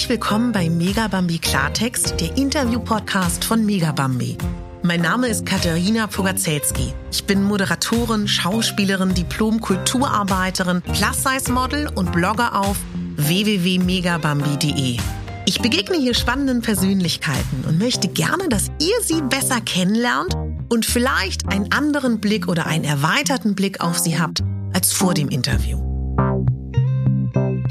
[0.00, 4.38] Herzlich willkommen bei Megabambi Klartext, der Interview-Podcast von Megabambi.
[4.82, 6.94] Mein Name ist Katharina Pogacelski.
[7.12, 12.78] Ich bin Moderatorin, Schauspielerin, Diplom-Kulturarbeiterin, Plus-Size-Model und Blogger auf
[13.16, 14.96] www.megabambi.de.
[15.44, 20.34] Ich begegne hier spannenden Persönlichkeiten und möchte gerne, dass ihr sie besser kennenlernt
[20.70, 25.28] und vielleicht einen anderen Blick oder einen erweiterten Blick auf sie habt als vor dem
[25.28, 25.89] Interview.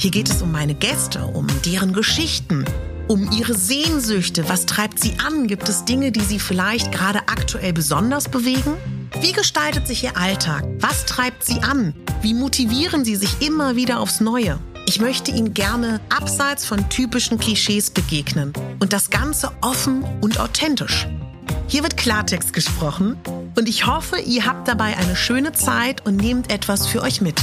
[0.02, 2.64] Hier geht es um meine Gäste, um deren Geschichten,
[3.10, 4.48] um ihre Sehnsüchte.
[4.48, 5.46] Was treibt sie an?
[5.46, 8.78] Gibt es Dinge, die sie vielleicht gerade aktuell besonders bewegen?
[9.20, 10.64] Wie gestaltet sich ihr Alltag?
[10.80, 11.94] Was treibt sie an?
[12.22, 14.58] Wie motivieren sie sich immer wieder aufs Neue?
[14.86, 21.10] Ich möchte Ihnen gerne abseits von typischen Klischees begegnen und das Ganze offen und authentisch.
[21.68, 23.18] Hier wird Klartext gesprochen
[23.58, 27.36] und ich hoffe, ihr habt dabei eine schöne Zeit und nehmt etwas für euch mit.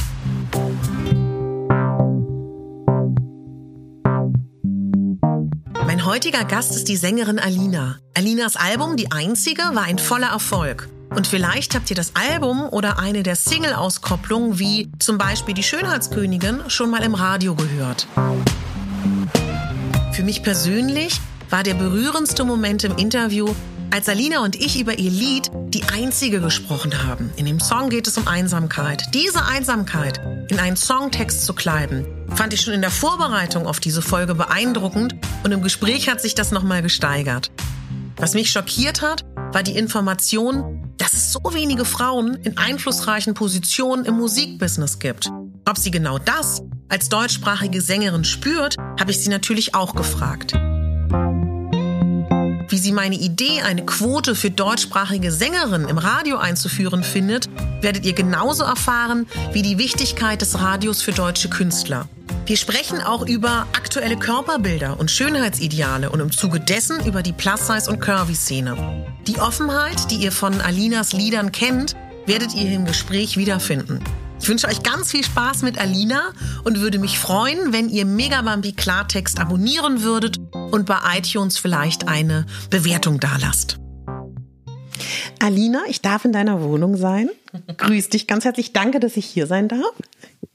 [6.07, 7.99] Mein heutiger Gast ist die Sängerin Alina.
[8.15, 10.89] Alinas Album Die Einzige war ein voller Erfolg.
[11.11, 16.61] Und vielleicht habt ihr das Album oder eine der Single-Auskopplungen wie zum Beispiel Die Schönheitskönigin
[16.71, 18.07] schon mal im Radio gehört.
[20.13, 23.53] Für mich persönlich war der berührendste Moment im Interview,
[23.91, 27.31] als Alina und ich über ihr Lied Die Einzige gesprochen haben.
[27.37, 29.03] In dem Song geht es um Einsamkeit.
[29.15, 30.21] Diese Einsamkeit
[30.51, 35.15] in einen Songtext zu kleiden, fand ich schon in der Vorbereitung auf diese Folge beeindruckend
[35.45, 37.51] und im Gespräch hat sich das nochmal gesteigert.
[38.17, 44.05] Was mich schockiert hat, war die Information, dass es so wenige Frauen in einflussreichen Positionen
[44.05, 45.31] im Musikbusiness gibt.
[45.69, 50.55] Ob sie genau das als deutschsprachige Sängerin spürt, habe ich sie natürlich auch gefragt.
[52.69, 57.49] Wie sie meine Idee, eine Quote für deutschsprachige Sängerinnen im Radio einzuführen, findet,
[57.81, 62.09] werdet ihr genauso erfahren wie die Wichtigkeit des Radios für deutsche Künstler.
[62.45, 67.91] Wir sprechen auch über aktuelle Körperbilder und Schönheitsideale und im Zuge dessen über die Plus-Size-
[67.91, 68.77] und Curvy-Szene.
[69.27, 71.95] Die Offenheit, die ihr von Alinas Liedern kennt,
[72.27, 74.01] werdet ihr im Gespräch wiederfinden.
[74.41, 76.33] Ich wünsche euch ganz viel Spaß mit Alina
[76.65, 82.47] und würde mich freuen, wenn ihr Megabambi Klartext abonnieren würdet und bei iTunes vielleicht eine
[82.71, 83.79] Bewertung dalasst.
[85.41, 87.31] Alina, ich darf in deiner Wohnung sein.
[87.77, 88.73] Grüß dich ganz herzlich.
[88.73, 89.93] Danke, dass ich hier sein darf.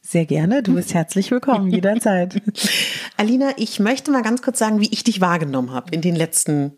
[0.02, 0.64] Sehr gerne.
[0.64, 2.42] Du bist herzlich willkommen jederzeit.
[3.18, 6.74] Alina, ich möchte mal ganz kurz sagen, wie ich dich wahrgenommen habe in den letzten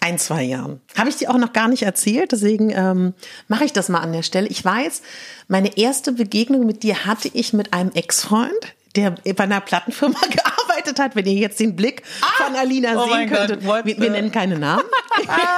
[0.00, 0.80] ein, zwei Jahren.
[0.96, 3.14] Habe ich dir auch noch gar nicht erzählt, deswegen ähm,
[3.48, 4.48] mache ich das mal an der Stelle.
[4.48, 5.02] Ich weiß,
[5.48, 10.98] meine erste Begegnung mit dir hatte ich mit einem Ex-Freund, der bei einer Plattenfirma gearbeitet
[10.98, 13.64] hat, wenn ihr jetzt den Blick ah, von Alina oh sehen könntet.
[13.64, 14.84] wir, wir nennen keine Namen.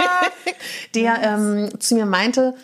[0.94, 2.54] der ähm, zu mir meinte,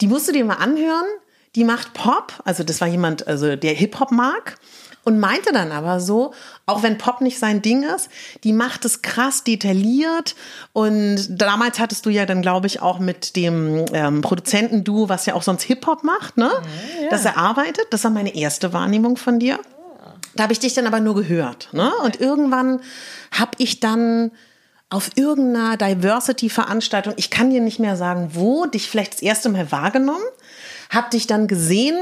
[0.00, 1.06] die musst du dir mal anhören,
[1.54, 4.58] die macht Pop, also das war jemand, also der Hip-Hop mag
[5.04, 6.32] und meinte dann aber so,
[6.66, 8.08] auch wenn Pop nicht sein Ding ist,
[8.44, 10.34] die macht es krass detailliert
[10.72, 15.34] und damals hattest du ja dann, glaube ich, auch mit dem ähm, Produzentenduo, was ja
[15.34, 16.50] auch sonst Hip-Hop macht, ne,
[17.02, 17.10] ja.
[17.10, 17.86] dass er arbeitet.
[17.90, 19.58] Das war meine erste Wahrnehmung von dir.
[20.34, 22.80] Da habe ich dich dann aber nur gehört, ne, und irgendwann
[23.32, 24.30] habe ich dann
[24.88, 29.72] auf irgendeiner Diversity-Veranstaltung, ich kann dir nicht mehr sagen, wo, dich vielleicht das erste Mal
[29.72, 30.22] wahrgenommen
[30.92, 31.96] hab dich dann gesehen.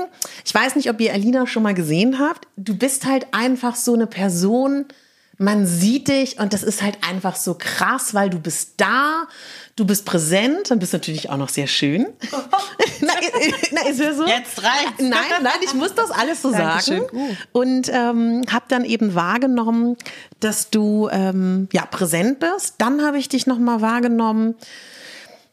[0.45, 2.47] Ich weiß nicht, ob ihr Alina schon mal gesehen habt.
[2.57, 4.87] Du bist halt einfach so eine Person,
[5.39, 9.27] man sieht dich und das ist halt einfach so krass, weil du bist da,
[9.75, 12.09] du bist präsent und bist natürlich auch noch sehr schön.
[13.01, 13.13] na,
[13.71, 14.27] na, ist ja so.
[14.27, 14.99] Jetzt reicht's.
[14.99, 17.07] Nein, nein, ich muss das alles so sagen.
[17.53, 19.97] Und ähm, habe dann eben wahrgenommen,
[20.41, 22.75] dass du ähm, ja präsent bist.
[22.77, 24.57] Dann habe ich dich noch mal wahrgenommen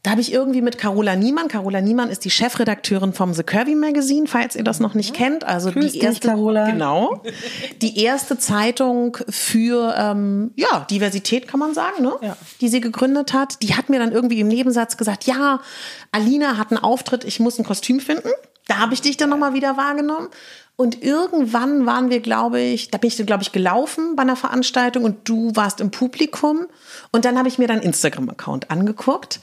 [0.07, 3.75] da habe ich irgendwie mit Carola Niemann, Carola Niemann ist die Chefredakteurin vom The Curvy
[3.75, 5.43] Magazine, falls ihr das noch nicht kennt.
[5.43, 6.71] Also Grüß die erste, dich, Carola.
[6.71, 7.21] genau,
[7.81, 12.13] die erste Zeitung für ähm, ja Diversität kann man sagen, ne?
[12.21, 12.37] Ja.
[12.61, 13.61] Die sie gegründet hat.
[13.61, 15.59] Die hat mir dann irgendwie im Nebensatz gesagt, ja,
[16.13, 18.29] Alina hat einen Auftritt, ich muss ein Kostüm finden.
[18.69, 20.29] Da habe ich dich dann nochmal wieder wahrgenommen.
[20.77, 25.03] Und irgendwann waren wir, glaube ich, da bin ich, glaube ich, gelaufen bei einer Veranstaltung
[25.03, 26.67] und du warst im Publikum.
[27.11, 29.41] Und dann habe ich mir deinen Instagram-Account angeguckt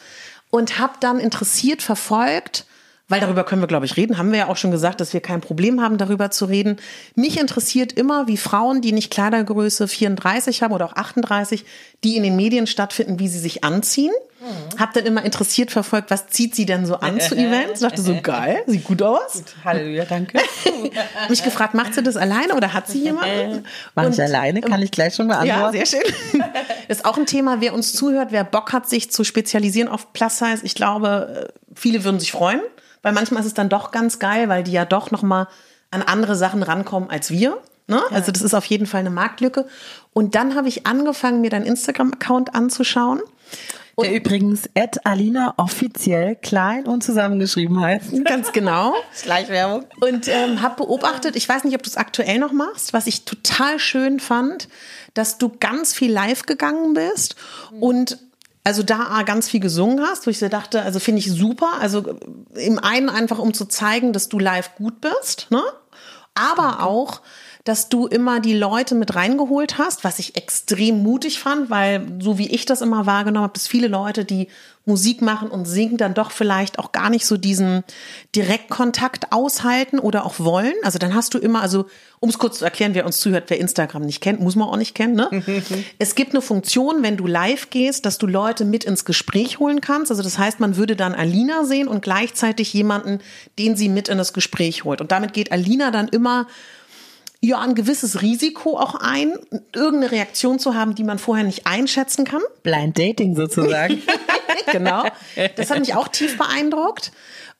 [0.55, 2.65] und habe dann interessiert verfolgt,
[3.09, 4.19] weil darüber können wir, glaube ich, reden.
[4.19, 6.77] Haben wir ja auch schon gesagt, dass wir kein Problem haben, darüber zu reden.
[7.17, 11.65] Mich interessiert immer, wie Frauen, die nicht Kleidergröße 34 haben oder auch 38,
[12.05, 14.12] die in den Medien stattfinden, wie sie sich anziehen.
[14.44, 14.79] Mhm.
[14.79, 17.81] Hab dann immer interessiert verfolgt, was zieht sie denn so an zu Events?
[17.81, 19.32] Dachte so, geil, sieht gut aus.
[19.32, 20.38] Gut, Halleluja, danke.
[21.29, 23.64] Mich gefragt, macht sie das alleine oder hat sie jemanden?
[23.94, 25.76] Mach ich alleine, kann ich gleich schon beantworten.
[25.76, 26.43] Ja, sehr schön.
[26.88, 30.38] Ist auch ein Thema, wer uns zuhört, wer Bock hat, sich zu spezialisieren auf Plus
[30.38, 30.61] Size.
[30.62, 32.61] Ich glaube, viele würden sich freuen,
[33.02, 35.49] weil manchmal ist es dann doch ganz geil, weil die ja doch noch mal
[35.91, 37.58] an andere Sachen rankommen als wir.
[37.87, 38.00] Ne?
[38.11, 39.67] Also das ist auf jeden Fall eine Marktlücke.
[40.12, 43.20] Und dann habe ich angefangen, mir deinen Instagram-Account anzuschauen.
[44.00, 48.25] Der übrigens at Alina offiziell klein und zusammengeschrieben heißt.
[48.25, 48.94] Ganz genau.
[49.14, 49.85] Schleichwerbung.
[50.00, 53.25] Und ähm, habe beobachtet, ich weiß nicht, ob du es aktuell noch machst, was ich
[53.25, 54.69] total schön fand,
[55.14, 57.37] dass du ganz viel live gegangen bist
[57.81, 58.19] und
[58.64, 61.75] also da ganz viel gesungen hast, wo ich so dachte, also finde ich super.
[61.81, 62.19] Also
[62.55, 65.62] im einen einfach, um zu zeigen, dass du live gut bist, ne?
[66.35, 67.20] Aber auch,
[67.64, 72.37] dass du immer die Leute mit reingeholt hast, was ich extrem mutig fand, weil so
[72.37, 74.49] wie ich das immer wahrgenommen habe, dass viele Leute, die
[74.84, 77.82] Musik machen und singen, dann doch vielleicht auch gar nicht so diesen
[78.37, 80.75] Direktkontakt aushalten oder auch wollen.
[80.82, 81.87] Also dann hast du immer, also
[82.20, 84.76] um es kurz zu erklären, wer uns zuhört, wer Instagram nicht kennt, muss man auch
[84.76, 85.14] nicht kennen.
[85.14, 85.43] Ne?
[85.99, 89.81] es gibt eine Funktion, wenn du live gehst, dass du Leute mit ins Gespräch holen
[89.81, 90.10] kannst.
[90.10, 93.20] Also das heißt, man würde dann Alina sehen und gleichzeitig jemanden,
[93.58, 95.00] den sie mit in das Gespräch holt.
[95.00, 96.46] Und damit geht Alina dann immer
[97.46, 99.35] ja ein gewisses Risiko auch ein,
[99.75, 102.43] irgendeine Reaktion zu haben, die man vorher nicht einschätzen kann.
[102.62, 104.02] Blind Dating sozusagen.
[104.73, 105.05] genau.
[105.56, 107.12] Das hat mich auch tief beeindruckt.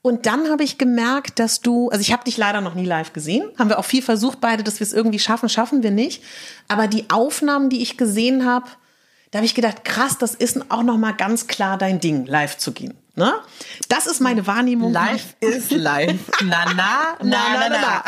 [0.03, 3.15] Und dann habe ich gemerkt, dass du, also ich habe dich leider noch nie live
[3.15, 6.23] gesehen, haben wir auch viel versucht beide, dass wir es irgendwie schaffen, schaffen wir nicht.
[6.69, 8.67] Aber die Aufnahmen, die ich gesehen habe,
[9.31, 12.59] da habe ich gedacht, krass, das ist auch noch mal ganz klar dein Ding, live
[12.59, 12.95] zu gehen.
[13.17, 13.33] Ne?
[13.89, 14.93] Das ist meine Wahrnehmung.
[14.93, 16.19] Live ist live.
[16.43, 17.69] Na, na, na, na, na.
[17.69, 18.05] na.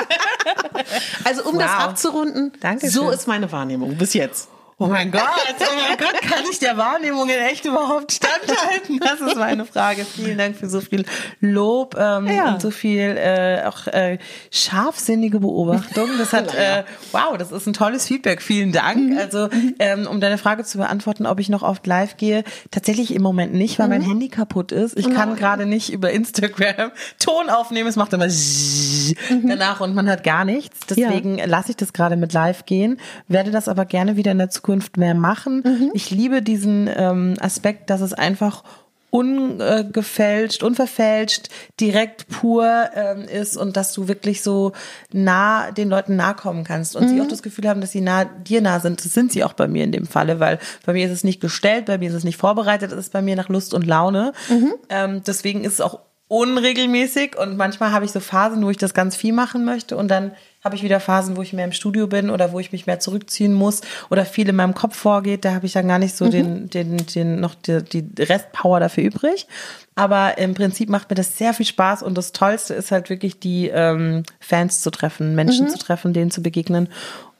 [1.25, 1.62] Also um wow.
[1.62, 2.91] das abzurunden, Dankeschön.
[2.91, 4.49] so ist meine Wahrnehmung bis jetzt.
[4.78, 9.00] Oh mein Gott, oh mein Gott, kann ich der Wahrnehmung in echt überhaupt standhalten?
[9.00, 10.05] Das ist meine Frage.
[10.05, 11.06] Vielen Dank für so viel
[11.40, 12.52] Lob ähm, ja.
[12.52, 14.19] und so viel äh, auch äh,
[14.50, 16.11] scharfsinnige Beobachtung.
[16.19, 18.43] Das hat, äh, wow, das ist ein tolles Feedback.
[18.43, 19.12] Vielen Dank.
[19.12, 19.17] Mhm.
[19.17, 23.23] Also, ähm, um deine Frage zu beantworten, ob ich noch oft live gehe, tatsächlich im
[23.23, 23.93] Moment nicht, weil mhm.
[23.93, 24.99] mein Handy kaputt ist.
[24.99, 27.88] Ich kann gerade nicht über Instagram Ton aufnehmen.
[27.88, 29.49] Es macht immer mhm.
[29.49, 30.81] danach und man hat gar nichts.
[30.87, 31.46] Deswegen ja.
[31.46, 34.65] lasse ich das gerade mit live gehen, werde das aber gerne wieder in der Zukunft
[34.66, 35.62] Zukunft mehr machen.
[35.64, 35.90] Mhm.
[35.94, 38.64] Ich liebe diesen ähm, Aspekt, dass es einfach
[39.10, 41.48] ungefälscht, unverfälscht,
[41.80, 44.72] direkt pur ähm, ist und dass du wirklich so
[45.12, 47.08] nah den Leuten nahe kommen kannst und mhm.
[47.08, 49.02] sie auch das Gefühl haben, dass sie nah dir nah sind.
[49.04, 51.40] Das sind sie auch bei mir in dem Falle, weil bei mir ist es nicht
[51.40, 54.32] gestellt, bei mir ist es nicht vorbereitet, es ist bei mir nach Lust und Laune.
[54.48, 54.74] Mhm.
[54.90, 58.92] Ähm, deswegen ist es auch unregelmäßig und manchmal habe ich so Phasen, wo ich das
[58.92, 60.32] ganz viel machen möchte und dann
[60.66, 62.98] habe ich wieder Phasen, wo ich mehr im Studio bin oder wo ich mich mehr
[62.98, 65.44] zurückziehen muss oder viel in meinem Kopf vorgeht.
[65.44, 66.30] Da habe ich dann gar nicht so mhm.
[66.30, 69.46] den, den, den, noch die, die Restpower dafür übrig.
[69.94, 73.38] Aber im Prinzip macht mir das sehr viel Spaß und das Tollste ist halt wirklich
[73.38, 75.70] die ähm, Fans zu treffen, Menschen mhm.
[75.70, 76.88] zu treffen, denen zu begegnen.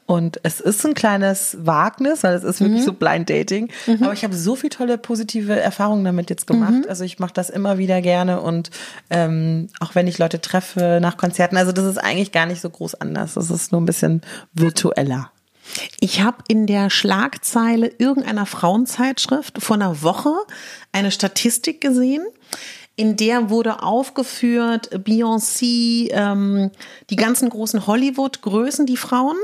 [0.07, 2.85] Und es ist ein kleines Wagnis, weil es ist wirklich mhm.
[2.85, 3.69] so Blind Dating.
[3.85, 4.03] Mhm.
[4.03, 6.71] Aber ich habe so viel tolle positive Erfahrungen damit jetzt gemacht.
[6.71, 6.85] Mhm.
[6.87, 8.71] Also ich mache das immer wieder gerne und
[9.09, 12.69] ähm, auch wenn ich Leute treffe nach Konzerten, also das ist eigentlich gar nicht so
[12.69, 13.33] groß anders.
[13.33, 14.21] Das ist nur ein bisschen
[14.53, 15.29] virtueller.
[15.99, 20.33] Ich habe in der Schlagzeile irgendeiner Frauenzeitschrift vor einer Woche
[20.93, 22.25] eine Statistik gesehen
[22.99, 26.71] in der wurde aufgeführt Beyoncé, ähm,
[27.11, 29.37] die ganzen großen Hollywood-Größen, die Frauen.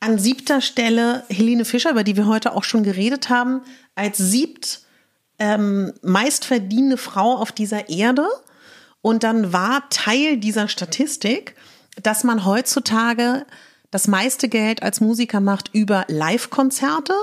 [0.00, 3.62] An siebter Stelle Helene Fischer, über die wir heute auch schon geredet haben,
[3.94, 4.82] als siebt
[5.38, 8.26] ähm, meistverdienende Frau auf dieser Erde.
[9.02, 11.56] Und dann war Teil dieser Statistik,
[12.02, 13.44] dass man heutzutage
[13.90, 17.14] das meiste Geld als Musiker macht über Live-Konzerte.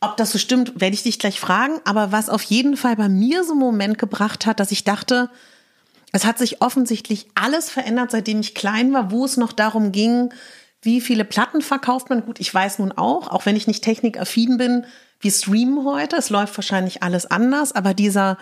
[0.00, 1.80] Ob das so stimmt, werde ich dich gleich fragen.
[1.84, 5.30] Aber was auf jeden Fall bei mir so einen Moment gebracht hat, dass ich dachte,
[6.12, 10.32] es hat sich offensichtlich alles verändert, seitdem ich klein war, wo es noch darum ging,
[10.82, 12.24] wie viele Platten verkauft man?
[12.24, 14.86] Gut, ich weiß nun auch, auch wenn ich nicht technikaffin bin,
[15.20, 18.38] wir streamen heute, es läuft wahrscheinlich alles anders, aber dieser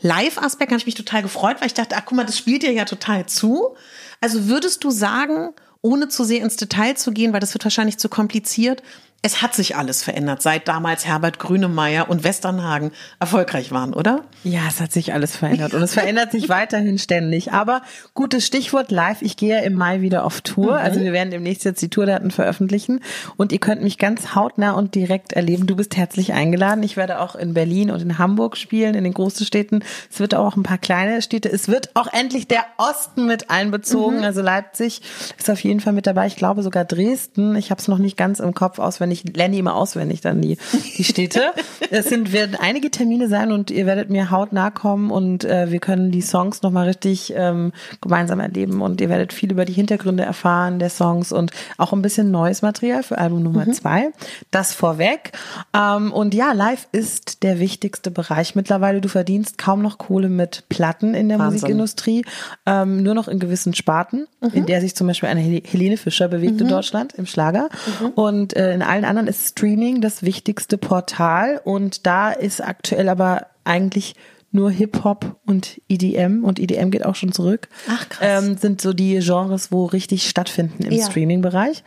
[0.00, 2.72] Live-Aspekt habe ich mich total gefreut, weil ich dachte, ach guck mal, das spielt dir
[2.72, 3.76] ja total zu.
[4.20, 7.98] Also würdest du sagen, ohne zu sehr ins Detail zu gehen, weil das wird wahrscheinlich
[7.98, 8.82] zu kompliziert,
[9.20, 14.22] es hat sich alles verändert, seit damals Herbert Grünemeyer und Westernhagen erfolgreich waren, oder?
[14.44, 17.52] Ja, es hat sich alles verändert und es verändert sich weiterhin ständig.
[17.52, 17.82] Aber
[18.14, 19.20] gutes Stichwort live.
[19.22, 20.74] Ich gehe ja im Mai wieder auf Tour.
[20.74, 20.78] Mhm.
[20.78, 23.00] Also wir werden demnächst jetzt die Tourdaten veröffentlichen
[23.36, 25.66] und ihr könnt mich ganz hautnah und direkt erleben.
[25.66, 26.84] Du bist herzlich eingeladen.
[26.84, 29.80] Ich werde auch in Berlin und in Hamburg spielen, in den großen Städten.
[30.12, 31.50] Es wird auch ein paar kleine Städte.
[31.50, 34.18] Es wird auch endlich der Osten mit einbezogen.
[34.18, 34.24] Mhm.
[34.24, 35.02] Also Leipzig
[35.36, 36.28] ist auf jeden Fall mit dabei.
[36.28, 37.56] Ich glaube sogar Dresden.
[37.56, 40.40] Ich habe es noch nicht ganz im Kopf auswendig immer nicht, lerne immer auswendig dann
[40.40, 40.56] die,
[40.96, 41.52] die Städte.
[41.90, 45.80] es sind, werden einige Termine sein und ihr werdet mir hautnah kommen und äh, wir
[45.80, 50.22] können die Songs nochmal richtig ähm, gemeinsam erleben und ihr werdet viel über die Hintergründe
[50.22, 53.72] erfahren der Songs und auch ein bisschen neues Material für Album Nummer mhm.
[53.72, 54.10] zwei.
[54.50, 55.32] Das vorweg.
[55.74, 59.00] Ähm, und ja, live ist der wichtigste Bereich mittlerweile.
[59.00, 61.58] Du verdienst kaum noch Kohle mit Platten in der Wahnsinn.
[61.58, 62.24] Musikindustrie,
[62.66, 64.50] ähm, nur noch in gewissen Sparten, mhm.
[64.52, 66.62] in der sich zum Beispiel eine Helene Fischer bewegt mhm.
[66.62, 67.68] in Deutschland im Schlager.
[68.00, 68.06] Mhm.
[68.10, 71.60] Und äh, in allen anderen ist Streaming das wichtigste Portal.
[71.64, 74.14] Und da ist aktuell aber eigentlich
[74.50, 77.68] nur Hip-Hop und EDM und EDM geht auch schon zurück.
[77.88, 78.44] Ach krass.
[78.44, 81.06] Ähm, sind so die Genres, wo richtig stattfinden im ja.
[81.06, 81.84] Streaming-Bereich.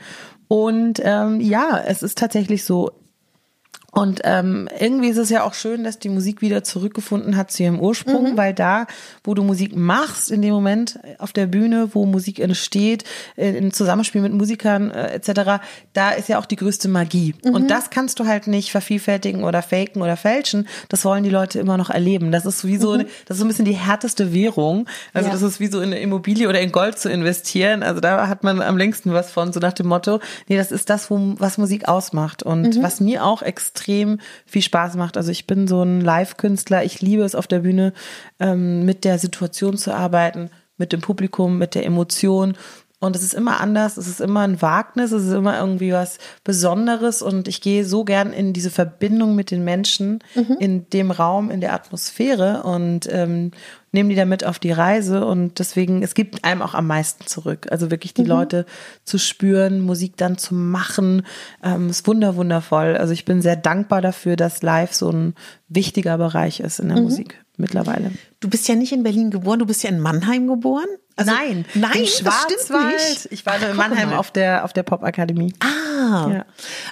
[0.47, 2.91] Und ähm, ja, es ist tatsächlich so,
[3.93, 7.63] und ähm, irgendwie ist es ja auch schön, dass die Musik wieder zurückgefunden hat zu
[7.63, 8.37] ihrem Ursprung, mhm.
[8.37, 8.87] weil da,
[9.21, 13.03] wo du Musik machst, in dem Moment auf der Bühne, wo Musik entsteht,
[13.35, 17.35] äh, im Zusammenspiel mit Musikern äh, etc., da ist ja auch die größte Magie.
[17.43, 17.53] Mhm.
[17.53, 20.69] Und das kannst du halt nicht vervielfältigen oder faken oder fälschen.
[20.87, 22.31] Das wollen die Leute immer noch erleben.
[22.31, 23.07] Das ist wie so, mhm.
[23.25, 24.87] das ist so ein bisschen die härteste Währung.
[25.13, 25.33] Also ja.
[25.33, 27.83] das ist wie so in eine Immobilie oder in Gold zu investieren.
[27.83, 30.89] Also da hat man am längsten was von, so nach dem Motto, nee, das ist
[30.89, 32.41] das, wo, was Musik ausmacht.
[32.41, 32.83] Und mhm.
[32.83, 35.17] was mir auch extrem extrem viel Spaß macht.
[35.17, 36.83] Also ich bin so ein Live-Künstler.
[36.83, 37.93] Ich liebe es auf der Bühne
[38.39, 42.55] ähm, mit der Situation zu arbeiten, mit dem Publikum, mit der Emotion.
[42.99, 46.19] Und es ist immer anders, es ist immer ein Wagnis, es ist immer irgendwie was
[46.43, 50.57] Besonderes und ich gehe so gern in diese Verbindung mit den Menschen, mhm.
[50.59, 53.51] in dem Raum, in der Atmosphäre und ähm,
[53.91, 57.67] nehme die damit auf die Reise und deswegen, es gibt einem auch am meisten zurück.
[57.71, 58.29] Also wirklich die mhm.
[58.29, 58.65] Leute
[59.03, 61.25] zu spüren, Musik dann zu machen,
[61.63, 62.95] ähm, ist wunder, wundervoll.
[62.97, 65.35] Also ich bin sehr dankbar dafür, dass live so ein
[65.67, 67.03] wichtiger Bereich ist in der mhm.
[67.03, 68.11] Musik mittlerweile.
[68.39, 70.87] Du bist ja nicht in Berlin geboren, du bist ja in Mannheim geboren.
[71.29, 73.27] Also, nein, nein, im Schwarzwald.
[73.31, 75.53] Ich war Ach, in Mannheim auf der auf der Popakademie.
[75.59, 76.45] Ah, ja.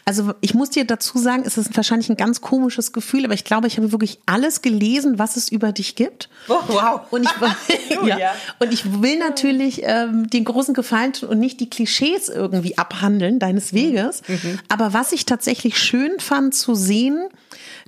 [0.05, 3.43] also ich muss dir dazu sagen, es ist wahrscheinlich ein ganz komisches Gefühl, aber ich
[3.43, 6.29] glaube, ich habe wirklich alles gelesen, was es über dich gibt.
[6.47, 7.01] Oh, wow.
[7.11, 11.69] Und ich, ja, und ich will natürlich ähm, den großen Gefallen tun und nicht die
[11.69, 14.21] Klischees irgendwie abhandeln deines Weges.
[14.27, 14.59] Mhm.
[14.69, 17.29] Aber was ich tatsächlich schön fand zu sehen,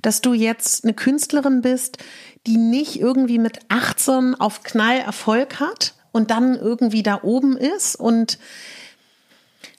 [0.02, 1.98] dass du jetzt eine Künstlerin bist,
[2.46, 7.96] die nicht irgendwie mit 18 auf Knall Erfolg hat und dann irgendwie da oben ist
[7.96, 8.38] und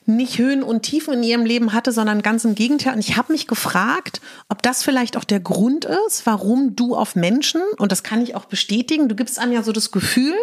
[0.06, 2.94] nicht Höhen und Tiefen in ihrem Leben hatte, sondern ganz im Gegenteil.
[2.94, 7.16] Und ich habe mich gefragt, ob das vielleicht auch der Grund ist, warum du auf
[7.16, 10.34] Menschen, und das kann ich auch bestätigen, du gibst einem ja so das Gefühl,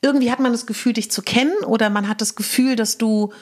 [0.00, 3.32] irgendwie hat man das Gefühl, dich zu kennen, oder man hat das Gefühl, dass du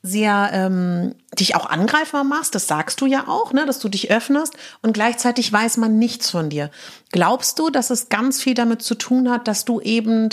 [0.00, 4.12] sehr ähm, dich auch angreifbar machst, das sagst du ja auch, ne, dass du dich
[4.12, 6.70] öffnest und gleichzeitig weiß man nichts von dir.
[7.10, 10.30] Glaubst du, dass es ganz viel damit zu tun hat, dass du eben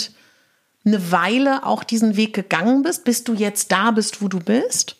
[0.86, 4.96] eine Weile auch diesen Weg gegangen bist, bis du jetzt da bist, wo du bist?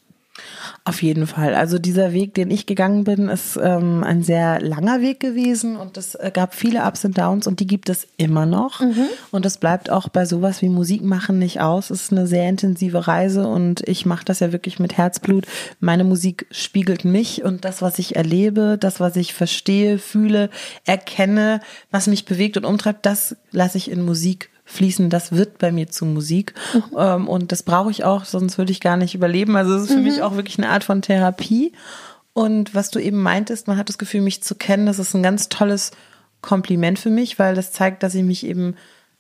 [0.84, 1.54] Auf jeden Fall.
[1.54, 5.96] Also dieser Weg, den ich gegangen bin, ist ähm, ein sehr langer Weg gewesen und
[5.96, 8.80] es äh, gab viele Ups und Downs und die gibt es immer noch.
[8.80, 9.06] Mhm.
[9.32, 11.90] Und das bleibt auch bei sowas wie Musik machen nicht aus.
[11.90, 15.46] Es ist eine sehr intensive Reise und ich mache das ja wirklich mit Herzblut.
[15.80, 20.50] Meine Musik spiegelt mich und das, was ich erlebe, das, was ich verstehe, fühle,
[20.84, 25.72] erkenne, was mich bewegt und umtreibt, das lasse ich in Musik fließen, das wird bei
[25.72, 26.52] mir zu Musik.
[26.74, 26.82] Mhm.
[26.98, 29.56] Ähm, und das brauche ich auch, sonst würde ich gar nicht überleben.
[29.56, 30.04] Also es ist für mhm.
[30.04, 31.72] mich auch wirklich eine Art von Therapie.
[32.34, 35.22] Und was du eben meintest, man hat das Gefühl, mich zu kennen, das ist ein
[35.22, 35.92] ganz tolles
[36.42, 38.74] Kompliment für mich, weil das zeigt, dass ich mich eben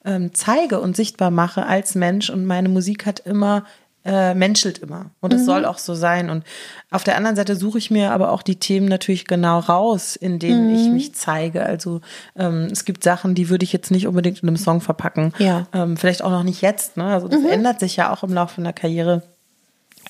[0.04, 2.28] ähm, zeige und sichtbar mache als Mensch.
[2.28, 3.64] Und meine Musik hat immer
[4.06, 5.10] äh, menschelt immer.
[5.20, 5.46] Und es mhm.
[5.46, 6.30] soll auch so sein.
[6.30, 6.44] Und
[6.90, 10.38] auf der anderen Seite suche ich mir aber auch die Themen natürlich genau raus, in
[10.38, 10.74] denen mhm.
[10.74, 11.64] ich mich zeige.
[11.64, 12.00] Also
[12.36, 15.32] ähm, es gibt Sachen, die würde ich jetzt nicht unbedingt in einem Song verpacken.
[15.38, 15.66] Ja.
[15.72, 16.96] Ähm, vielleicht auch noch nicht jetzt.
[16.96, 17.04] Ne?
[17.04, 17.48] Also das mhm.
[17.48, 19.22] ändert sich ja auch im Laufe einer Karriere.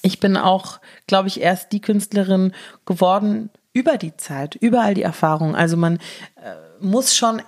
[0.02, 2.52] Ich bin auch, glaube ich, erst die Künstlerin
[2.84, 5.54] geworden über die Zeit, über all die Erfahrungen.
[5.54, 5.96] Also man
[6.36, 7.40] äh, muss schon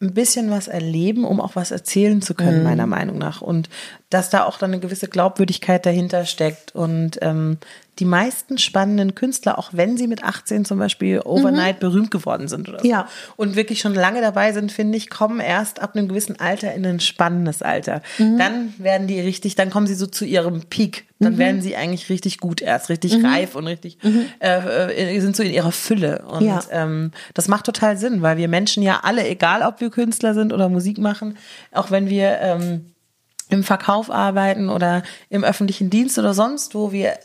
[0.00, 2.64] ein bisschen was erleben, um auch was erzählen zu können, mhm.
[2.64, 3.40] meiner Meinung nach.
[3.40, 3.68] Und
[4.10, 6.74] dass da auch dann eine gewisse Glaubwürdigkeit dahinter steckt.
[6.74, 7.58] Und ähm,
[7.98, 11.80] die meisten spannenden Künstler, auch wenn sie mit 18 zum Beispiel overnight mhm.
[11.80, 13.08] berühmt geworden sind oder so, ja.
[13.36, 16.84] und wirklich schon lange dabei sind, finde ich, kommen erst ab einem gewissen Alter in
[16.84, 18.02] ein spannendes Alter.
[18.18, 18.38] Mhm.
[18.38, 21.06] Dann werden die richtig, dann kommen sie so zu ihrem Peak.
[21.20, 21.38] Dann mhm.
[21.38, 23.26] werden sie eigentlich richtig gut erst, richtig mhm.
[23.26, 24.26] reif und richtig, mhm.
[24.40, 26.24] äh, äh, sind so in ihrer Fülle.
[26.26, 26.60] Und ja.
[26.70, 30.52] ähm, das macht total Sinn, weil wir Menschen ja alle, egal ob wir Künstler sind
[30.52, 31.38] oder Musik machen,
[31.70, 32.93] auch wenn wir ähm,
[33.54, 37.16] im Verkauf arbeiten oder im öffentlichen Dienst oder sonst wo wir äh,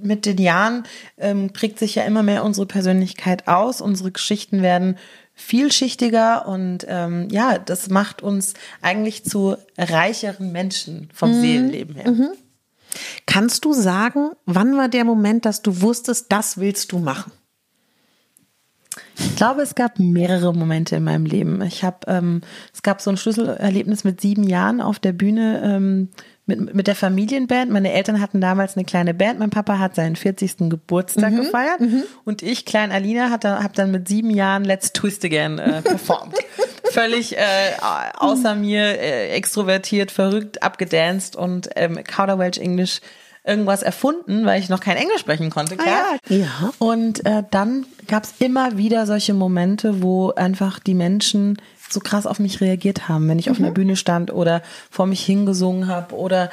[0.00, 0.84] mit den Jahren
[1.18, 4.96] ähm, prägt sich ja immer mehr unsere Persönlichkeit aus, unsere Geschichten werden
[5.34, 11.40] vielschichtiger und ähm, ja, das macht uns eigentlich zu reicheren Menschen vom mhm.
[11.40, 12.10] Seelenleben her.
[12.10, 12.28] Mhm.
[13.26, 17.32] Kannst du sagen, wann war der Moment, dass du wusstest, das willst du machen?
[19.18, 21.62] Ich glaube, es gab mehrere Momente in meinem Leben.
[21.62, 22.40] Ich habe, ähm,
[22.72, 26.08] es gab so ein Schlüsselerlebnis mit sieben Jahren auf der Bühne ähm,
[26.46, 27.70] mit, mit der Familienband.
[27.70, 29.38] Meine Eltern hatten damals eine kleine Band.
[29.38, 30.70] Mein Papa hat seinen 40.
[30.70, 32.02] Geburtstag mhm, gefeiert mhm.
[32.24, 36.34] und ich, klein Alina, habe dann mit sieben Jahren Let's Twist Again äh, performt.
[36.84, 37.72] Völlig äh,
[38.18, 43.00] außer mir, äh, extrovertiert, verrückt, abgedanced und ähm, Kauderwelsch Englisch
[43.44, 46.04] irgendwas erfunden, weil ich noch kein Englisch sprechen konnte, klar.
[46.12, 46.36] Ah, ja.
[46.36, 46.72] ja.
[46.78, 51.58] Und äh, dann gab es immer wieder solche Momente, wo einfach die Menschen
[51.92, 53.52] so krass auf mich reagiert haben, wenn ich mhm.
[53.52, 53.70] auf einer.
[53.72, 56.50] Bühne stand oder vor mich hingesungen habe oder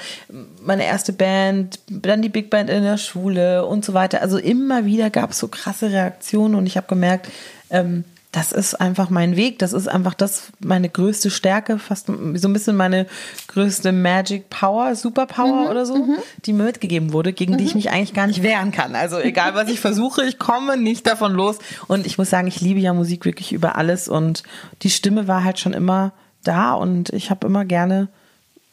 [0.61, 4.21] meine erste Band, dann die Big Band in der Schule und so weiter.
[4.21, 7.29] Also immer wieder gab es so krasse Reaktionen und ich habe gemerkt,
[7.69, 9.57] ähm, das ist einfach mein Weg.
[9.57, 13.07] Das ist einfach das meine größte Stärke, fast so ein bisschen meine
[13.47, 16.17] größte Magic Power, Superpower mhm, oder so, mhm.
[16.45, 17.57] die mir mitgegeben wurde, gegen mhm.
[17.57, 17.77] die ich mhm.
[17.77, 18.95] mich eigentlich gar nicht wehren kann.
[18.95, 21.57] Also egal was ich versuche, ich komme nicht davon los.
[21.87, 24.43] Und ich muss sagen, ich liebe ja Musik wirklich über alles und
[24.83, 26.11] die Stimme war halt schon immer
[26.43, 28.09] da und ich habe immer gerne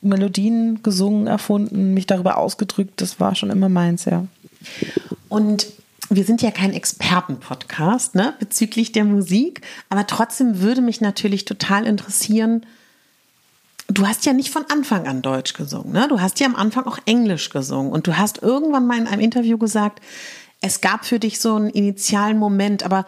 [0.03, 3.01] Melodien gesungen, erfunden, mich darüber ausgedrückt.
[3.01, 4.27] Das war schon immer meins, ja.
[5.31, 5.67] Und
[6.09, 11.87] wir sind ja kein Experten-Podcast ne, bezüglich der Musik, aber trotzdem würde mich natürlich total
[11.87, 12.65] interessieren,
[13.89, 16.07] du hast ja nicht von Anfang an Deutsch gesungen, ne?
[16.09, 19.21] du hast ja am Anfang auch Englisch gesungen und du hast irgendwann mal in einem
[19.21, 20.01] Interview gesagt,
[20.61, 23.07] es gab für dich so einen initialen Moment, aber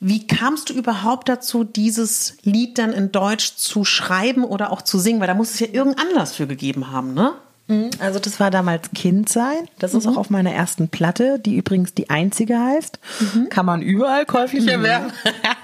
[0.00, 4.98] wie kamst du überhaupt dazu, dieses Lied dann in Deutsch zu schreiben oder auch zu
[4.98, 5.18] singen?
[5.20, 7.32] Weil da muss es ja irgendeinen Anlass für gegeben haben, ne?
[7.68, 7.90] Mhm.
[7.98, 9.68] Also das war damals Kindsein.
[9.78, 10.12] Das ist mhm.
[10.12, 12.98] auch auf meiner ersten Platte, die übrigens die einzige heißt.
[13.20, 13.48] Mhm.
[13.50, 14.70] Kann man überall käuflich mhm.
[14.70, 15.12] erwerben.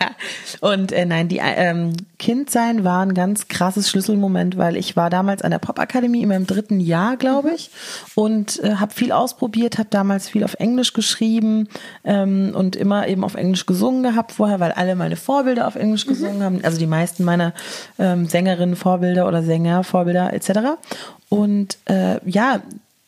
[0.61, 5.42] und äh, nein, die ähm, Kindsein war ein ganz krasses Schlüsselmoment, weil ich war damals
[5.42, 7.54] an der Popakademie in meinem dritten Jahr, glaube mhm.
[7.54, 7.70] ich,
[8.14, 11.68] und äh, habe viel ausprobiert, habe damals viel auf Englisch geschrieben
[12.04, 16.04] ähm, und immer eben auf Englisch gesungen gehabt vorher, weil alle meine Vorbilder auf Englisch
[16.04, 16.11] mhm.
[16.11, 16.61] gesungen haben.
[16.64, 17.54] Also die meisten meiner
[17.99, 20.76] ähm, Sängerinnen Vorbilder oder Sänger Vorbilder etc.
[21.34, 22.62] Und äh, ja,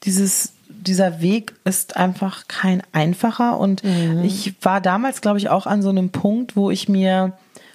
[0.04, 3.58] dieses dieser Weg ist einfach kein einfacher.
[3.58, 4.22] Und mhm.
[4.24, 7.32] ich war damals, glaube ich, auch an so einem Punkt, wo ich mir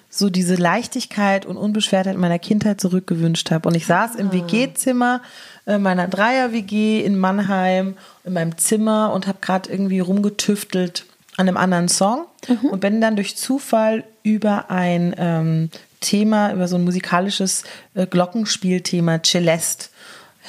[0.08, 3.68] so diese Leichtigkeit und Unbeschwertheit meiner Kindheit zurückgewünscht habe.
[3.68, 4.32] Und ich saß im ah.
[4.32, 5.22] WG-Zimmer
[5.66, 11.56] äh, meiner Dreier-WG in Mannheim in meinem Zimmer und habe gerade irgendwie rumgetüftelt an einem
[11.56, 12.68] anderen Song mhm.
[12.68, 19.22] und bin dann durch Zufall über ein ähm, Thema, über so ein musikalisches äh, Glockenspielthema
[19.22, 19.86] Celeste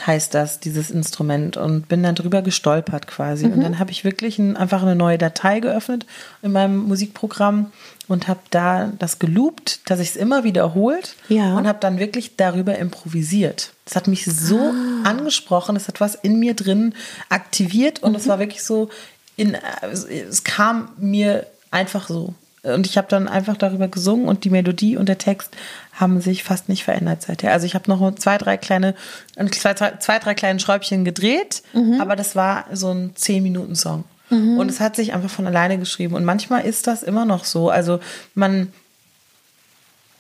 [0.06, 3.46] heißt das, dieses Instrument und bin dann drüber gestolpert quasi.
[3.46, 3.54] Mhm.
[3.54, 6.06] Und dann habe ich wirklich ein, einfach eine neue Datei geöffnet
[6.42, 7.72] in meinem Musikprogramm
[8.08, 11.56] und habe da das geloopt, dass ich es immer wiederholt ja.
[11.56, 13.74] und habe dann wirklich darüber improvisiert.
[13.86, 15.10] Das hat mich so ah.
[15.10, 16.96] angesprochen, es hat was in mir drin
[17.30, 18.18] aktiviert und mhm.
[18.18, 18.90] es war wirklich so,
[19.36, 19.56] in,
[19.92, 22.34] es kam mir einfach so.
[22.64, 25.52] Und ich habe dann einfach darüber gesungen und die Melodie und der Text
[25.92, 27.52] haben sich fast nicht verändert seither.
[27.52, 28.96] Also ich habe noch zwei, drei kleine,
[29.52, 32.00] zwei, zwei, drei kleine Schräubchen gedreht, mhm.
[32.00, 34.06] aber das war so ein zehn Minuten Song.
[34.30, 34.58] Mhm.
[34.58, 36.16] Und es hat sich einfach von alleine geschrieben.
[36.16, 37.70] Und manchmal ist das immer noch so.
[37.70, 38.00] Also
[38.34, 38.72] man,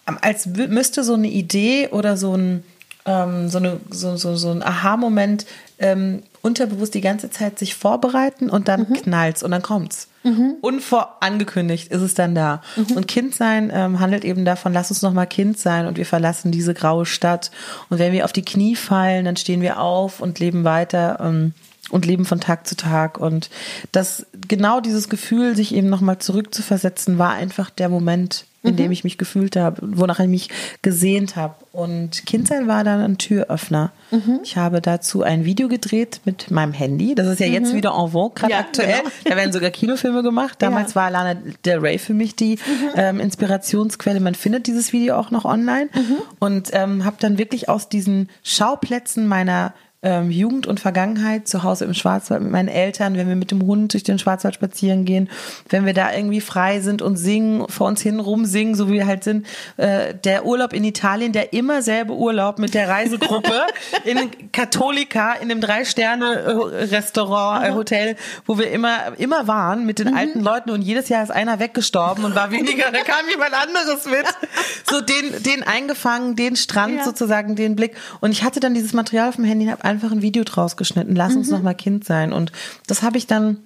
[0.05, 2.63] als müsste so eine Idee oder so ein,
[3.05, 5.45] ähm, so, eine, so, so, so ein Aha-Moment
[5.83, 8.93] ähm, unterbewusst die ganze Zeit sich vorbereiten und dann mhm.
[8.93, 10.07] knallt's und dann kommt's.
[10.23, 10.55] Mhm.
[10.61, 12.61] Unvorangekündigt ist es dann da.
[12.77, 12.95] Mhm.
[12.95, 16.51] Und Kindsein ähm, handelt eben davon, lass uns noch mal Kind sein und wir verlassen
[16.51, 17.51] diese graue Stadt.
[17.89, 21.19] Und wenn wir auf die Knie fallen, dann stehen wir auf und leben weiter.
[21.21, 21.53] Ähm,
[21.89, 23.19] und leben von Tag zu Tag.
[23.19, 23.49] Und
[23.91, 28.77] das genau dieses Gefühl, sich eben nochmal zurückzuversetzen, war einfach der Moment, in mhm.
[28.77, 30.49] dem ich mich gefühlt habe, wonach ich mich
[30.81, 31.55] gesehnt habe.
[31.71, 33.91] Und Kindsein war dann ein Türöffner.
[34.11, 34.39] Mhm.
[34.43, 37.15] Ich habe dazu ein Video gedreht mit meinem Handy.
[37.15, 37.53] Das ist ja mhm.
[37.53, 38.99] jetzt wieder en vogue, gerade ja, aktuell.
[38.99, 39.09] Genau.
[39.25, 40.61] Da werden sogar Kinofilme gemacht.
[40.61, 41.01] Damals ja.
[41.01, 42.89] war Lana Del Rey für mich die mhm.
[42.95, 44.19] ähm, Inspirationsquelle.
[44.19, 45.89] Man findet dieses Video auch noch online.
[45.93, 46.17] Mhm.
[46.39, 49.73] Und ähm, habe dann wirklich aus diesen Schauplätzen meiner
[50.03, 53.63] ähm, Jugend und Vergangenheit zu Hause im Schwarzwald mit meinen Eltern, wenn wir mit dem
[53.63, 55.29] Hund durch den Schwarzwald spazieren gehen,
[55.69, 59.07] wenn wir da irgendwie frei sind und singen, vor uns hin rumsingen, so wie wir
[59.07, 59.47] halt sind.
[59.77, 63.61] Äh, der Urlaub in Italien, der immer selbe Urlaub mit der Reisegruppe
[64.03, 70.17] in Katholika, in dem Drei-Sterne-Restaurant, äh, Hotel, wo wir immer, immer waren mit den mhm.
[70.17, 74.05] alten Leuten und jedes Jahr ist einer weggestorben und war weniger, da kam jemand anderes
[74.05, 74.25] mit.
[74.89, 77.03] So den, den eingefangen, den Strand ja.
[77.03, 77.95] sozusagen, den Blick.
[78.19, 80.77] Und ich hatte dann dieses Material auf dem Handy und habe einfach ein Video draus
[80.77, 81.15] geschnitten.
[81.15, 81.53] Lass uns mhm.
[81.53, 82.33] noch mal Kind sein.
[82.33, 82.51] Und
[82.87, 83.57] das habe ich dann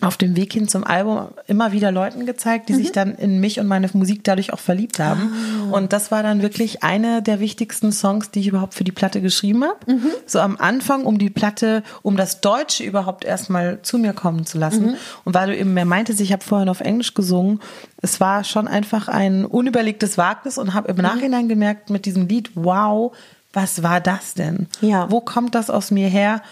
[0.00, 2.78] auf dem Weg hin zum Album immer wieder Leuten gezeigt, die mhm.
[2.78, 5.30] sich dann in mich und meine Musik dadurch auch verliebt haben.
[5.70, 5.76] Ah.
[5.76, 9.20] Und das war dann wirklich eine der wichtigsten Songs, die ich überhaupt für die Platte
[9.20, 9.92] geschrieben habe.
[9.92, 10.10] Mhm.
[10.26, 14.58] So am Anfang, um die Platte, um das Deutsche überhaupt erstmal zu mir kommen zu
[14.58, 14.86] lassen.
[14.86, 14.96] Mhm.
[15.24, 17.60] Und weil du eben mehr meintest, ich habe vorhin auf Englisch gesungen,
[18.00, 21.02] es war schon einfach ein unüberlegtes Wagnis und habe im mhm.
[21.02, 23.12] Nachhinein gemerkt mit diesem Lied, wow,
[23.52, 24.68] was war das denn?
[24.80, 25.10] Ja.
[25.10, 26.42] Wo kommt das aus mir her?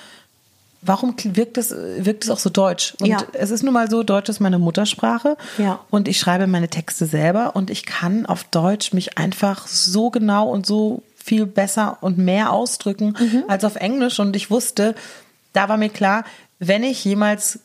[0.83, 2.95] warum wirkt es, wirkt es auch so deutsch?
[3.01, 3.23] Und ja.
[3.33, 5.37] es ist nun mal so, Deutsch ist meine Muttersprache.
[5.59, 5.81] Ja.
[5.91, 10.49] Und ich schreibe meine Texte selber und ich kann auf Deutsch mich einfach so genau
[10.49, 13.45] und so viel besser und mehr ausdrücken mhm.
[13.49, 14.19] als auf Englisch.
[14.21, 14.95] Und ich wusste,
[15.53, 16.25] da war mir klar,
[16.59, 17.61] wenn ich jemals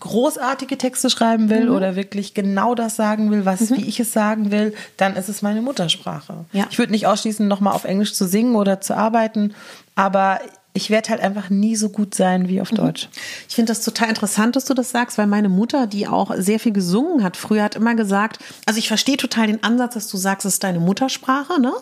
[0.00, 1.74] großartige Texte schreiben will mhm.
[1.74, 3.78] oder wirklich genau das sagen will, was, mhm.
[3.78, 6.44] wie ich es sagen will, dann ist es meine Muttersprache.
[6.52, 6.66] Ja.
[6.70, 9.54] Ich würde nicht ausschließen, nochmal auf Englisch zu singen oder zu arbeiten,
[9.94, 10.40] aber
[10.74, 12.76] ich werde halt einfach nie so gut sein wie auf mhm.
[12.76, 13.08] Deutsch.
[13.48, 16.60] Ich finde das total interessant, dass du das sagst, weil meine Mutter, die auch sehr
[16.60, 20.16] viel gesungen hat, früher hat immer gesagt, also ich verstehe total den Ansatz, dass du
[20.16, 21.72] sagst, es ist deine Muttersprache, ne?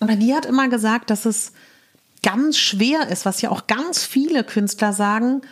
[0.00, 1.52] Aber die hat immer gesagt, dass es
[2.22, 5.42] ganz schwer ist, was ja auch ganz viele Künstler sagen,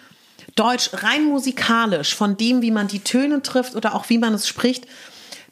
[0.54, 4.46] Deutsch rein musikalisch, von dem, wie man die Töne trifft oder auch wie man es
[4.46, 4.86] spricht,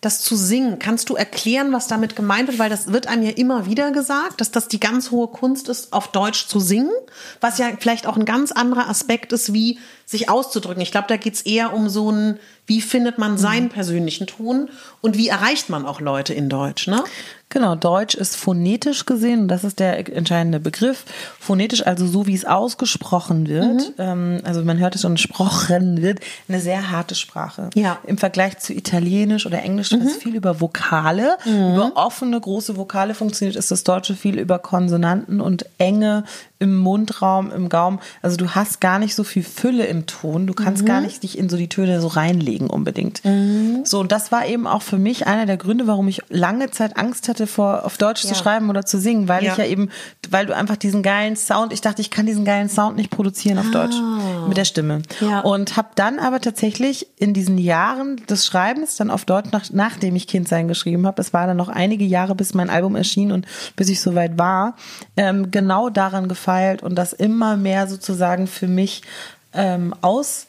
[0.00, 0.78] das zu singen.
[0.78, 2.58] Kannst du erklären, was damit gemeint wird?
[2.58, 5.92] Weil das wird einem ja immer wieder gesagt, dass das die ganz hohe Kunst ist,
[5.92, 6.92] auf Deutsch zu singen,
[7.40, 10.82] was ja vielleicht auch ein ganz anderer Aspekt ist, wie sich auszudrücken.
[10.82, 13.70] Ich glaube, da geht es eher um so ein, wie findet man seinen mhm.
[13.70, 17.04] persönlichen Ton und wie erreicht man auch Leute in Deutsch, ne?
[17.50, 21.04] Genau, Deutsch ist phonetisch gesehen, das ist der entscheidende Begriff.
[21.38, 23.94] Phonetisch, also so wie es ausgesprochen wird, mhm.
[23.98, 27.70] ähm, also man hört es schon, gesprochen wird, eine sehr harte Sprache.
[27.74, 27.98] Ja.
[28.06, 30.04] Im Vergleich zu Italienisch oder Englisch, mhm.
[30.04, 31.74] das viel über Vokale, mhm.
[31.74, 36.22] über offene, große Vokale funktioniert, ist das Deutsche viel über Konsonanten und enge
[36.60, 38.00] im Mundraum, im Gaumen.
[38.20, 40.46] Also du hast gar nicht so viel Fülle im Ton.
[40.46, 40.86] Du kannst mhm.
[40.86, 43.24] gar nicht dich in so die Töne so reinlegen unbedingt.
[43.24, 43.80] Mhm.
[43.84, 46.98] So, und das war eben auch für mich einer der Gründe, warum ich lange Zeit
[46.98, 48.28] Angst hatte, vor, auf Deutsch ja.
[48.30, 49.52] zu schreiben oder zu singen, weil ja.
[49.52, 49.90] ich ja eben,
[50.30, 53.58] weil du einfach diesen geilen Sound, ich dachte, ich kann diesen geilen Sound nicht produzieren
[53.58, 53.72] auf ah.
[53.72, 53.96] Deutsch
[54.48, 55.02] mit der Stimme.
[55.20, 55.40] Ja.
[55.40, 60.16] Und habe dann aber tatsächlich in diesen Jahren des Schreibens dann auf Deutsch, nach, nachdem
[60.16, 63.46] ich Kindsein geschrieben habe, es war dann noch einige Jahre, bis mein Album erschien und
[63.76, 64.76] bis ich soweit war,
[65.16, 69.02] ähm, genau daran gefeilt und das immer mehr sozusagen für mich
[69.52, 70.46] ähm, aus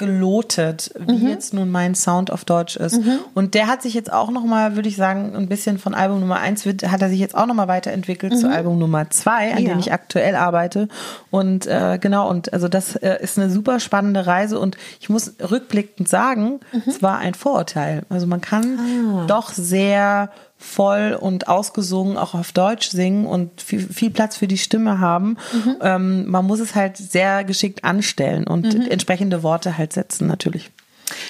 [0.00, 1.28] gelotet, wie mhm.
[1.28, 3.04] jetzt nun mein Sound auf Deutsch ist.
[3.04, 3.18] Mhm.
[3.34, 6.40] Und der hat sich jetzt auch nochmal, würde ich sagen, ein bisschen von Album Nummer
[6.40, 8.36] eins hat er sich jetzt auch nochmal weiterentwickelt mhm.
[8.38, 9.68] zu Album Nummer zwei, an ja.
[9.68, 10.88] dem ich aktuell arbeite.
[11.30, 15.34] Und äh, genau, und also das äh, ist eine super spannende Reise und ich muss
[15.38, 16.82] rückblickend sagen, mhm.
[16.86, 18.02] es war ein Vorurteil.
[18.08, 19.26] Also man kann ah.
[19.26, 24.58] doch sehr voll und ausgesungen auch auf Deutsch singen und viel, viel Platz für die
[24.58, 25.38] Stimme haben.
[25.52, 25.76] Mhm.
[25.80, 28.82] Ähm, man muss es halt sehr geschickt anstellen und mhm.
[28.82, 30.70] entsprechende Worte halt setzen natürlich.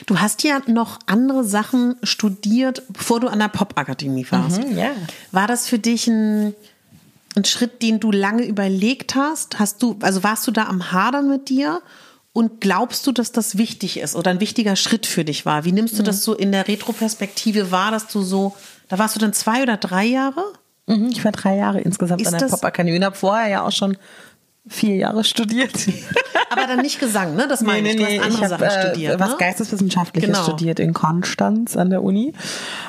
[0.07, 4.63] Du hast ja noch andere Sachen studiert, bevor du an der Popakademie warst.
[4.63, 4.91] Mhm, yeah.
[5.33, 6.55] War das für dich ein,
[7.37, 9.59] ein Schritt, den du lange überlegt hast?
[9.59, 11.81] Hast du, also warst du da am Hadern mit dir?
[12.33, 15.65] Und glaubst du, dass das wichtig ist oder ein wichtiger Schritt für dich war?
[15.65, 16.07] Wie nimmst du mhm.
[16.07, 18.55] das so in der Retroperspektive wahr, dass du so
[18.91, 20.43] da warst du dann zwei oder drei Jahre?
[20.87, 23.73] Mhm, ich war drei Jahre insgesamt Ist an der Popakademie und habe vorher ja auch
[23.73, 23.97] schon
[24.67, 25.73] vier Jahre studiert.
[26.51, 27.47] Aber dann nicht Gesang, ne?
[27.49, 27.97] Das meine nee, ich.
[27.97, 29.15] Du hast andere ich hab, Sachen studiert.
[29.15, 29.37] Äh, was ne?
[29.39, 30.43] Geisteswissenschaftliches genau.
[30.43, 32.35] studiert in Konstanz an der Uni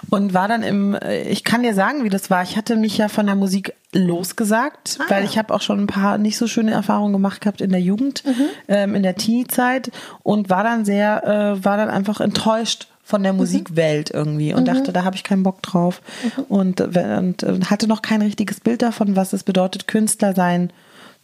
[0.09, 0.95] und war dann im.
[0.95, 2.41] Äh, ich kann dir sagen, wie das war.
[2.41, 5.87] Ich hatte mich ja von der Musik losgesagt, ah, weil ich habe auch schon ein
[5.87, 8.45] paar nicht so schöne Erfahrungen gemacht gehabt in der Jugend, mhm.
[8.67, 9.91] ähm, in der Teenie-Zeit
[10.23, 13.39] und war dann sehr, äh, war dann einfach enttäuscht von der mhm.
[13.39, 14.73] Musikwelt irgendwie und mhm.
[14.73, 16.43] dachte, da habe ich keinen Bock drauf mhm.
[16.43, 20.71] und, und, und, hatte noch kein richtiges Bild davon, was es bedeutet, Künstler sein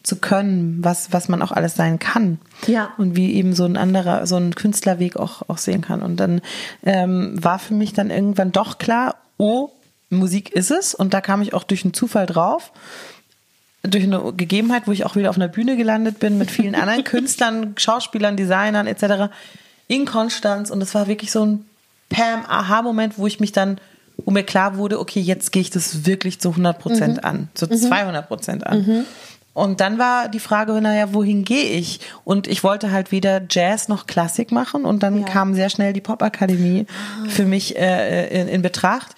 [0.04, 2.39] zu können, was, was man auch alles sein kann.
[2.67, 2.93] Ja.
[2.97, 6.02] Und wie eben so ein anderer, so ein Künstlerweg auch, auch sehen kann.
[6.02, 6.41] Und dann
[6.86, 9.69] ähm, war für mich dann irgendwann doch klar, oh,
[10.10, 10.93] Musik ist es.
[10.93, 12.71] Und da kam ich auch durch einen Zufall drauf
[13.84, 17.04] durch eine Gegebenheit, wo ich auch wieder auf einer Bühne gelandet bin mit vielen anderen
[17.04, 19.34] Künstlern, Schauspielern, Designern etc.
[19.88, 21.65] in Konstanz und es war wirklich so ein
[22.10, 23.80] Pam, Aha-Moment, wo ich mich dann,
[24.17, 27.26] wo mir klar wurde, okay, jetzt gehe ich das wirklich zu 100 Prozent mhm.
[27.26, 27.76] an, zu mhm.
[27.78, 28.80] 200 Prozent an.
[28.80, 29.06] Mhm.
[29.58, 32.00] Und dann war die Frage, naja, wohin gehe ich?
[32.24, 34.86] Und ich wollte halt weder Jazz noch Klassik machen.
[34.86, 35.26] Und dann ja.
[35.26, 37.28] kam sehr schnell die Popakademie ah.
[37.28, 39.15] für mich äh, in, in Betracht.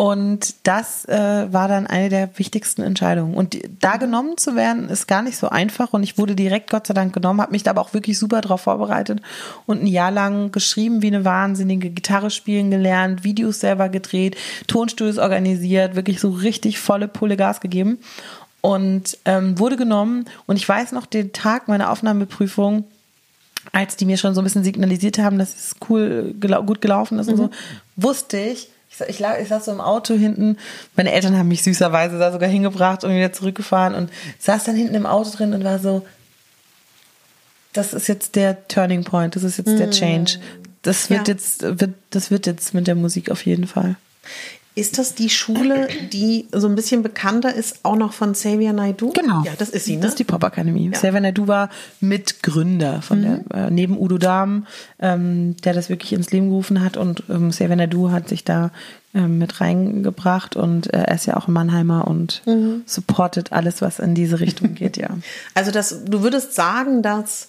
[0.00, 3.34] Und das äh, war dann eine der wichtigsten Entscheidungen.
[3.34, 5.92] Und da genommen zu werden, ist gar nicht so einfach.
[5.92, 8.40] Und ich wurde direkt, Gott sei Dank, genommen, habe mich da aber auch wirklich super
[8.40, 9.20] darauf vorbereitet
[9.66, 15.18] und ein Jahr lang geschrieben wie eine Wahnsinnige, Gitarre spielen gelernt, Videos selber gedreht, Tonstudios
[15.18, 17.98] organisiert, wirklich so richtig volle Pulle Gas gegeben.
[18.62, 20.24] Und ähm, wurde genommen.
[20.46, 22.84] Und ich weiß noch den Tag meiner Aufnahmeprüfung,
[23.72, 26.34] als die mir schon so ein bisschen signalisiert haben, dass es cool,
[26.64, 27.32] gut gelaufen ist mhm.
[27.32, 27.50] und so,
[27.96, 28.69] wusste ich,
[29.08, 30.56] ich, lag, ich saß so im Auto hinten.
[30.96, 34.94] Meine Eltern haben mich süßerweise da sogar hingebracht und wieder zurückgefahren und saß dann hinten
[34.94, 36.06] im Auto drin und war so,
[37.72, 39.78] das ist jetzt der Turning Point, das ist jetzt mhm.
[39.78, 40.38] der Change.
[40.82, 41.34] Das wird ja.
[41.34, 43.96] jetzt, wird, das wird jetzt mit der Musik auf jeden Fall.
[44.76, 49.12] Ist das die Schule, die so ein bisschen bekannter ist, auch noch von Xavier Naidu?
[49.12, 49.42] Genau.
[49.44, 50.02] Ja, das ist sie, ne?
[50.02, 50.86] Das ist die Popakademie.
[50.86, 50.92] Ja.
[50.92, 53.44] Xavier Naidu war Mitgründer von mhm.
[53.48, 54.66] der, äh, neben Udo Dahm,
[55.00, 58.70] ähm, der das wirklich ins Leben gerufen hat und ähm, Xavier Naidu hat sich da
[59.12, 62.82] ähm, mit reingebracht und äh, er ist ja auch Mannheimer und mhm.
[62.86, 65.08] supportet alles, was in diese Richtung geht, ja.
[65.54, 67.48] Also das, du würdest sagen, dass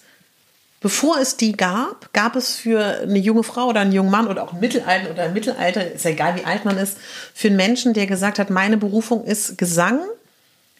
[0.82, 4.44] Bevor es die gab, gab es für eine junge Frau oder einen jungen Mann oder
[4.44, 6.98] auch ein Mittelalter oder ein Mittelalter, ist ja egal wie alt man ist,
[7.36, 10.00] für einen Menschen, der gesagt hat, meine Berufung ist Gesang,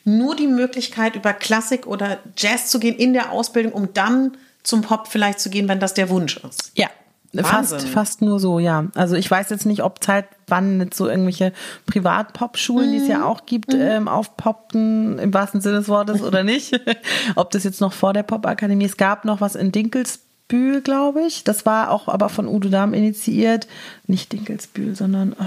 [0.04, 4.82] nur die Möglichkeit, über Klassik oder Jazz zu gehen in der Ausbildung, um dann zum
[4.82, 6.72] Pop vielleicht zu gehen, wenn das der Wunsch ist.
[6.76, 6.90] Ja,
[7.38, 8.88] Fast, fast nur so, ja.
[8.94, 11.54] Also ich weiß jetzt nicht, ob Zeit, wann mit so irgendwelche
[11.86, 12.92] Privat-Pop-Schulen, mhm.
[12.92, 13.24] die es ja mhm.
[13.24, 13.82] auch gibt, mhm.
[13.82, 16.80] ähm, aufpoppten, im wahrsten Sinne des Wortes oder nicht.
[17.36, 21.46] ob das jetzt noch vor der Pop-Akademie, es gab noch was in Dinkelsbühl, glaube ich.
[21.46, 23.66] Das war auch aber von Udo Dahm initiiert.
[24.08, 25.46] Nicht Dinkelsbühl, sondern, oh,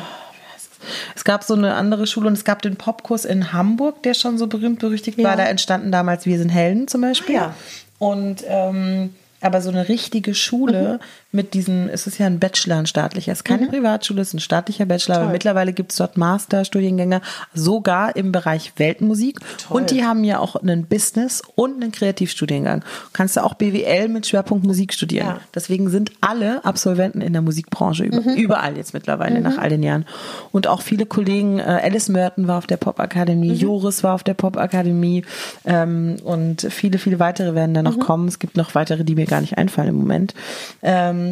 [1.14, 4.38] es gab so eine andere Schule und es gab den Popkurs in Hamburg, der schon
[4.38, 5.29] so berühmt berüchtigt ja.
[5.29, 5.37] war.
[5.37, 7.37] Da entstanden damals Wir sind Helden zum Beispiel.
[7.37, 7.55] Ah, ja.
[7.99, 9.11] Und ähm,
[9.44, 11.07] aber so eine richtige Schule mhm.
[11.35, 13.70] Mit diesen, es ist ja ein Bachelor, ein staatlicher, es ist keine mhm.
[13.70, 15.25] Privatschule, es ist ein staatlicher Bachelor, Toll.
[15.25, 17.20] aber mittlerweile gibt es dort Masterstudiengänge,
[17.53, 19.40] sogar im Bereich Weltmusik.
[19.66, 19.81] Toll.
[19.81, 22.81] Und die haben ja auch einen Business- und einen Kreativstudiengang.
[22.81, 25.27] Du kannst du auch BWL mit Schwerpunkt Musik studieren.
[25.27, 25.40] Ja.
[25.53, 28.37] Deswegen sind alle Absolventen in der Musikbranche über, mhm.
[28.37, 29.59] überall jetzt mittlerweile nach mhm.
[29.59, 30.07] all den Jahren.
[30.53, 33.57] Und auch viele Kollegen, äh, Alice Merton war auf der Popakademie, mhm.
[33.57, 35.25] Joris war auf der Popakademie
[35.64, 38.01] ähm, und viele, viele weitere werden da noch mhm.
[38.01, 38.29] kommen.
[38.29, 40.35] Es gibt noch weitere, die mir gar nicht einfallen im Moment.
[40.81, 41.23] Ähm,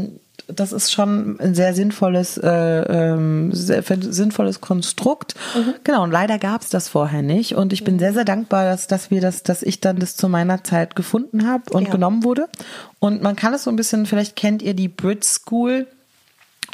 [0.49, 5.35] das ist schon ein sehr sinnvolles, äh, ähm, sehr sinnvolles Konstrukt.
[5.55, 5.75] Mhm.
[5.85, 7.55] Genau, und leider gab es das vorher nicht.
[7.55, 10.29] Und ich bin sehr, sehr dankbar, dass, dass wir das, dass ich dann das zu
[10.29, 11.91] meiner Zeit gefunden habe und ja.
[11.91, 12.49] genommen wurde.
[12.99, 15.87] Und man kann es so ein bisschen, vielleicht kennt ihr die Brit School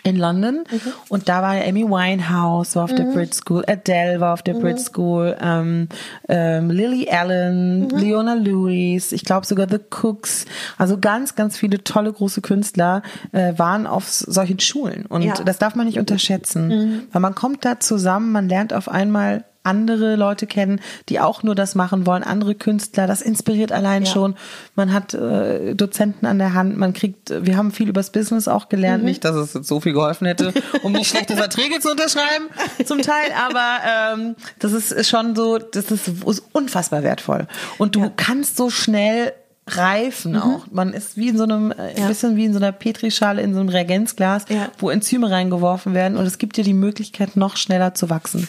[0.04, 0.92] in London mhm.
[1.08, 2.96] und da war Amy Winehouse war auf mhm.
[2.96, 4.60] der Brit School, Adele war auf der mhm.
[4.60, 5.88] Brit School, ähm,
[6.28, 7.98] ähm, Lily Allen, mhm.
[7.98, 13.54] Leona Lewis, ich glaube sogar The Cooks, also ganz, ganz viele tolle große Künstler äh,
[13.56, 15.34] waren auf solchen Schulen und ja.
[15.34, 17.02] das darf man nicht unterschätzen, mhm.
[17.12, 21.54] weil man kommt da zusammen, man lernt auf einmal andere Leute kennen, die auch nur
[21.54, 23.06] das machen wollen, andere Künstler.
[23.06, 24.12] Das inspiriert allein ja.
[24.12, 24.34] schon.
[24.74, 28.68] Man hat äh, Dozenten an der Hand, man kriegt, wir haben viel übers Business auch
[28.68, 29.02] gelernt.
[29.02, 29.08] Mhm.
[29.08, 32.46] Nicht, dass es so viel geholfen hätte, um nicht schlechte Verträge zu unterschreiben,
[32.84, 37.46] zum Teil, aber ähm, das ist schon so, das ist, ist unfassbar wertvoll.
[37.78, 38.12] Und du ja.
[38.16, 39.32] kannst so schnell
[39.76, 40.38] reifen mhm.
[40.38, 40.66] auch.
[40.70, 42.08] Man ist wie in so einem, äh, ja.
[42.08, 44.68] bisschen wie in so einer Petrischale, in so einem Reagenzglas, ja.
[44.78, 48.48] wo Enzyme reingeworfen werden und es gibt dir die Möglichkeit, noch schneller zu wachsen.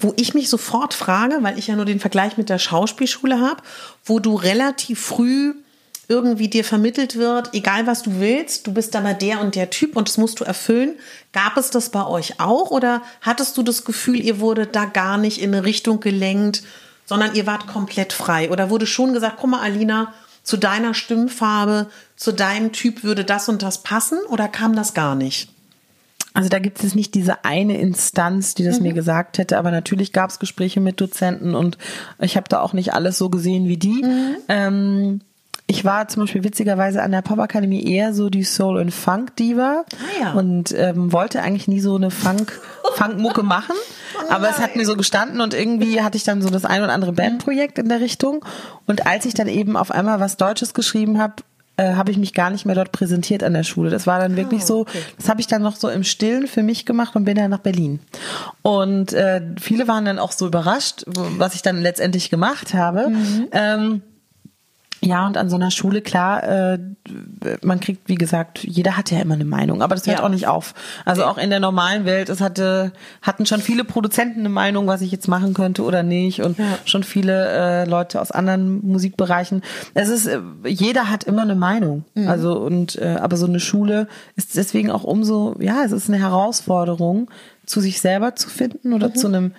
[0.00, 3.62] Wo ich mich sofort frage, weil ich ja nur den Vergleich mit der Schauspielschule habe,
[4.04, 5.54] wo du relativ früh
[6.08, 9.96] irgendwie dir vermittelt wird, egal was du willst, du bist aber der und der Typ
[9.96, 10.96] und das musst du erfüllen.
[11.32, 15.16] Gab es das bei euch auch oder hattest du das Gefühl, ihr wurde da gar
[15.18, 16.62] nicht in eine Richtung gelenkt,
[17.06, 18.50] sondern ihr wart komplett frei?
[18.50, 20.12] Oder wurde schon gesagt, guck mal, Alina,
[20.44, 25.16] zu deiner Stimmfarbe, zu deinem Typ würde das und das passen oder kam das gar
[25.16, 25.48] nicht?
[26.34, 28.88] Also da gibt es nicht diese eine Instanz, die das mhm.
[28.88, 31.78] mir gesagt hätte, aber natürlich gab es Gespräche mit Dozenten und
[32.18, 34.04] ich habe da auch nicht alles so gesehen wie die.
[34.04, 34.36] Mhm.
[34.48, 35.20] Ähm,
[35.66, 40.20] ich war zum Beispiel witzigerweise an der Popakademie eher so die Soul- und Funk-Diva ah,
[40.20, 40.32] ja.
[40.32, 42.60] und ähm, wollte eigentlich nie so eine Funk,
[42.96, 43.76] Funk-Mucke machen.
[44.28, 46.92] Aber es hat mir so gestanden und irgendwie hatte ich dann so das ein oder
[46.92, 48.44] andere Bandprojekt in der Richtung.
[48.86, 51.36] Und als ich dann eben auf einmal was Deutsches geschrieben habe,
[51.76, 53.90] äh, habe ich mich gar nicht mehr dort präsentiert an der Schule.
[53.90, 54.98] Das war dann wirklich oh, okay.
[54.98, 57.50] so, das habe ich dann noch so im Stillen für mich gemacht und bin dann
[57.50, 58.00] nach Berlin.
[58.62, 63.08] Und äh, viele waren dann auch so überrascht, was ich dann letztendlich gemacht habe.
[63.08, 63.48] Mhm.
[63.52, 64.02] Ähm,
[65.04, 66.78] ja, und an so einer Schule, klar, äh,
[67.62, 70.24] man kriegt, wie gesagt, jeder hat ja immer eine Meinung, aber das hört ja.
[70.24, 70.74] auch nicht auf.
[71.04, 75.02] Also auch in der normalen Welt, es hatte, hatten schon viele Produzenten eine Meinung, was
[75.02, 76.78] ich jetzt machen könnte oder nicht und ja.
[76.86, 79.62] schon viele äh, Leute aus anderen Musikbereichen.
[79.92, 82.04] Es ist, äh, jeder hat immer eine Meinung.
[82.14, 82.28] Mhm.
[82.28, 86.18] Also und, äh, aber so eine Schule ist deswegen auch umso, ja, es ist eine
[86.18, 87.30] Herausforderung,
[87.66, 89.14] zu sich selber zu finden oder mhm.
[89.14, 89.52] zu einem,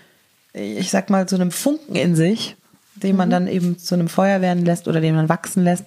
[0.53, 2.55] ich sag mal, zu einem Funken in sich
[2.95, 3.31] den man mhm.
[3.31, 5.86] dann eben zu einem Feuer werden lässt oder den man wachsen lässt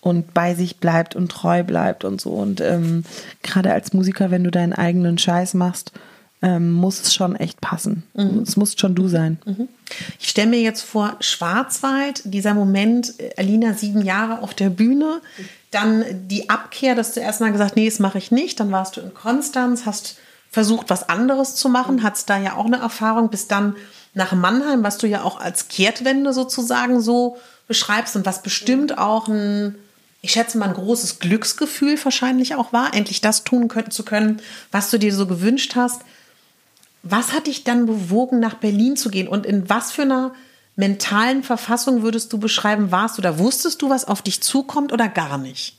[0.00, 2.30] und bei sich bleibt und treu bleibt und so.
[2.30, 3.04] Und ähm,
[3.42, 5.92] gerade als Musiker, wenn du deinen eigenen Scheiß machst,
[6.42, 8.04] ähm, muss es schon echt passen.
[8.14, 8.40] Mhm.
[8.40, 9.38] Es muss schon du sein.
[9.46, 9.68] Mhm.
[10.20, 15.20] Ich stelle mir jetzt vor, Schwarzwald, dieser Moment, äh, Alina sieben Jahre auf der Bühne,
[15.70, 18.60] dann die Abkehr, dass du erstmal gesagt, nee, das mache ich nicht.
[18.60, 20.18] Dann warst du in Konstanz, hast
[20.50, 23.74] versucht, was anderes zu machen, hattest da ja auch eine Erfahrung, bis dann
[24.16, 27.36] nach Mannheim, was du ja auch als Kehrtwende sozusagen so
[27.68, 29.76] beschreibst und was bestimmt auch ein,
[30.22, 34.40] ich schätze mal, ein großes Glücksgefühl wahrscheinlich auch war, endlich das tun können, zu können,
[34.72, 36.00] was du dir so gewünscht hast.
[37.02, 40.34] Was hat dich dann bewogen, nach Berlin zu gehen und in was für einer
[40.76, 43.38] mentalen Verfassung würdest du beschreiben, warst du da?
[43.38, 45.76] Wusstest du, was auf dich zukommt oder gar nicht?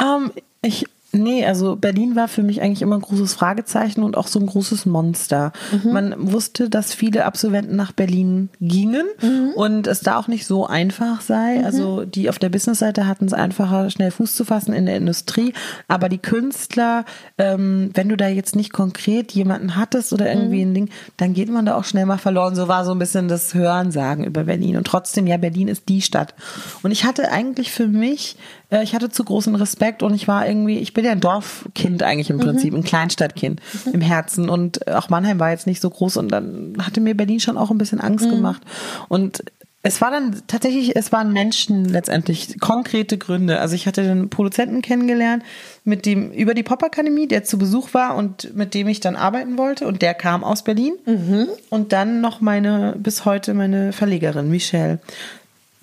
[0.00, 4.26] Ähm, ich Nee, also Berlin war für mich eigentlich immer ein großes Fragezeichen und auch
[4.26, 5.52] so ein großes Monster.
[5.72, 5.92] Mhm.
[5.92, 9.52] Man wusste, dass viele Absolventen nach Berlin gingen mhm.
[9.54, 11.60] und es da auch nicht so einfach sei.
[11.60, 11.64] Mhm.
[11.64, 15.54] Also die auf der Businessseite hatten es einfacher, schnell Fuß zu fassen in der Industrie.
[15.88, 17.06] Aber die Künstler,
[17.38, 20.70] ähm, wenn du da jetzt nicht konkret jemanden hattest oder irgendwie mhm.
[20.70, 22.54] ein Ding, dann geht man da auch schnell mal verloren.
[22.54, 24.76] So war so ein bisschen das Hörensagen über Berlin.
[24.76, 26.34] Und trotzdem, ja, Berlin ist die Stadt.
[26.82, 28.36] Und ich hatte eigentlich für mich
[28.70, 32.02] äh, ich hatte zu großen Respekt und ich war irgendwie, ich bin ja ein Dorfkind
[32.02, 32.40] eigentlich im mhm.
[32.40, 32.80] Prinzip, mhm.
[32.80, 33.92] ein Kleinstadtkind mhm.
[33.92, 37.40] im Herzen und auch Mannheim war jetzt nicht so groß und dann hatte mir Berlin
[37.40, 38.30] schon auch ein bisschen Angst mhm.
[38.30, 38.62] gemacht
[39.08, 39.42] und
[39.82, 43.60] es war dann tatsächlich, es waren Menschen letztendlich, konkrete Gründe.
[43.60, 45.44] Also ich hatte den Produzenten kennengelernt,
[45.84, 49.56] mit dem über die Popakademie, der zu Besuch war und mit dem ich dann arbeiten
[49.56, 50.94] wollte und der kam aus Berlin.
[51.06, 51.46] Mhm.
[51.70, 54.98] Und dann noch meine, bis heute meine Verlegerin, Michelle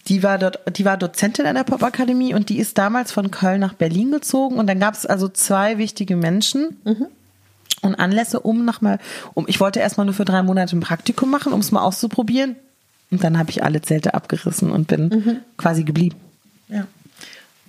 [0.08, 3.60] die war dort, die war Dozentin an der Popakademie und die ist damals von Köln
[3.60, 6.78] nach Berlin gezogen und dann gab es also zwei wichtige Menschen.
[6.84, 7.08] Mhm.
[7.82, 9.00] Und Anlässe, um nochmal,
[9.36, 12.56] um, ich wollte erstmal nur für drei Monate ein Praktikum machen, um es mal auszuprobieren.
[13.12, 15.38] Und dann habe ich alle Zelte abgerissen und bin mhm.
[15.58, 16.16] quasi geblieben.
[16.68, 16.88] Ja.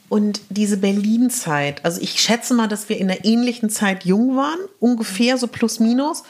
[0.08, 4.58] Und diese Berlin-Zeit, also ich schätze mal, dass wir in einer ähnlichen Zeit jung waren,
[4.78, 6.22] ungefähr so plus minus.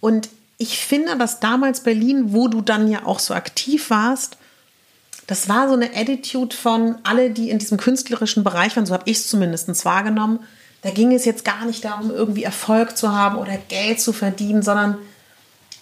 [0.00, 0.28] Und
[0.58, 4.36] ich finde, dass damals Berlin, wo du dann ja auch so aktiv warst,
[5.26, 9.10] das war so eine Attitude von alle, die in diesem künstlerischen Bereich waren, so habe
[9.10, 10.40] ich es zumindest wahrgenommen.
[10.82, 14.62] Da ging es jetzt gar nicht darum, irgendwie Erfolg zu haben oder Geld zu verdienen,
[14.62, 14.98] sondern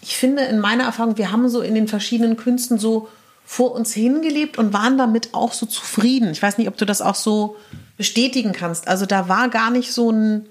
[0.01, 3.09] ich finde in meiner Erfahrung, wir haben so in den verschiedenen Künsten so
[3.45, 6.31] vor uns hingelebt und waren damit auch so zufrieden.
[6.31, 7.57] Ich weiß nicht, ob du das auch so
[7.97, 8.89] bestätigen kannst.
[8.89, 10.47] Also da war gar nicht so ein,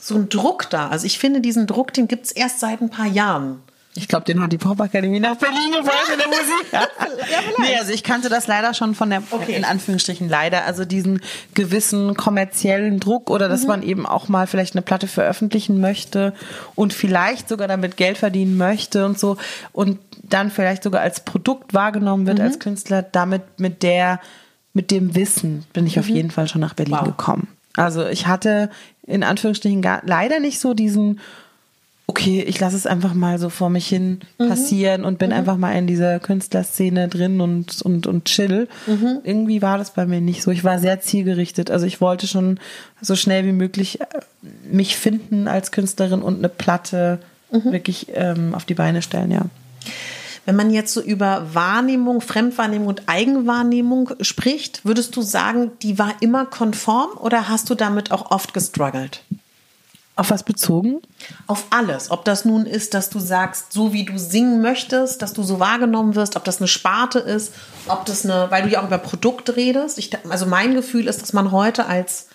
[0.00, 0.88] so ein Druck da.
[0.88, 3.62] Also ich finde, diesen Druck, den gibt es erst seit ein paar Jahren.
[3.96, 6.72] Ich glaube, den hat die Popakademie nach Berlin gebracht in der Musik.
[6.72, 9.54] ja, nee, also ich kannte das leider schon von der, okay.
[9.54, 11.20] in Anführungsstrichen leider, also diesen
[11.54, 13.68] gewissen kommerziellen Druck oder dass mhm.
[13.68, 16.32] man eben auch mal vielleicht eine Platte veröffentlichen möchte
[16.74, 19.36] und vielleicht sogar damit Geld verdienen möchte und so
[19.72, 22.44] und dann vielleicht sogar als Produkt wahrgenommen wird mhm.
[22.44, 24.20] als Künstler, damit mit der,
[24.72, 26.00] mit dem Wissen bin ich mhm.
[26.00, 27.04] auf jeden Fall schon nach Berlin wow.
[27.04, 27.46] gekommen.
[27.76, 28.70] Also ich hatte
[29.06, 31.20] in Anführungsstrichen gar, leider nicht so diesen
[32.06, 34.48] okay, ich lasse es einfach mal so vor mich hin mhm.
[34.48, 35.06] passieren mhm.
[35.06, 35.36] und bin mhm.
[35.36, 38.68] einfach mal in dieser Künstlerszene drin und, und, und chill.
[38.86, 39.20] Mhm.
[39.24, 40.50] Irgendwie war das bei mir nicht so.
[40.50, 41.70] Ich war sehr zielgerichtet.
[41.70, 42.60] Also ich wollte schon
[43.00, 44.06] so schnell wie möglich äh,
[44.70, 47.72] mich finden als Künstlerin und eine Platte mhm.
[47.72, 49.46] wirklich ähm, auf die Beine stellen, ja.
[50.46, 56.12] Wenn man jetzt so über Wahrnehmung, Fremdwahrnehmung und Eigenwahrnehmung spricht, würdest du sagen, die war
[56.20, 59.22] immer konform oder hast du damit auch oft gestruggelt?
[60.16, 61.02] Auf was bezogen?
[61.48, 62.12] Auf alles.
[62.12, 65.58] Ob das nun ist, dass du sagst, so wie du singen möchtest, dass du so
[65.58, 67.52] wahrgenommen wirst, ob das eine Sparte ist,
[67.88, 69.98] ob das eine, weil du ja auch über Produkte redest.
[69.98, 72.28] Ich, also mein Gefühl ist, dass man heute als,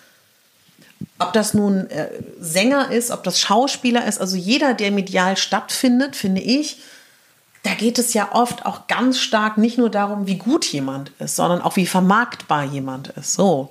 [1.18, 6.16] ob das nun äh, Sänger ist, ob das Schauspieler ist, also jeder, der medial stattfindet,
[6.16, 6.82] finde ich,
[7.62, 11.36] da geht es ja oft auch ganz stark nicht nur darum, wie gut jemand ist,
[11.36, 13.32] sondern auch wie vermarktbar jemand ist.
[13.34, 13.70] So.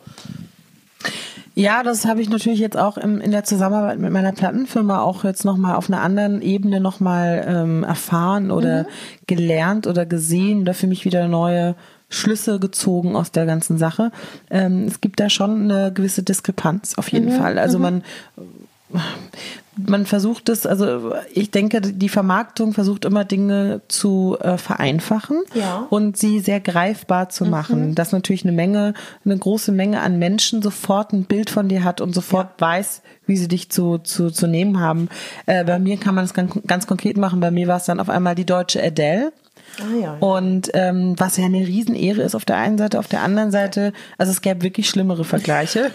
[1.60, 5.26] Ja, das habe ich natürlich jetzt auch im, in der Zusammenarbeit mit meiner Plattenfirma auch
[5.26, 8.88] jetzt nochmal auf einer anderen Ebene nochmal ähm, erfahren oder mhm.
[9.28, 11.76] gelernt oder gesehen oder für mich wieder neue
[12.08, 14.14] Schlüsse gezogen aus der ganzen Sache.
[14.50, 17.38] Ähm, es gibt da schon eine gewisse Diskrepanz auf jeden mhm.
[17.38, 17.60] Fall.
[17.60, 17.84] Also mhm.
[17.84, 18.04] man
[19.88, 25.88] man versucht es, also ich denke, die Vermarktung versucht immer Dinge zu äh, vereinfachen ja.
[25.90, 27.52] und sie sehr greifbar zu mhm.
[27.52, 31.84] machen, dass natürlich eine Menge, eine große Menge an Menschen sofort ein Bild von dir
[31.84, 32.68] hat und sofort ja.
[32.68, 35.10] weiß, wie sie dich zu, zu, zu nehmen haben.
[35.46, 37.40] Äh, bei mir kann man es ganz, ganz konkret machen.
[37.40, 39.32] Bei mir war es dann auf einmal die deutsche Adele.
[39.80, 40.18] Ah, ja, ja.
[40.20, 43.94] Und ähm, was ja eine Riesenehre ist auf der einen Seite, auf der anderen Seite,
[44.18, 45.92] also es gäbe wirklich schlimmere Vergleiche.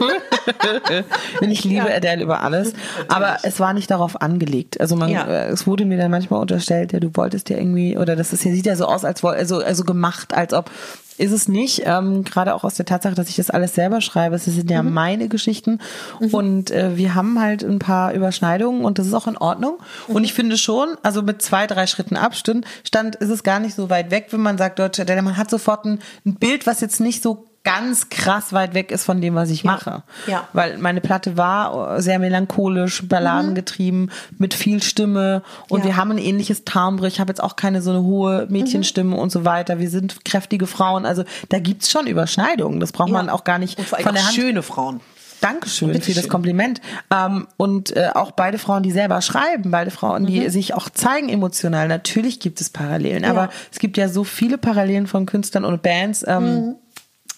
[1.41, 1.97] Denn ich liebe ja.
[1.97, 2.73] Adele über alles.
[3.09, 4.81] Aber es war nicht darauf angelegt.
[4.81, 8.17] Also man, äh, es wurde mir dann manchmal unterstellt, ja, du wolltest ja irgendwie, oder
[8.17, 10.71] das ist ja, sieht ja so aus, als also, also gemacht, als ob
[11.19, 11.83] ist es nicht.
[11.85, 14.37] Ähm, Gerade auch aus der Tatsache, dass ich das alles selber schreibe.
[14.37, 14.93] Es sind ja mhm.
[14.93, 15.81] meine Geschichten.
[16.21, 16.35] Mhm.
[16.35, 19.79] Und äh, wir haben halt ein paar Überschneidungen und das ist auch in Ordnung.
[20.09, 20.17] Mhm.
[20.17, 23.75] Und ich finde schon, also mit zwei, drei Schritten Abstand stand, ist es gar nicht
[23.75, 26.81] so weit weg, wenn man sagt, Deutsche, denn man hat sofort ein, ein Bild, was
[26.81, 29.73] jetzt nicht so ganz krass weit weg ist von dem, was ich ja.
[29.73, 30.03] mache.
[30.27, 30.47] Ja.
[30.53, 34.11] Weil meine Platte war sehr melancholisch, balladengetrieben, mhm.
[34.39, 35.87] mit viel Stimme und ja.
[35.87, 37.09] wir haben ein ähnliches Timbre.
[37.09, 39.19] Ich habe jetzt auch keine so eine hohe Mädchenstimme mhm.
[39.19, 39.79] und so weiter.
[39.79, 41.07] Wir sind kräftige Frauen.
[41.07, 42.81] Also da gibt's schon Überschneidungen.
[42.81, 43.15] Das braucht ja.
[43.15, 44.35] man auch gar nicht und vor allem von der Hand.
[44.35, 45.01] schöne Frauen.
[45.41, 46.81] Dankeschön für das Kompliment.
[47.11, 50.49] Ähm, und äh, auch beide Frauen, die selber schreiben, beide Frauen, die mhm.
[50.49, 51.87] sich auch zeigen emotional.
[51.89, 56.25] Natürlich gibt es Parallelen, aber es gibt ja so viele Parallelen von Künstlern und Bands.
[56.27, 56.75] Ähm, mhm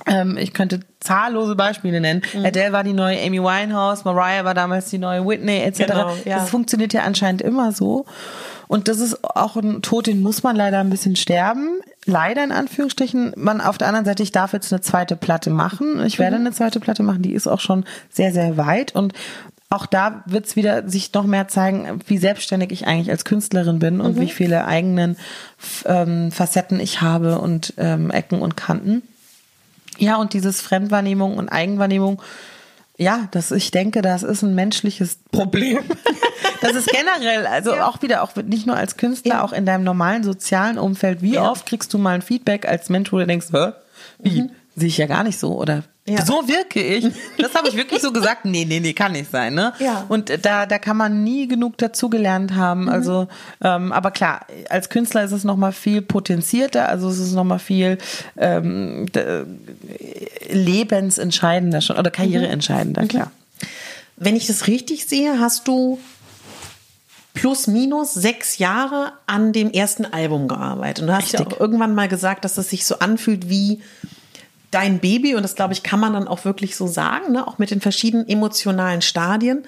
[0.04, 2.22] ähm, ich könnte zahllose Beispiele nennen.
[2.34, 2.44] Mhm.
[2.44, 5.78] Adele war die neue Amy Winehouse, Mariah war damals die neue Whitney etc.
[5.78, 6.38] Genau, ja.
[6.38, 8.04] Das funktioniert ja anscheinend immer so.
[8.68, 11.80] Und das ist auch ein Tod, den muss man leider ein bisschen sterben.
[12.04, 13.32] Leider in Anführungsstrichen.
[13.36, 16.04] Man auf der anderen Seite, ich darf jetzt eine zweite Platte machen.
[16.04, 16.46] Ich werde mhm.
[16.46, 18.94] eine zweite Platte machen, die ist auch schon sehr, sehr weit.
[18.94, 19.12] Und
[19.68, 23.78] auch da wird es wieder sich noch mehr zeigen, wie selbstständig ich eigentlich als Künstlerin
[23.78, 24.20] bin und mhm.
[24.20, 25.16] wie viele eigenen
[25.84, 29.02] ähm, Facetten ich habe und ähm, Ecken und Kanten.
[29.98, 32.20] Ja, und dieses Fremdwahrnehmung und Eigenwahrnehmung,
[32.98, 35.80] ja, das, ich denke, das ist ein menschliches Problem.
[36.62, 37.86] das ist generell, also ja.
[37.86, 39.44] auch wieder, auch nicht nur als Künstler, ja.
[39.44, 41.20] auch in deinem normalen sozialen Umfeld.
[41.20, 41.50] Wie ja.
[41.50, 43.72] oft kriegst du mal ein Feedback als Mensch, wo du denkst, Hä?
[44.18, 44.42] wie?
[44.42, 44.50] Mhm.
[44.76, 46.24] Sehe ich ja gar nicht so oder ja.
[46.24, 47.04] So wirke ich.
[47.36, 48.44] Das habe ich wirklich so gesagt.
[48.44, 49.54] Nee, nee, nee, kann nicht sein.
[49.54, 49.72] Ne?
[49.80, 50.04] Ja.
[50.08, 52.82] Und da, da kann man nie genug dazugelernt haben.
[52.82, 52.88] Mhm.
[52.88, 53.26] Also,
[53.60, 56.88] ähm, aber klar, als Künstler ist es noch mal viel potenzierter.
[56.88, 57.98] Also es ist noch mal viel
[58.36, 59.06] ähm,
[60.48, 63.08] lebensentscheidender schon oder karriereentscheidender, mhm.
[63.08, 63.32] klar.
[64.16, 65.98] Wenn ich das richtig sehe, hast du
[67.34, 71.02] plus minus sechs Jahre an dem ersten Album gearbeitet.
[71.02, 71.40] Und du hast Richtig.
[71.40, 73.82] ja auch irgendwann mal gesagt, dass es sich so anfühlt wie
[74.70, 77.46] dein Baby, und das glaube ich, kann man dann auch wirklich so sagen, ne?
[77.46, 79.64] auch mit den verschiedenen emotionalen Stadien.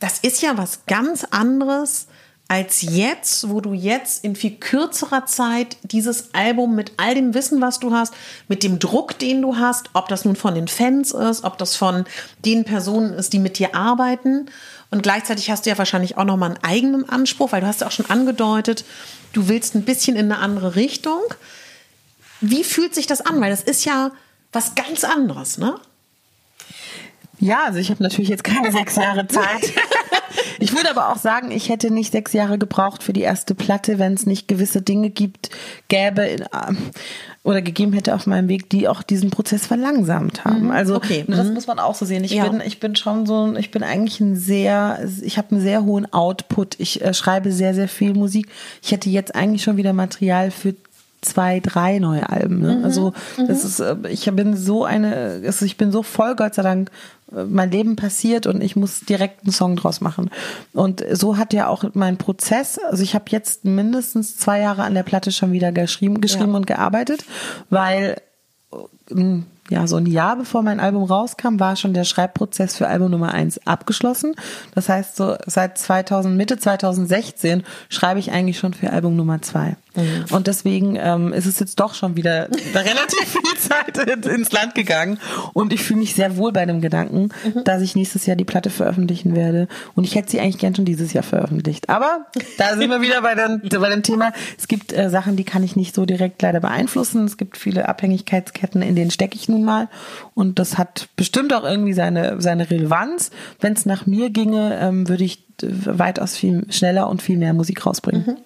[0.00, 2.06] Das ist ja was ganz anderes
[2.52, 7.62] als jetzt, wo du jetzt in viel kürzerer Zeit dieses Album mit all dem Wissen,
[7.62, 8.12] was du hast,
[8.46, 11.76] mit dem Druck, den du hast, ob das nun von den Fans ist, ob das
[11.76, 12.04] von
[12.44, 14.50] den Personen ist, die mit dir arbeiten.
[14.90, 17.86] Und gleichzeitig hast du ja wahrscheinlich auch nochmal einen eigenen Anspruch, weil du hast ja
[17.86, 18.84] auch schon angedeutet,
[19.32, 21.22] du willst ein bisschen in eine andere Richtung.
[22.42, 23.40] Wie fühlt sich das an?
[23.40, 24.10] Weil das ist ja
[24.52, 25.74] was ganz anderes, ne?
[27.38, 29.72] Ja, also ich habe natürlich jetzt keine sechs Jahre Zeit.
[30.58, 33.98] Ich würde aber auch sagen, ich hätte nicht sechs Jahre gebraucht für die erste Platte,
[33.98, 35.50] wenn es nicht gewisse Dinge gibt,
[35.88, 36.76] gäbe in, ähm,
[37.42, 40.66] oder gegeben hätte auf meinem Weg, die auch diesen Prozess verlangsamt haben.
[40.66, 40.70] Mhm.
[40.70, 41.24] Also okay.
[41.26, 41.54] das mhm.
[41.54, 42.22] muss man auch so sehen.
[42.22, 42.48] Ich ja.
[42.48, 46.12] bin, ich bin schon so, ich bin eigentlich ein sehr, ich habe einen sehr hohen
[46.12, 46.78] Output.
[46.78, 48.48] Ich äh, schreibe sehr, sehr viel Musik.
[48.82, 50.76] Ich hätte jetzt eigentlich schon wieder Material für
[51.22, 52.60] zwei, drei neue Alben.
[52.60, 52.76] Ne?
[52.76, 52.84] Mhm.
[52.84, 53.68] Also das mhm.
[53.68, 56.90] ist, äh, ich bin so eine, also ich bin so voll, Gott sei Dank,
[57.34, 60.30] äh, mein Leben passiert und ich muss direkt einen Song draus machen.
[60.72, 64.94] Und so hat ja auch mein Prozess, also ich habe jetzt mindestens zwei Jahre an
[64.94, 66.56] der Platte schon wieder geschrieben, geschrieben ja.
[66.56, 67.24] und gearbeitet,
[67.70, 68.16] weil
[69.10, 73.10] äh, ja, so ein Jahr bevor mein Album rauskam, war schon der Schreibprozess für Album
[73.10, 74.34] Nummer eins abgeschlossen.
[74.74, 79.76] Das heißt, so seit 2000, Mitte 2016 schreibe ich eigentlich schon für Album Nummer zwei.
[79.94, 80.24] Mhm.
[80.30, 85.18] Und deswegen ähm, ist es jetzt doch schon wieder relativ viel Zeit ins Land gegangen.
[85.52, 87.64] Und ich fühle mich sehr wohl bei dem Gedanken, mhm.
[87.64, 89.68] dass ich nächstes Jahr die Platte veröffentlichen werde.
[89.94, 91.88] Und ich hätte sie eigentlich gern schon dieses Jahr veröffentlicht.
[91.88, 92.26] Aber
[92.58, 94.32] da sind wir wieder bei, den, bei dem Thema.
[94.58, 97.24] Es gibt äh, Sachen, die kann ich nicht so direkt leider beeinflussen.
[97.24, 99.88] Es gibt viele Abhängigkeitsketten, in denen stecke ich nun mal.
[100.34, 103.30] Und das hat bestimmt auch irgendwie seine, seine Relevanz.
[103.60, 107.84] Wenn es nach mir ginge, ähm, würde ich weitaus viel schneller und viel mehr Musik
[107.86, 108.24] rausbringen.
[108.26, 108.36] Mhm.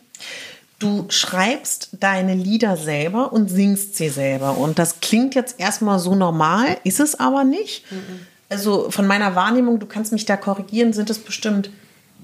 [0.78, 4.58] Du schreibst deine Lieder selber und singst sie selber.
[4.58, 7.90] Und das klingt jetzt erstmal so normal, ist es aber nicht.
[7.90, 8.26] Mhm.
[8.48, 11.70] Also von meiner Wahrnehmung, du kannst mich da korrigieren, sind es bestimmt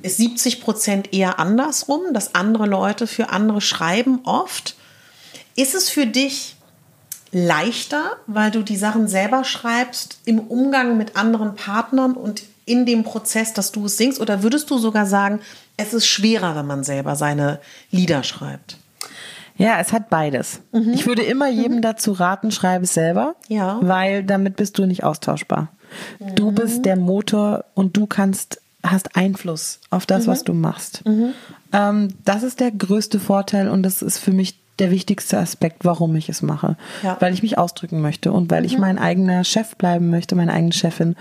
[0.03, 4.77] 70 Prozent eher andersrum, dass andere Leute für andere schreiben oft.
[5.57, 6.57] Ist es für dich
[7.33, 13.03] leichter, weil du die Sachen selber schreibst im Umgang mit anderen Partnern und in dem
[13.05, 14.21] Prozess, dass du es singst?
[14.21, 15.41] Oder würdest du sogar sagen,
[15.77, 17.61] es ist schwerer, wenn man selber seine
[17.91, 18.77] Lieder schreibt?
[19.57, 20.61] Ja, es hat beides.
[20.73, 20.93] Mhm.
[20.93, 21.83] Ich würde immer jedem mhm.
[21.83, 23.79] dazu raten, schreibe es selber, ja.
[23.83, 25.69] weil damit bist du nicht austauschbar.
[26.19, 26.35] Mhm.
[26.35, 30.45] Du bist der Motor und du kannst hast Einfluss auf das, was mhm.
[30.47, 31.07] du machst.
[31.07, 31.35] Mhm.
[31.73, 36.17] Ähm, das ist der größte Vorteil und das ist für mich der wichtigste Aspekt, warum
[36.17, 36.77] ich es mache.
[37.03, 37.17] Ja.
[37.21, 40.73] Weil ich mich ausdrücken möchte und weil ich mein eigener Chef bleiben möchte, meine eigene
[40.73, 41.15] Chefin.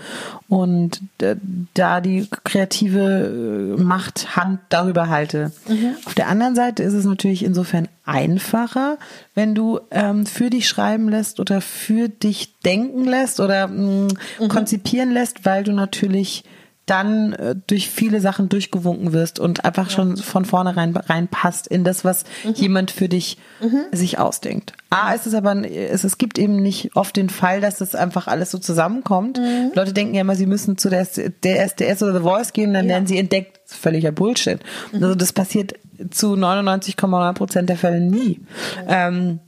[0.48, 1.36] Und äh,
[1.74, 5.52] da die kreative äh, Macht Hand darüber halte.
[6.06, 8.98] Auf der anderen Seite ist es natürlich insofern einfacher,
[9.34, 14.08] wenn du ähm, für dich schreiben lässt oder für dich denken lässt oder mh,
[14.48, 16.44] konzipieren lässt, weil du natürlich
[16.86, 22.04] dann äh, durch viele Sachen durchgewunken wirst und einfach schon von vornherein reinpasst in das,
[22.04, 22.24] was
[22.54, 23.38] jemand für dich
[23.92, 24.72] sich ausdenkt.
[24.90, 28.26] A, ist es aber, es, es gibt eben nicht oft den Fall, dass das einfach
[28.26, 29.40] alles so zusammenkommt.
[29.74, 31.06] Leute denken ja immer, sie müssen zu der,
[31.44, 32.94] der SDS oder The Voice gehen, dann Ja.
[32.94, 33.60] werden sie entdeckt.
[33.64, 34.58] Das ist völliger Bullshit.
[34.92, 35.74] Also das passiert
[36.10, 38.40] zu 99,9 Prozent der Fälle nie.
[38.88, 39.38] Ähm,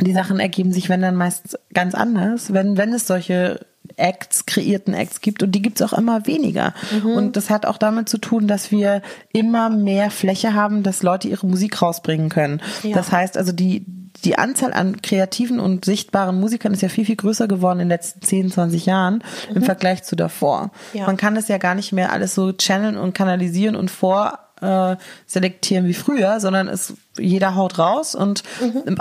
[0.00, 3.60] die Sachen ergeben sich, wenn dann meist ganz anders, wenn, wenn es solche
[3.96, 6.74] Acts, kreierten Acts gibt und die gibt's auch immer weniger.
[7.16, 11.28] Und das hat auch damit zu tun, dass wir immer mehr Fläche haben, dass Leute
[11.28, 12.60] ihre Musik rausbringen können.
[12.82, 12.94] Ja.
[12.94, 13.84] Das heißt also, die,
[14.24, 17.96] die Anzahl an kreativen und sichtbaren Musikern ist ja viel, viel größer geworden in den
[17.96, 19.22] letzten 10, 20 Jahren
[19.54, 20.70] im Vergleich zu davor.
[20.92, 21.06] Ja.
[21.06, 24.96] Man kann das ja gar nicht mehr alles so channeln und kanalisieren und vor äh,
[25.26, 28.42] selektieren wie früher, sondern es jeder haut raus und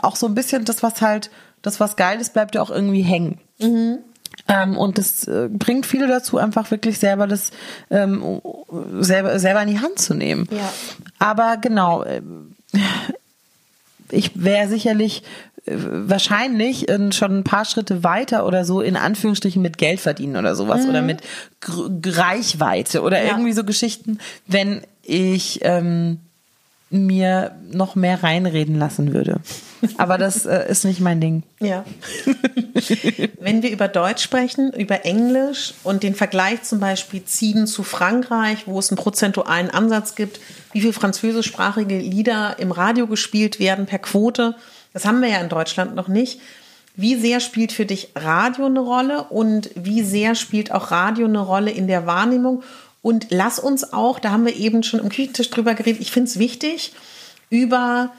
[0.04, 1.30] auch so ein bisschen das, was halt,
[1.62, 3.40] das, was geil ist, bleibt ja auch irgendwie hängen.
[4.48, 7.52] Ähm, und das äh, bringt viele dazu, einfach wirklich selber das
[7.90, 8.42] ähm,
[9.00, 10.48] selber, selber in die Hand zu nehmen.
[10.52, 10.72] Ja.
[11.20, 12.22] Aber genau, äh,
[14.12, 15.24] ich wäre sicherlich
[15.66, 20.38] äh, wahrscheinlich äh, schon ein paar Schritte weiter oder so in Anführungsstrichen mit Geld verdienen
[20.38, 21.22] oder sowas oder mit
[21.68, 23.32] Reichweite oder Ja.
[23.32, 26.20] irgendwie so Geschichten, wenn ich ähm,
[26.90, 29.42] mir noch mehr reinreden lassen würde.
[29.98, 31.44] Aber das äh, ist nicht mein Ding.
[31.60, 31.84] Ja.
[33.40, 38.68] Wenn wir über Deutsch sprechen, über Englisch und den Vergleich zum Beispiel ziehen zu Frankreich,
[38.68, 40.40] wo es einen prozentualen Ansatz gibt,
[40.74, 44.56] wie viele französischsprachige Lieder im Radio gespielt werden per Quote,
[44.94, 46.40] das haben wir ja in Deutschland noch nicht.
[46.96, 51.40] Wie sehr spielt für dich Radio eine Rolle und wie sehr spielt auch Radio eine
[51.40, 52.64] Rolle in der Wahrnehmung?
[53.06, 56.28] Und lass uns auch, da haben wir eben schon im Küchentisch drüber geredet, ich finde
[56.28, 56.92] es wichtig,
[57.52, 58.12] über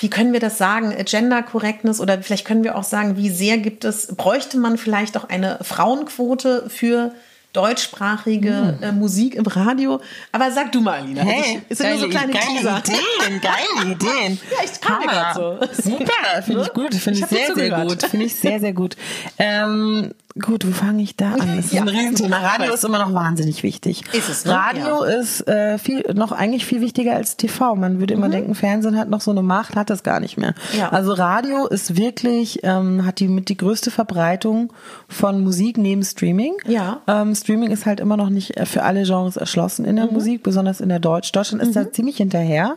[0.00, 3.58] wie können wir das sagen, Gender Correctness oder vielleicht können wir auch sagen, wie sehr
[3.58, 7.12] gibt es, bräuchte man vielleicht auch eine Frauenquote für
[7.58, 10.00] deutschsprachige äh, Musik im Radio?
[10.32, 11.22] Aber sag du mal, Alina.
[11.22, 12.78] Hey, es sind nur so kleine geile Teaser.
[12.78, 14.38] Ideen, geile Ideen.
[14.50, 15.58] Ja, ich kam grad so.
[15.82, 18.96] Super, finde ich gut, finde Ich ich, sehr, sehr gut, finde ich sehr, sehr gut.
[19.38, 21.56] Ähm, gut, wo fange ich da an?
[21.56, 21.82] Das ist Ja.
[21.82, 22.38] ein Riesenthema.
[22.38, 24.02] Radio ist immer noch wahnsinnig wichtig.
[24.12, 24.52] Ist es, ne?
[24.54, 27.74] Radio ist äh, viel, noch eigentlich viel wichtiger als TV.
[27.76, 30.54] Man würde immer denken, Fernsehen hat noch so eine Macht, hat das gar nicht mehr.
[30.72, 30.78] Mhm.
[30.78, 30.88] Ja.
[30.90, 34.72] Also Radio ist wirklich, ähm, hat die mit die größte Verbreitung
[35.08, 36.54] von Musik neben Streaming.
[36.66, 37.00] Ja.
[37.06, 40.12] Ähm, Streaming ist halt immer noch nicht äh, für alle Genres erschlossen in der Mhm.
[40.12, 41.32] Musik, besonders in der Deutsch.
[41.32, 42.76] Deutschland ist da ziemlich hinterher.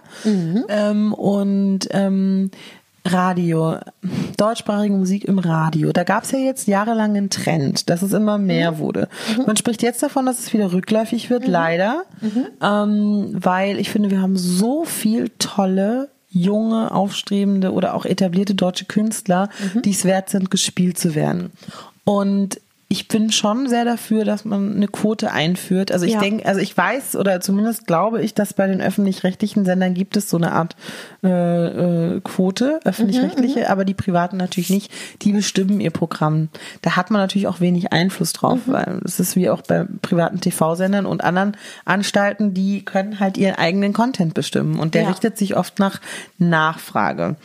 [0.69, 2.51] Ähm, und ähm,
[3.03, 3.76] Radio,
[4.38, 5.91] deutschsprachige Musik im Radio.
[5.91, 9.09] Da gab es ja jetzt jahrelang einen Trend, dass es immer mehr wurde.
[9.45, 12.03] Man spricht jetzt davon, dass es wieder rückläufig wird, leider,
[12.61, 18.86] ähm, weil ich finde, wir haben so viel tolle junge, aufstrebende oder auch etablierte deutsche
[18.86, 19.49] Künstler,
[19.84, 21.51] die es wert sind, gespielt zu werden.
[22.05, 22.61] Und
[22.92, 25.94] ich bin schon sehr dafür, dass man eine Quote einführt.
[25.94, 26.20] Also ich Ja.
[26.20, 30.30] denke, also ich weiß oder zumindest glaube ich, dass bei den öffentlich-rechtlichen Sendern gibt es
[30.30, 30.76] so eine Art
[31.24, 31.28] äh,
[32.16, 34.92] äh, Quote, öffentlich-rechtliche, aber die privaten natürlich nicht.
[35.22, 36.50] Die bestimmen ihr Programm.
[36.82, 40.42] Da hat man natürlich auch wenig Einfluss drauf, weil es ist wie auch bei privaten
[40.42, 45.10] TV-Sendern und anderen Anstalten, die können halt ihren eigenen Content bestimmen und der Ja.
[45.10, 46.02] richtet sich oft nach
[46.39, 47.38] Nachfrage.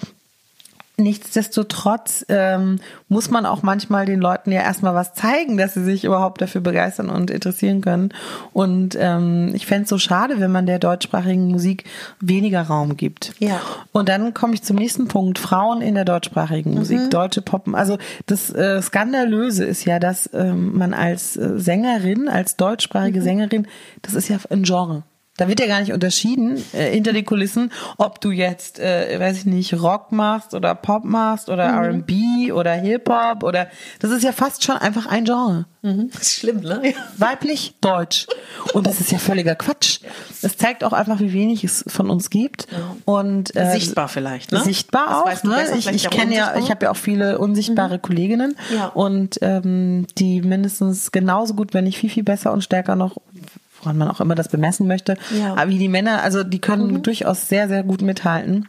[0.98, 2.78] Nichtsdestotrotz ähm,
[3.08, 6.62] muss man auch manchmal den Leuten ja erstmal was zeigen, dass sie sich überhaupt dafür
[6.62, 8.14] begeistern und interessieren können.
[8.54, 11.84] Und ähm, ich fänd's so schade, wenn man der deutschsprachigen Musik
[12.20, 13.34] weniger Raum gibt.
[13.40, 13.60] Ja.
[13.92, 15.38] Und dann komme ich zum nächsten Punkt.
[15.38, 17.74] Frauen in der deutschsprachigen Musik, deutsche Poppen.
[17.74, 23.66] Also das äh, Skandalöse ist ja, dass ähm, man als äh, Sängerin, als deutschsprachige Sängerin,
[24.00, 25.02] das ist ja ein Genre.
[25.38, 29.36] Da wird ja gar nicht unterschieden äh, hinter den Kulissen, ob du jetzt, äh, weiß
[29.38, 33.68] ich nicht, Rock machst oder Pop machst oder R&B oder Hip-Hop oder
[34.00, 35.66] das ist ja fast schon einfach ein Genre.
[35.82, 36.94] Das ist schlimm, ne?
[37.16, 38.26] Weiblich, deutsch.
[38.72, 40.00] Und das ist ja völliger Quatsch.
[40.42, 42.66] Das zeigt auch einfach, wie wenig es von uns gibt.
[43.04, 44.60] Und äh, Sichtbar vielleicht, ne?
[44.62, 45.26] Sichtbar Das auch.
[45.26, 45.54] weißt du ne?
[45.56, 48.86] besser, ich ich kenne ja, ich habe ja auch viele unsichtbare Kolleginnen Ja.
[48.88, 53.16] und ähm, die mindestens genauso gut, wenn nicht viel viel besser und stärker noch
[53.86, 55.52] woran man auch immer das bemessen möchte, Ja.
[55.54, 58.68] aber wie die Männer, also die können durchaus sehr sehr gut mithalten.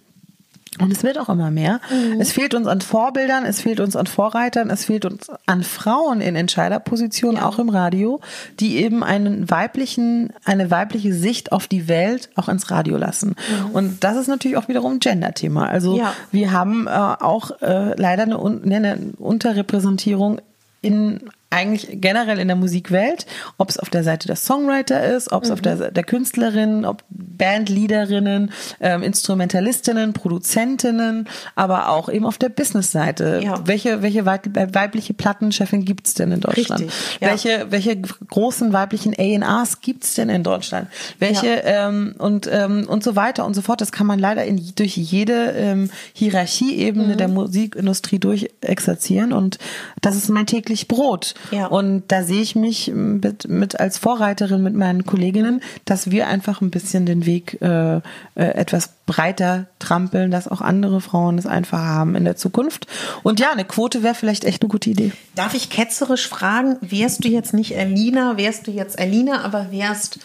[0.80, 1.80] Und es wird auch immer mehr.
[1.90, 2.22] Mhm.
[2.22, 6.22] Es fehlt uns an Vorbildern, es fehlt uns an Vorreitern, es fehlt uns an Frauen
[6.22, 7.48] in Entscheiderpositionen, ja.
[7.48, 8.20] auch im Radio,
[8.60, 13.30] die eben einen weiblichen, eine weibliche Sicht auf die Welt auch ins Radio lassen.
[13.30, 13.72] Mhm.
[13.72, 15.68] Und das ist natürlich auch wiederum ein Gender-Thema.
[15.68, 16.14] Also ja.
[16.32, 20.42] wir haben äh, auch äh, leider eine, eine Unterrepräsentierung
[20.82, 23.26] in eigentlich generell in der Musikwelt,
[23.58, 25.54] ob es auf der Seite der Songwriter ist, ob es mhm.
[25.54, 33.42] auf der, der Künstlerin, ob Bandleaderinnen, ähm, Instrumentalistinnen, Produzentinnen, aber auch eben auf der Businessseite.
[33.44, 33.66] Ja.
[33.66, 36.82] Welche, welche weibliche Plattenchefin gibt's denn in Deutschland?
[36.82, 37.30] Richtig, ja.
[37.30, 40.90] Welche, welche großen weiblichen A&Rs gibt's denn in Deutschland?
[41.20, 41.88] Welche ja.
[41.88, 43.80] ähm, und, ähm, und so weiter und so fort.
[43.80, 47.18] Das kann man leider in, durch jede ähm, Hierarchieebene mhm.
[47.18, 49.60] der Musikindustrie durchexerzieren und
[50.02, 51.36] das ist mein täglich Brot.
[51.52, 51.68] Ja.
[51.68, 56.62] Und da sehe ich mich mit, mit als Vorreiterin mit meinen Kolleginnen, dass wir einfach
[56.62, 58.02] ein bisschen den Weg äh, äh,
[58.36, 62.88] etwas breiter trampeln, dass auch andere Frauen es einfach haben in der Zukunft.
[63.24, 65.12] Und ja, eine Quote wäre vielleicht echt eine gute Idee.
[65.36, 70.20] Darf ich ketzerisch fragen, wärst du jetzt nicht Erlina, wärst du jetzt Erlina, aber wärst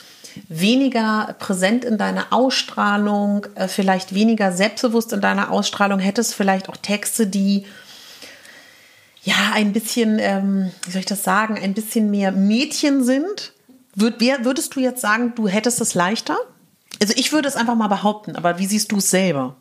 [0.49, 6.77] weniger präsent in deiner Ausstrahlung, äh, vielleicht weniger selbstbewusst in deiner Ausstrahlung, hättest vielleicht auch
[6.77, 7.65] Texte, die
[9.23, 13.53] ja, ein bisschen, ähm, wie soll ich das sagen, ein bisschen mehr Mädchen sind.
[13.95, 16.37] Würd, wer, würdest du jetzt sagen, du hättest es leichter?
[17.01, 19.57] Also ich würde es einfach mal behaupten, aber wie siehst du es selber?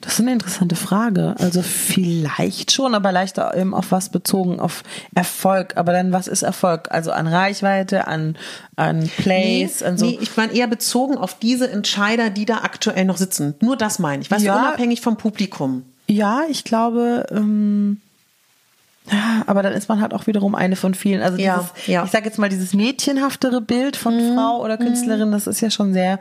[0.00, 1.34] Das ist eine interessante Frage.
[1.38, 5.76] Also vielleicht schon, aber leichter eben auf was bezogen, auf Erfolg.
[5.76, 6.92] Aber dann, was ist Erfolg?
[6.92, 8.36] Also an Reichweite, an,
[8.76, 10.06] an Plays, nee, an so.
[10.06, 13.54] Nee, ich meine eher bezogen auf diese Entscheider, die da aktuell noch sitzen.
[13.60, 14.30] Nur das meine ich.
[14.30, 15.82] Was ja, unabhängig vom Publikum.
[16.08, 18.00] Ja, ich glaube, ähm,
[19.10, 21.22] ja, aber dann ist man halt auch wiederum eine von vielen.
[21.22, 21.46] Also dieses,
[21.86, 22.04] ja, ja.
[22.04, 24.34] ich sage jetzt mal, dieses mädchenhaftere Bild von mhm.
[24.34, 26.18] Frau oder Künstlerin, das ist ja schon sehr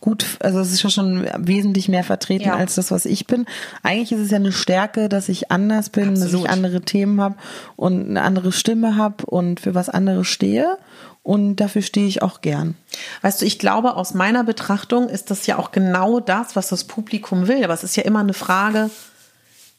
[0.00, 2.54] gut, also es ist ja schon wesentlich mehr vertreten ja.
[2.54, 3.46] als das, was ich bin.
[3.82, 6.34] Eigentlich ist es ja eine Stärke, dass ich anders bin, Absolut.
[6.34, 7.36] dass ich andere Themen habe
[7.76, 10.76] und eine andere Stimme habe und für was anderes stehe.
[11.22, 12.76] Und dafür stehe ich auch gern.
[13.20, 16.84] Weißt du, ich glaube, aus meiner Betrachtung ist das ja auch genau das, was das
[16.84, 17.62] Publikum will.
[17.62, 18.90] Aber es ist ja immer eine Frage,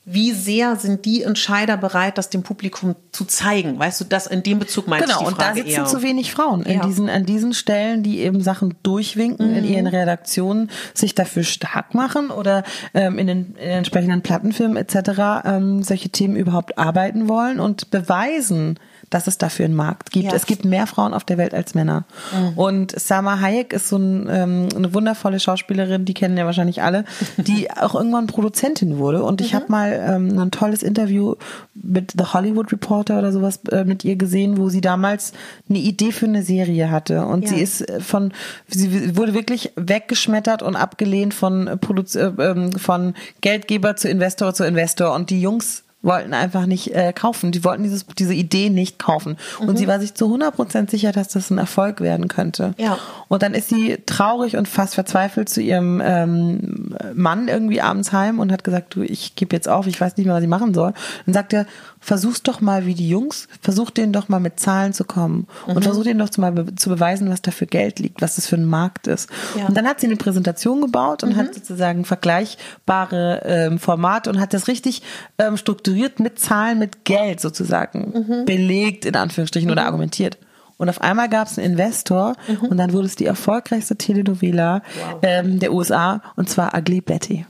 [0.03, 3.77] wie sehr sind die Entscheider bereit, das dem Publikum zu zeigen?
[3.77, 5.85] Weißt du, das in dem Bezug meinst genau, du Genau, und da sitzen eher.
[5.85, 6.85] zu wenig Frauen in ja.
[6.85, 9.57] diesen, an diesen Stellen, die eben Sachen durchwinken mhm.
[9.57, 12.63] in ihren Redaktionen, sich dafür stark machen oder
[12.95, 15.45] ähm, in, den, in den entsprechenden Plattenfilmen etc.
[15.45, 18.79] Ähm, solche Themen überhaupt arbeiten wollen und beweisen,
[19.11, 20.25] dass es dafür einen Markt gibt.
[20.25, 20.33] Ja.
[20.33, 22.05] Es gibt mehr Frauen auf der Welt als Männer.
[22.33, 22.57] Mhm.
[22.57, 27.03] Und Sama Hayek ist so ein, ähm, eine wundervolle Schauspielerin, die kennen ja wahrscheinlich alle,
[27.37, 29.23] die auch irgendwann Produzentin wurde.
[29.23, 29.57] Und ich mhm.
[29.57, 31.35] habe mal ähm, ein tolles Interview
[31.75, 35.33] mit The Hollywood Reporter oder sowas äh, mit ihr gesehen, wo sie damals
[35.69, 37.25] eine Idee für eine Serie hatte.
[37.25, 37.49] Und ja.
[37.49, 38.31] sie ist äh, von,
[38.67, 44.63] sie wurde wirklich weggeschmettert und abgelehnt von, Produ äh, ähm, von Geldgeber zu Investor zu
[44.63, 45.13] Investor.
[45.13, 47.51] Und die Jungs wollten einfach nicht äh, kaufen.
[47.51, 49.37] Die wollten dieses, diese Idee nicht kaufen.
[49.59, 49.77] Und mhm.
[49.77, 52.73] sie war sich zu 100% sicher, dass das ein Erfolg werden könnte.
[52.77, 52.97] Ja.
[53.27, 58.39] Und dann ist sie traurig und fast verzweifelt zu ihrem ähm, Mann irgendwie abends heim
[58.39, 60.73] und hat gesagt, du, ich gebe jetzt auf, ich weiß nicht mehr, was ich machen
[60.73, 60.93] soll.
[61.25, 61.65] Dann sagt er,
[62.01, 65.75] versuch's doch mal wie die Jungs, versuch denen doch mal mit Zahlen zu kommen mhm.
[65.75, 68.47] und versuch denen doch mal be zu beweisen, was da für Geld liegt, was das
[68.47, 69.29] für ein Markt ist.
[69.57, 69.67] Ja.
[69.67, 71.37] Und dann hat sie eine Präsentation gebaut und mhm.
[71.37, 75.03] hat sozusagen vergleichbare ähm, Formate und hat das richtig
[75.37, 78.45] ähm, strukturiert mit Zahlen, mit Geld sozusagen mhm.
[78.45, 79.87] belegt, in Anführungsstrichen, oder mhm.
[79.87, 80.37] argumentiert.
[80.81, 82.69] Und auf einmal gab es einen Investor mhm.
[82.69, 85.19] und dann wurde es die erfolgreichste Telenovela wow.
[85.21, 87.45] ähm, der USA und zwar Ugly Betty.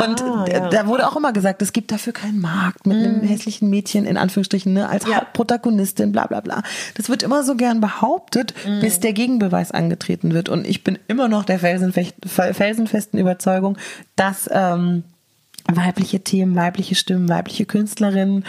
[0.00, 0.68] Und ah, ja.
[0.68, 3.04] da wurde auch immer gesagt, es gibt dafür keinen Markt mit mhm.
[3.04, 5.16] einem hässlichen Mädchen in Anführungsstrichen ne, als ja.
[5.16, 6.62] Hauptprotagonistin, bla bla bla.
[6.94, 8.78] Das wird immer so gern behauptet, mhm.
[8.78, 10.48] bis der Gegenbeweis angetreten wird.
[10.48, 13.78] Und ich bin immer noch der felsenfesten Überzeugung,
[14.14, 15.02] dass ähm,
[15.66, 18.44] weibliche Themen, weibliche Stimmen, weibliche Künstlerinnen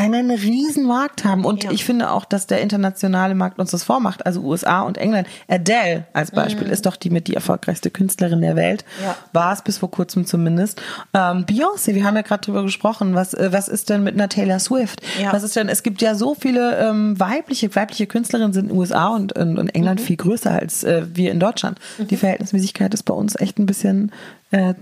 [0.00, 1.44] einen riesen Markt haben.
[1.44, 1.70] Und ja.
[1.72, 4.24] ich finde auch, dass der internationale Markt uns das vormacht.
[4.24, 5.28] Also USA und England.
[5.46, 6.72] Adele als Beispiel mhm.
[6.72, 8.84] ist doch die mit die erfolgreichste Künstlerin der Welt.
[9.02, 9.14] Ja.
[9.32, 10.80] War es bis vor kurzem zumindest.
[11.12, 13.14] Ähm, Beyoncé, wir haben ja gerade drüber gesprochen.
[13.14, 15.02] Was, äh, was ist denn mit einer Taylor Swift?
[15.20, 15.34] Ja.
[15.34, 19.08] Was ist denn, es gibt ja so viele ähm, weibliche, weibliche Künstlerinnen sind in USA
[19.08, 20.04] und in, in England mhm.
[20.04, 21.78] viel größer als äh, wir in Deutschland.
[21.98, 22.08] Mhm.
[22.08, 24.12] Die Verhältnismäßigkeit ist bei uns echt ein bisschen
[24.50, 24.72] äh,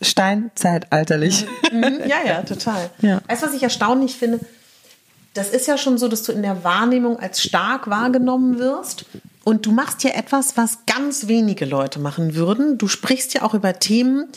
[0.00, 1.46] steinzeitalterlich.
[1.72, 2.00] Mhm.
[2.06, 2.90] Ja, ja, total.
[3.00, 3.20] Ja.
[3.26, 4.40] Weißt du, was ich erstaunlich finde?
[5.34, 9.04] Das ist ja schon so, dass du in der Wahrnehmung als stark wahrgenommen wirst.
[9.44, 12.76] Und du machst ja etwas, was ganz wenige Leute machen würden.
[12.76, 14.28] Du sprichst ja auch über Themen,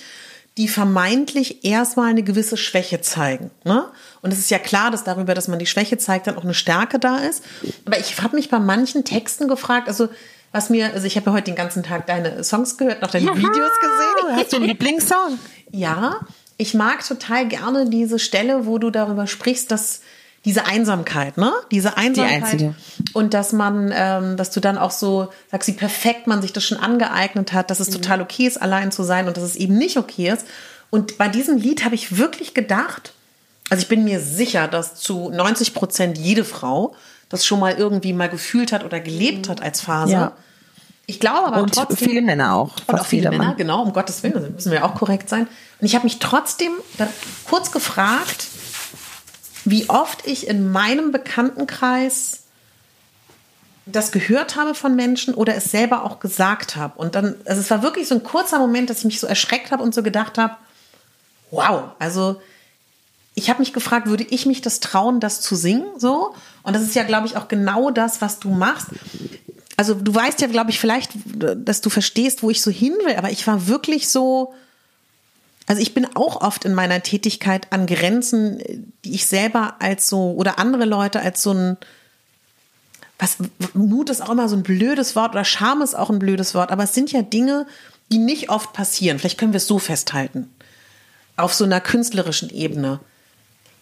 [0.57, 3.51] die vermeintlich erstmal eine gewisse Schwäche zeigen.
[3.64, 3.86] Ne?
[4.22, 6.53] Und es ist ja klar, dass darüber, dass man die Schwäche zeigt, dann auch eine
[6.53, 7.43] Stärke da ist.
[7.86, 10.09] Aber ich habe mich bei manchen Texten gefragt, also
[10.51, 13.35] was mir, also ich habe ja heute den ganzen Tag deine Songs gehört, noch deine
[13.35, 14.35] Videos gesehen.
[14.35, 15.39] Hast du einen Lieblingssong?
[15.71, 16.19] Ja,
[16.57, 20.01] ich mag total gerne diese Stelle, wo du darüber sprichst, dass
[20.43, 21.51] diese Einsamkeit, ne?
[21.69, 22.59] Diese Einsamkeit.
[22.59, 22.73] Die.
[23.13, 26.63] Und dass man, ähm, dass du dann auch so sagst, wie perfekt man sich das
[26.63, 27.93] schon angeeignet hat, dass es mhm.
[27.93, 30.45] total okay ist, allein zu sein und dass es eben nicht okay ist.
[30.89, 33.13] Und bei diesem Lied habe ich wirklich gedacht,
[33.69, 36.95] also ich bin mir sicher, dass zu 90 Prozent jede Frau
[37.32, 40.11] das schon mal irgendwie mal gefühlt hat oder gelebt hat als Phase.
[40.11, 40.32] Ja.
[41.07, 42.09] Ich glaube aber und trotzdem.
[42.09, 42.75] viele Männer auch.
[42.88, 45.47] Und auch viele Männer, genau, um Gottes Willen, müssen wir auch korrekt sein.
[45.79, 46.71] Und ich habe mich trotzdem
[47.45, 48.47] kurz gefragt,
[49.65, 52.41] wie oft ich in meinem Bekanntenkreis
[53.86, 56.97] das gehört habe von Menschen oder es selber auch gesagt habe.
[56.99, 59.71] Und dann, also es war wirklich so ein kurzer Moment, dass ich mich so erschreckt
[59.71, 60.55] habe und so gedacht habe,
[61.49, 62.41] wow, also
[63.34, 66.36] ich habe mich gefragt, würde ich mich das trauen, das zu singen so?
[66.64, 68.88] Und das ist ja, glaube ich, auch genau das, was du machst.
[69.78, 73.16] Also du weißt ja, glaube ich, vielleicht, dass du verstehst, wo ich so hin will,
[73.16, 74.53] aber ich war wirklich so,
[75.68, 78.62] also ich bin auch oft in meiner Tätigkeit an Grenzen,
[79.03, 81.78] die ich selber als so oder andere Leute als so ein
[83.22, 83.38] was
[83.76, 86.72] Mut ist auch immer so ein blödes Wort oder Scham ist auch ein blödes Wort,
[86.72, 87.68] aber es sind ja Dinge,
[88.12, 89.20] die nicht oft passieren.
[89.20, 90.49] Vielleicht können wir es so festhalten.
[91.38, 92.99] Auf so einer künstlerischen Ebene.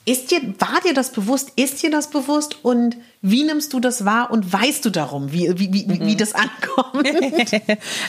[0.06, 1.52] Ist dir, war dir das bewusst?
[1.56, 2.64] Ist dir das bewusst?
[2.64, 6.06] Und wie nimmst du das wahr und weißt du darum, wie, wie, wie, mhm.
[6.06, 7.06] wie das ankommt?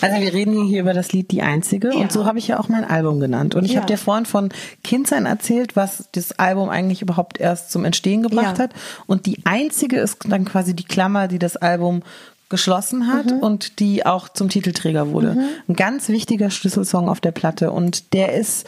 [0.01, 1.97] also wir reden hier über das Lied Die Einzige ja.
[1.97, 3.55] und so habe ich ja auch mein Album genannt.
[3.55, 3.79] Und ich ja.
[3.79, 4.51] habe dir vorhin von
[4.85, 8.65] Kindsein erzählt, was das Album eigentlich überhaupt erst zum Entstehen gebracht ja.
[8.65, 8.71] hat.
[9.07, 12.03] Und Die Einzige ist dann quasi die Klammer, die das Album
[12.49, 13.39] geschlossen hat mhm.
[13.39, 15.35] und die auch zum Titelträger wurde.
[15.35, 15.49] Mhm.
[15.69, 18.67] Ein ganz wichtiger Schlüsselsong auf der Platte und der ist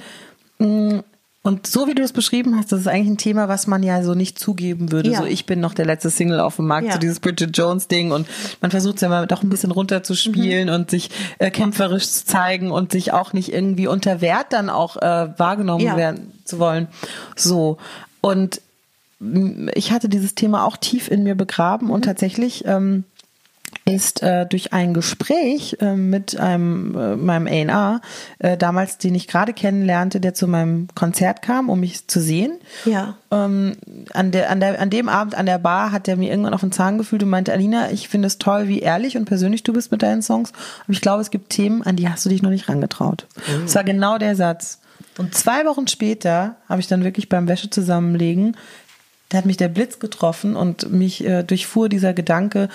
[0.58, 1.02] mh, mm,
[1.44, 4.04] und so wie du es beschrieben hast, das ist eigentlich ein Thema, was man ja
[4.04, 5.10] so nicht zugeben würde.
[5.10, 5.18] Ja.
[5.18, 6.92] So, ich bin noch der letzte Single auf dem Markt, ja.
[6.92, 8.28] so dieses Bridget Jones Ding und
[8.60, 10.74] man versucht es ja mal doch ein bisschen runterzuspielen mhm.
[10.74, 14.96] und sich äh, kämpferisch zu zeigen und sich auch nicht irgendwie unter Wert dann auch
[14.98, 15.96] äh, wahrgenommen ja.
[15.96, 16.86] werden zu wollen.
[17.34, 17.78] So.
[18.20, 18.60] Und
[19.74, 21.92] ich hatte dieses Thema auch tief in mir begraben mhm.
[21.92, 23.04] und tatsächlich ähm,
[23.84, 28.00] ist äh, durch ein Gespräch äh, mit einem äh, meinem A&R
[28.38, 32.58] äh, damals, den ich gerade kennenlernte, der zu meinem Konzert kam, um mich zu sehen.
[32.84, 33.16] Ja.
[33.32, 33.76] Ähm,
[34.12, 36.60] an der an der an dem Abend an der Bar hat er mir irgendwann auf
[36.60, 39.72] den Zahn gefühlt und meinte, Alina, ich finde es toll, wie ehrlich und persönlich du
[39.72, 40.52] bist mit deinen Songs.
[40.84, 43.26] Aber ich glaube, es gibt Themen, an die hast du dich noch nicht rangetraut.
[43.48, 43.62] Mhm.
[43.62, 44.78] Das war genau der Satz.
[45.18, 48.56] Und zwei Wochen später habe ich dann wirklich beim Wäsche zusammenlegen
[49.32, 52.68] da hat mich der Blitz getroffen und mich äh, durchfuhr dieser Gedanke,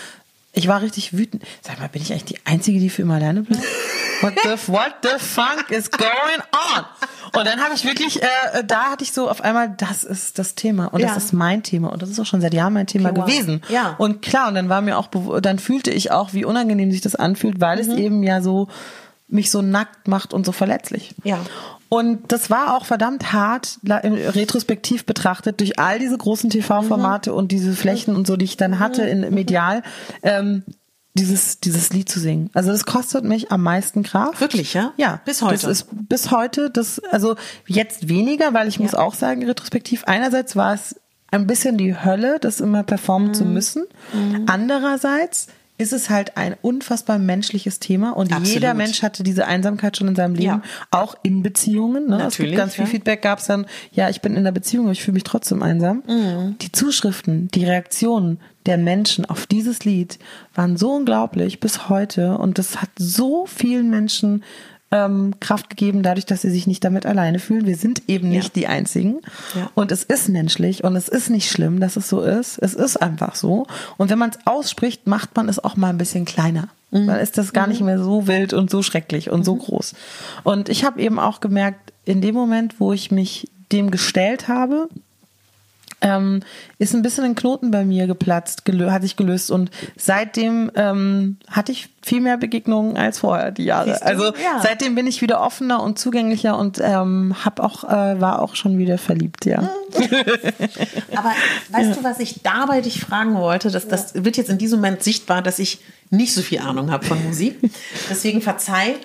[0.57, 1.43] ich war richtig wütend.
[1.61, 3.63] Sag mal, bin ich eigentlich die Einzige, die für immer alleine bleibt?
[4.21, 6.85] What the, what the fuck is going on?
[7.33, 10.55] Und dann habe ich wirklich, äh, da hatte ich so auf einmal, das ist das
[10.55, 11.07] Thema und ja.
[11.07, 13.25] das ist mein Thema und das ist auch schon seit Jahren mein Thema okay, wow.
[13.27, 13.61] gewesen.
[13.69, 13.95] Ja.
[13.99, 15.09] Und klar, und dann war mir auch,
[15.41, 17.91] dann fühlte ich auch, wie unangenehm sich das anfühlt, weil mhm.
[17.91, 18.67] es eben ja so
[19.27, 21.13] mich so nackt macht und so verletzlich.
[21.23, 21.39] Ja.
[21.89, 27.37] Und das war auch verdammt hart, retrospektiv betrachtet, durch all diese großen TV-Formate mhm.
[27.37, 29.83] und diese Flächen und so, die ich dann hatte in medial,
[30.21, 30.63] ähm,
[31.13, 32.49] dieses, dieses Lied zu singen.
[32.53, 34.39] Also das kostet mich am meisten Kraft.
[34.39, 34.93] Wirklich, ja?
[34.97, 35.21] Ja.
[35.25, 35.53] Bis heute.
[35.53, 37.35] Das ist bis heute, das, also
[37.65, 38.83] jetzt weniger, weil ich ja.
[38.83, 40.99] muss auch sagen, retrospektiv, einerseits war es
[41.31, 43.33] ein bisschen die Hölle, das immer performen mhm.
[43.33, 43.85] zu müssen.
[44.13, 44.45] Mhm.
[44.47, 45.47] Andererseits
[45.77, 48.53] ist es halt ein unfassbar menschliches Thema und Absolut.
[48.53, 50.61] jeder Mensch hatte diese Einsamkeit schon in seinem Leben, ja.
[50.91, 52.09] auch in Beziehungen.
[52.09, 52.17] Ne?
[52.17, 55.03] Natürlich, ganz viel Feedback gab es dann, ja, ich bin in der Beziehung, aber ich
[55.03, 56.03] fühle mich trotzdem einsam.
[56.07, 56.57] Mhm.
[56.59, 60.19] Die Zuschriften, die Reaktionen der Menschen auf dieses Lied
[60.53, 64.43] waren so unglaublich bis heute und das hat so vielen Menschen
[64.91, 67.65] ähm, Kraft gegeben, dadurch, dass sie sich nicht damit alleine fühlen.
[67.65, 68.61] Wir sind eben nicht ja.
[68.61, 69.19] die Einzigen.
[69.55, 69.69] Ja.
[69.75, 72.57] Und es ist menschlich und es ist nicht schlimm, dass es so ist.
[72.59, 73.67] Es ist einfach so.
[73.97, 76.69] Und wenn man es ausspricht, macht man es auch mal ein bisschen kleiner.
[76.91, 77.07] Mhm.
[77.07, 77.73] Dann ist das gar mhm.
[77.73, 79.45] nicht mehr so wild und so schrecklich und mhm.
[79.45, 79.93] so groß.
[80.43, 84.87] Und ich habe eben auch gemerkt, in dem Moment, wo ich mich dem gestellt habe,
[86.01, 86.41] ähm,
[86.77, 91.71] ist ein bisschen ein Knoten bei mir geplatzt, hat sich gelöst und seitdem ähm, hatte
[91.71, 94.01] ich viel mehr Begegnungen als vorher die Jahre.
[94.01, 94.61] Also ja.
[94.61, 98.77] seitdem bin ich wieder offener und zugänglicher und ähm, hab auch äh, war auch schon
[98.77, 99.59] wieder verliebt, ja.
[101.15, 101.33] Aber
[101.69, 101.95] weißt ja.
[101.95, 103.71] du, was ich dabei dich fragen wollte?
[103.71, 105.79] Das, das wird jetzt in diesem Moment sichtbar, dass ich
[106.09, 107.57] nicht so viel Ahnung habe von Musik.
[108.09, 108.95] Deswegen verzeih.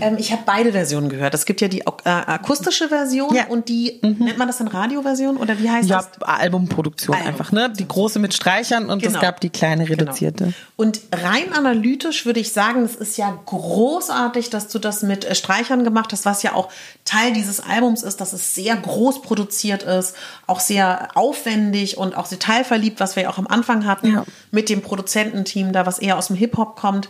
[0.00, 1.34] Ähm, ich habe beide Versionen gehört.
[1.34, 3.46] Es gibt ja die äh, akustische Version ja.
[3.48, 4.16] und die, mhm.
[4.20, 6.10] nennt man das dann Radioversion oder wie heißt ja, das?
[6.20, 7.28] Ja, Albumproduktion Album.
[7.28, 7.72] einfach, ne?
[7.76, 9.16] Die große mit Streichern und genau.
[9.16, 10.02] es gab die kleine genau.
[10.02, 10.44] reduzierte.
[10.44, 10.56] Genau.
[10.76, 15.34] Und rein analytisch würde ich sagen, es ist ja großartig, dass du das mit äh,
[15.34, 16.70] Streichern gemacht hast, was ja auch
[17.04, 20.14] Teil dieses Albums ist, dass es sehr groß produziert ist,
[20.46, 24.24] auch sehr aufwendig und auch detailverliebt, was wir ja auch am Anfang hatten, ja.
[24.52, 27.08] mit dem Produzententeam da, was eher aus dem Hip-Hop kommt.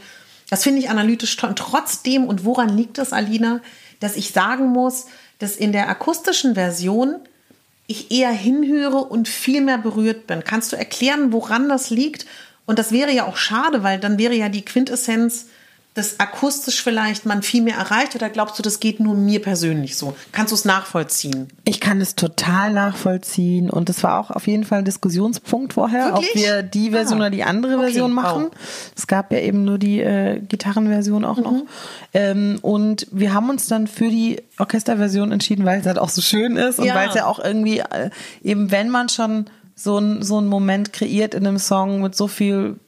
[0.50, 1.54] Das finde ich analytisch toll.
[1.54, 3.60] Trotzdem, und woran liegt es, Alina,
[4.00, 5.06] dass ich sagen muss,
[5.38, 7.16] dass in der akustischen Version
[7.86, 10.44] ich eher hinhöre und viel mehr berührt bin.
[10.44, 12.26] Kannst du erklären, woran das liegt?
[12.66, 15.46] Und das wäre ja auch schade, weil dann wäre ja die Quintessenz
[15.94, 19.96] dass akustisch vielleicht man viel mehr erreicht oder glaubst du, das geht nur mir persönlich
[19.96, 20.14] so?
[20.30, 21.48] Kannst du es nachvollziehen?
[21.64, 26.14] Ich kann es total nachvollziehen und das war auch auf jeden Fall ein Diskussionspunkt vorher,
[26.14, 26.30] Wirklich?
[26.30, 27.22] ob wir die Version ah.
[27.22, 27.86] oder die andere okay.
[27.86, 28.46] Version machen.
[28.50, 28.56] Oh.
[28.96, 31.42] Es gab ja eben nur die äh, Gitarrenversion auch mhm.
[31.42, 31.62] noch.
[32.14, 36.22] Ähm, und wir haben uns dann für die Orchesterversion entschieden, weil es halt auch so
[36.22, 36.94] schön ist und ja.
[36.94, 38.10] weil es ja auch irgendwie äh,
[38.44, 42.28] eben, wenn man schon so ein, so einen Moment kreiert in einem Song mit so
[42.28, 42.78] viel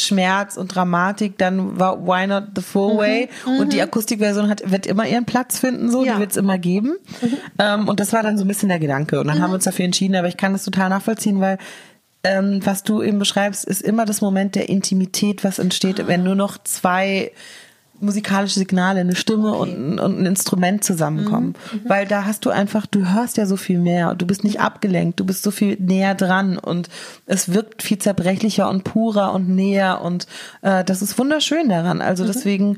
[0.00, 2.98] Schmerz und Dramatik, dann war Why Not the Full mhm.
[2.98, 3.60] Way mhm.
[3.60, 6.14] und die Akustikversion hat, wird immer ihren Platz finden, so, ja.
[6.14, 6.96] die wird es immer geben.
[7.20, 7.36] Mhm.
[7.58, 9.20] Ähm, und das war dann so ein bisschen der Gedanke.
[9.20, 9.42] Und dann mhm.
[9.42, 11.58] haben wir uns dafür entschieden, aber ich kann das total nachvollziehen, weil
[12.22, 16.34] ähm, was du eben beschreibst, ist immer das Moment der Intimität, was entsteht, wenn nur
[16.34, 17.32] noch zwei
[18.00, 19.74] musikalische Signale, eine Stimme okay.
[19.74, 21.54] und, und, ein Instrument zusammenkommen.
[21.72, 21.80] Mhm.
[21.80, 21.88] Mhm.
[21.88, 25.20] Weil da hast du einfach, du hörst ja so viel mehr, du bist nicht abgelenkt,
[25.20, 26.88] du bist so viel näher dran und
[27.26, 30.26] es wirkt viel zerbrechlicher und purer und näher und
[30.62, 32.00] äh, das ist wunderschön daran.
[32.00, 32.28] Also mhm.
[32.28, 32.76] deswegen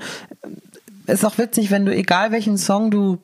[1.06, 3.18] äh, ist auch witzig, wenn du, egal welchen Song du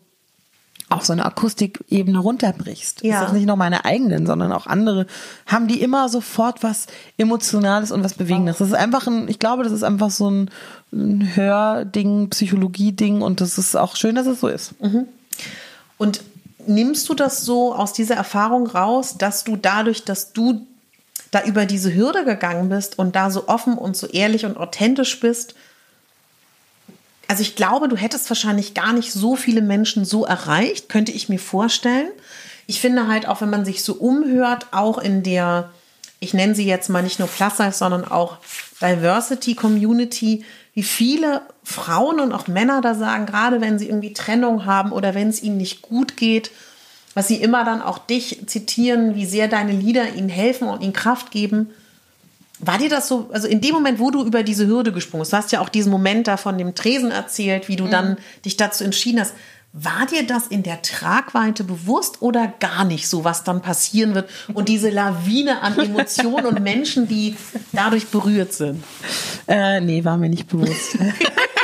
[0.91, 3.03] auf so eine Akustikebene runterbrichst.
[3.03, 3.21] Ja.
[3.21, 5.07] Das ist nicht nur meine eigenen, sondern auch andere,
[5.47, 6.87] haben die immer sofort was
[7.19, 8.59] Emotionales und was Bewegendes.
[8.59, 10.51] Das ist einfach ein, ich glaube, das ist einfach so ein,
[10.93, 14.81] ein Hörding, Psychologie-Ding und das ist auch schön, dass es so ist.
[14.81, 15.07] Mhm.
[15.99, 16.23] Und
[16.67, 20.67] nimmst du das so aus dieser Erfahrung raus, dass du dadurch, dass du
[21.31, 25.21] da über diese Hürde gegangen bist und da so offen und so ehrlich und authentisch
[25.21, 25.55] bist,
[27.29, 31.29] also ich glaube, du hättest wahrscheinlich gar nicht so viele Menschen so erreicht, könnte ich
[31.29, 32.09] mir vorstellen.
[32.67, 35.71] Ich finde halt auch, wenn man sich so umhört, auch in der,
[36.21, 38.39] ich nenne sie jetzt mal nicht nur Plus sondern auch
[38.81, 44.65] Diversity Community, wie viele Frauen und auch Männer da sagen, gerade wenn sie irgendwie Trennung
[44.65, 46.51] haben oder wenn es ihnen nicht gut geht,
[47.13, 50.93] was sie immer dann auch dich zitieren, wie sehr deine Lieder ihnen helfen und ihnen
[50.93, 51.71] Kraft geben.
[52.61, 55.33] War dir das so, also in dem Moment, wo du über diese Hürde gesprungen bist,
[55.33, 57.91] du hast ja auch diesen Moment da von dem Tresen erzählt, wie du mhm.
[57.91, 59.35] dann dich dazu entschieden hast.
[59.73, 64.29] War dir das in der Tragweite bewusst oder gar nicht so, was dann passieren wird
[64.55, 67.37] und diese Lawine an Emotionen und Menschen, die
[67.73, 68.83] dadurch berührt sind?
[69.47, 70.97] Äh, nee, war mir nicht bewusst.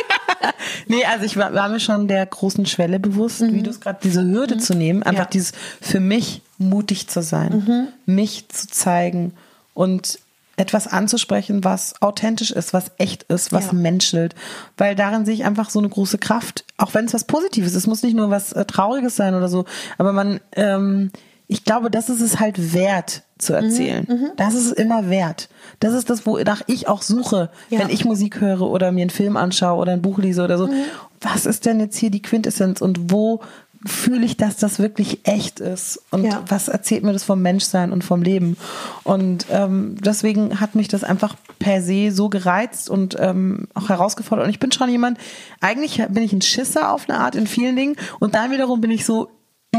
[0.86, 3.54] nee, also ich war, war, mir schon der großen Schwelle bewusst, mhm.
[3.54, 4.60] wie du es gerade, diese Hürde mhm.
[4.60, 5.30] zu nehmen, einfach ja.
[5.30, 7.64] dieses für mich mutig zu sein,
[8.06, 8.14] mhm.
[8.14, 9.32] mich zu zeigen
[9.72, 10.18] und
[10.56, 13.72] etwas anzusprechen, was authentisch ist, was echt ist, was ja.
[13.72, 14.34] menschelt.
[14.76, 17.76] Weil darin sehe ich einfach so eine große Kraft, auch wenn es was Positives ist.
[17.76, 19.64] Es muss nicht nur was äh, Trauriges sein oder so,
[19.98, 21.10] aber man, ähm,
[21.46, 24.06] ich glaube, das ist es halt wert zu mhm, erzählen.
[24.08, 25.48] Mhm, das ist es immer wert.
[25.80, 27.80] Das ist das, wonach ich auch suche, ja.
[27.80, 30.68] wenn ich Musik höre oder mir einen Film anschaue oder ein Buch lese oder so.
[30.68, 30.84] Mhm.
[31.20, 33.40] Was ist denn jetzt hier die Quintessenz und wo
[33.86, 36.42] fühle ich, dass das wirklich echt ist und ja.
[36.48, 38.56] was erzählt mir das vom Menschsein und vom Leben.
[39.02, 44.46] Und ähm, deswegen hat mich das einfach per se so gereizt und ähm, auch herausgefordert.
[44.46, 45.18] Und ich bin schon jemand,
[45.60, 48.90] eigentlich bin ich ein Schisser auf eine Art in vielen Dingen und dann wiederum bin
[48.90, 49.30] ich so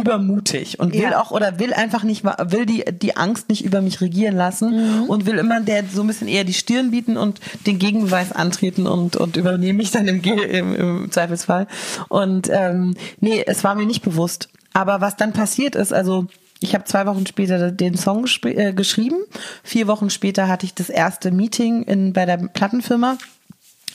[0.01, 1.21] übermutig und will ja.
[1.21, 5.03] auch oder will einfach nicht will die die Angst nicht über mich regieren lassen mhm.
[5.09, 8.87] und will immer der so ein bisschen eher die Stirn bieten und den Gegenbeweis antreten
[8.87, 11.67] und und übernehme mich dann im, im, im Zweifelsfall
[12.09, 16.27] und ähm, nee es war mir nicht bewusst aber was dann passiert ist also
[16.61, 19.17] ich habe zwei Wochen später den Song äh, geschrieben.
[19.61, 23.17] Vier Wochen später hatte ich das erste Meeting in, bei der Plattenfirma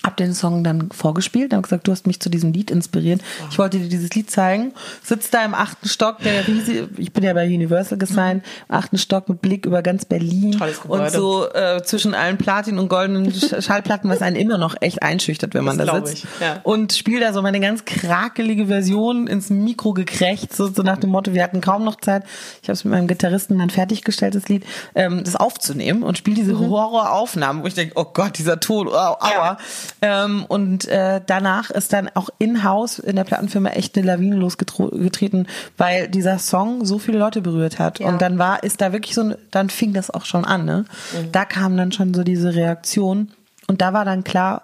[0.03, 3.21] hab den Song dann vorgespielt, habe gesagt, du hast mich zu diesem Lied inspiriert.
[3.21, 3.49] Wow.
[3.51, 4.73] Ich wollte dir dieses Lied zeigen.
[5.03, 8.99] Sitzt da im achten Stock, der riesige, ich bin ja bei Universal gesigned, im achten
[8.99, 14.09] Stock mit Blick über ganz Berlin und so äh, zwischen allen Platin und goldenen Schallplatten,
[14.09, 16.25] was einen immer noch echt einschüchtert, wenn man das da sitzt.
[16.25, 16.61] Ich, ja.
[16.63, 21.11] Und spiele da so meine ganz krakelige Version ins Mikro gekrächt, so, so nach dem
[21.11, 22.25] Motto, wir hatten kaum noch Zeit.
[22.63, 26.55] Ich habe es mit meinem Gitarristen dann fertiggestelltes Lied, ähm, das aufzunehmen und spiele diese
[26.55, 26.71] mhm.
[26.71, 29.19] Horroraufnahmen, wo ich denke, oh Gott, dieser Ton, oh, aua.
[29.21, 29.59] Ja.
[30.03, 35.47] Ähm, und äh, danach ist dann auch in-house in der Plattenfirma echt eine Lawine losgetreten,
[35.77, 38.01] weil dieser Song so viele Leute berührt hat.
[38.01, 38.09] Ja.
[38.09, 40.65] Und dann war, ist da wirklich so, dann fing das auch schon an.
[40.65, 40.85] Ne?
[41.13, 41.33] Mhm.
[41.33, 43.31] Da kam dann schon so diese Reaktion.
[43.67, 44.63] Und da war dann klar,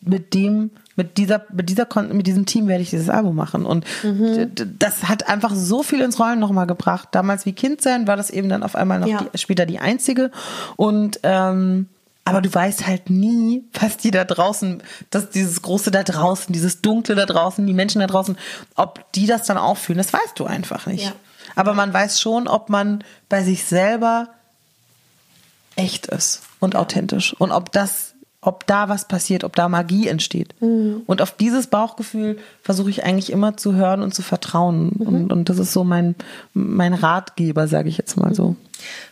[0.00, 3.64] mit dem, mit dieser, mit dieser, mit diesem Team werde ich dieses Album machen.
[3.64, 4.50] Und mhm.
[4.78, 7.08] das hat einfach so viel ins Rollen nochmal gebracht.
[7.12, 9.24] Damals wie Kind sein war das eben dann auf einmal noch ja.
[9.32, 10.30] die, später die einzige.
[10.76, 11.86] Und ähm,
[12.24, 16.80] aber du weißt halt nie, was die da draußen, dass dieses große da draußen, dieses
[16.80, 18.38] dunkle da draußen, die Menschen da draußen,
[18.76, 21.04] ob die das dann auch fühlen, das weißt du einfach nicht.
[21.04, 21.12] Ja.
[21.56, 24.28] Aber man weiß schon, ob man bei sich selber
[25.74, 28.12] echt ist und authentisch und ob das
[28.44, 30.60] ob da was passiert, ob da Magie entsteht.
[30.60, 31.02] Mhm.
[31.06, 34.90] Und auf dieses Bauchgefühl versuche ich eigentlich immer zu hören und zu vertrauen.
[34.98, 35.06] Mhm.
[35.06, 36.16] Und, und das ist so mein,
[36.52, 38.56] mein Ratgeber, sage ich jetzt mal so.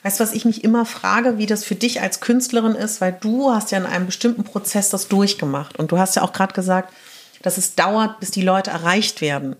[0.02, 3.16] Weißt du, was ich mich immer frage, wie das für dich als Künstlerin ist, weil
[3.20, 5.78] du hast ja in einem bestimmten Prozess das durchgemacht.
[5.78, 6.92] Und du hast ja auch gerade gesagt,
[7.42, 9.56] dass es dauert, bis die Leute erreicht werden.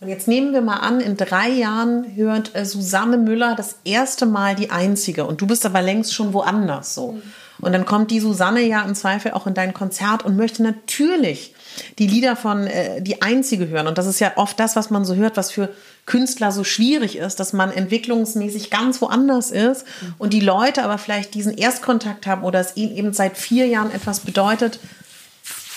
[0.00, 4.26] Und jetzt nehmen wir mal an, in drei Jahren hört äh, Susanne Müller das erste
[4.26, 7.20] Mal die Einzige und du bist aber längst schon woanders so.
[7.60, 11.54] Und dann kommt die Susanne ja im Zweifel auch in dein Konzert und möchte natürlich
[11.98, 13.86] die Lieder von äh, die Einzige hören.
[13.86, 15.68] Und das ist ja oft das, was man so hört, was für
[16.10, 19.84] Künstler so schwierig ist, dass man entwicklungsmäßig ganz woanders ist
[20.18, 23.92] und die Leute aber vielleicht diesen Erstkontakt haben oder es ihnen eben seit vier Jahren
[23.92, 24.80] etwas bedeutet,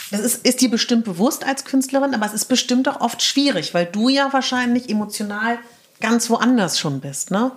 [0.09, 3.75] das ist, ist dir bestimmt bewusst als Künstlerin, aber es ist bestimmt auch oft schwierig,
[3.75, 5.59] weil du ja wahrscheinlich emotional
[6.01, 7.51] ganz woanders schon bist, ne?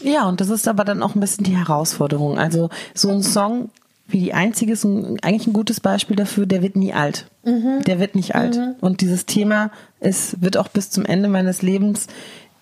[0.00, 2.38] Ja, und das ist aber dann auch ein bisschen die Herausforderung.
[2.38, 3.70] Also so ein Song
[4.12, 7.26] wie die einzige ist ein, eigentlich ein gutes Beispiel dafür, der wird nie alt.
[7.44, 7.82] Mhm.
[7.86, 8.56] Der wird nicht alt.
[8.56, 8.74] Mhm.
[8.80, 12.06] Und dieses Thema ist, wird auch bis zum Ende meines Lebens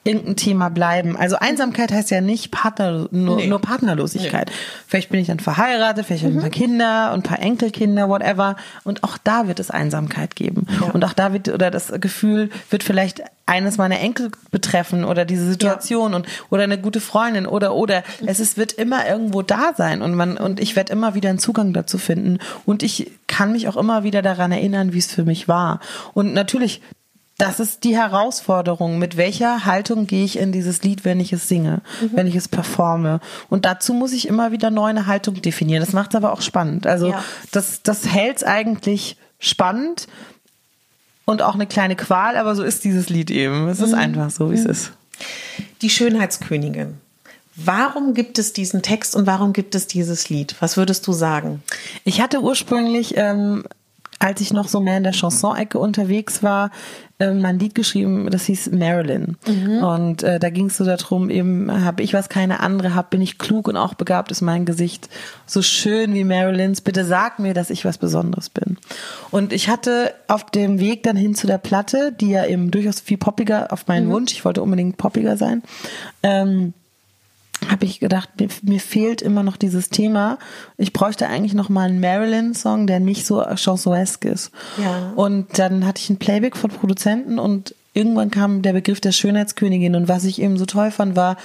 [0.09, 1.17] irgendein Thema bleiben.
[1.17, 3.47] Also Einsamkeit heißt ja nicht Partner, nur, nee.
[3.47, 4.49] nur Partnerlosigkeit.
[4.49, 4.55] Nee.
[4.87, 6.45] Vielleicht bin ich dann verheiratet, vielleicht habe ich mhm.
[6.45, 8.57] ein paar Kinder und ein paar Enkelkinder, whatever.
[8.85, 10.67] Und auch da wird es Einsamkeit geben.
[10.81, 10.91] Ja.
[10.93, 15.47] Und auch da wird, oder das Gefühl wird vielleicht eines meiner Enkel betreffen oder diese
[15.47, 16.17] Situation ja.
[16.19, 20.15] und oder eine gute Freundin oder oder es ist, wird immer irgendwo da sein und
[20.15, 23.79] man und ich werde immer wieder einen Zugang dazu finden und ich kann mich auch
[23.79, 25.81] immer wieder daran erinnern, wie es für mich war
[26.13, 26.83] und natürlich
[27.39, 28.99] das ist die Herausforderung.
[28.99, 32.11] Mit welcher Haltung gehe ich in dieses Lied, wenn ich es singe, mhm.
[32.15, 33.21] wenn ich es performe?
[33.49, 35.81] Und dazu muss ich immer wieder neu eine Haltung definieren.
[35.81, 36.89] Das macht es aber auch spannend.
[36.89, 37.25] Also ja.
[37.53, 40.09] das, das hält es eigentlich spannend
[41.27, 43.69] und auch eine kleine Qual, aber so ist dieses Lied eben.
[43.69, 43.99] Es ist mhm.
[43.99, 44.71] einfach so, wie es mhm.
[44.71, 44.93] ist.
[45.81, 46.95] Die Schönheitskönigin.
[47.55, 50.57] Warum gibt es diesen Text und warum gibt es dieses Lied?
[50.59, 51.63] Was würdest du sagen?
[52.05, 53.65] Ich hatte ursprünglich ähm,
[54.19, 56.71] als ich noch so mehr in der Chanson-Ecke unterwegs war,
[57.19, 59.37] äh, mein Lied geschrieben, das hieß Marilyn.
[59.47, 59.83] Mhm.
[59.83, 63.21] Und äh, da ging es so darum, eben, habe ich was keine andere, hab, bin
[63.21, 65.09] ich klug und auch begabt ist mein Gesicht
[65.45, 66.81] so schön wie Marilyns.
[66.81, 68.79] Bitte sag mir, dass ich was Besonderes bin.
[69.31, 73.01] Und ich hatte auf dem Weg dann hin zu der Platte, die ja eben durchaus
[73.01, 74.13] viel poppiger auf meinen mhm.
[74.13, 75.63] Wunsch, ich wollte unbedingt poppiger sein,
[76.23, 76.73] ähm,
[77.69, 80.39] habe ich gedacht, mir, mir, fehlt immer noch dieses Thema.
[80.77, 84.53] Ich bräuchte eigentlich noch mal einen Marilyn-Song, der nicht so chansonesque ist.
[84.83, 85.13] Ja.
[85.17, 89.97] Und dann hatte ich ein Playback von Produzenten und irgendwann kam der Begriff der Schönheitskönigin.
[89.97, 91.37] Und was ich eben so toll fand, war,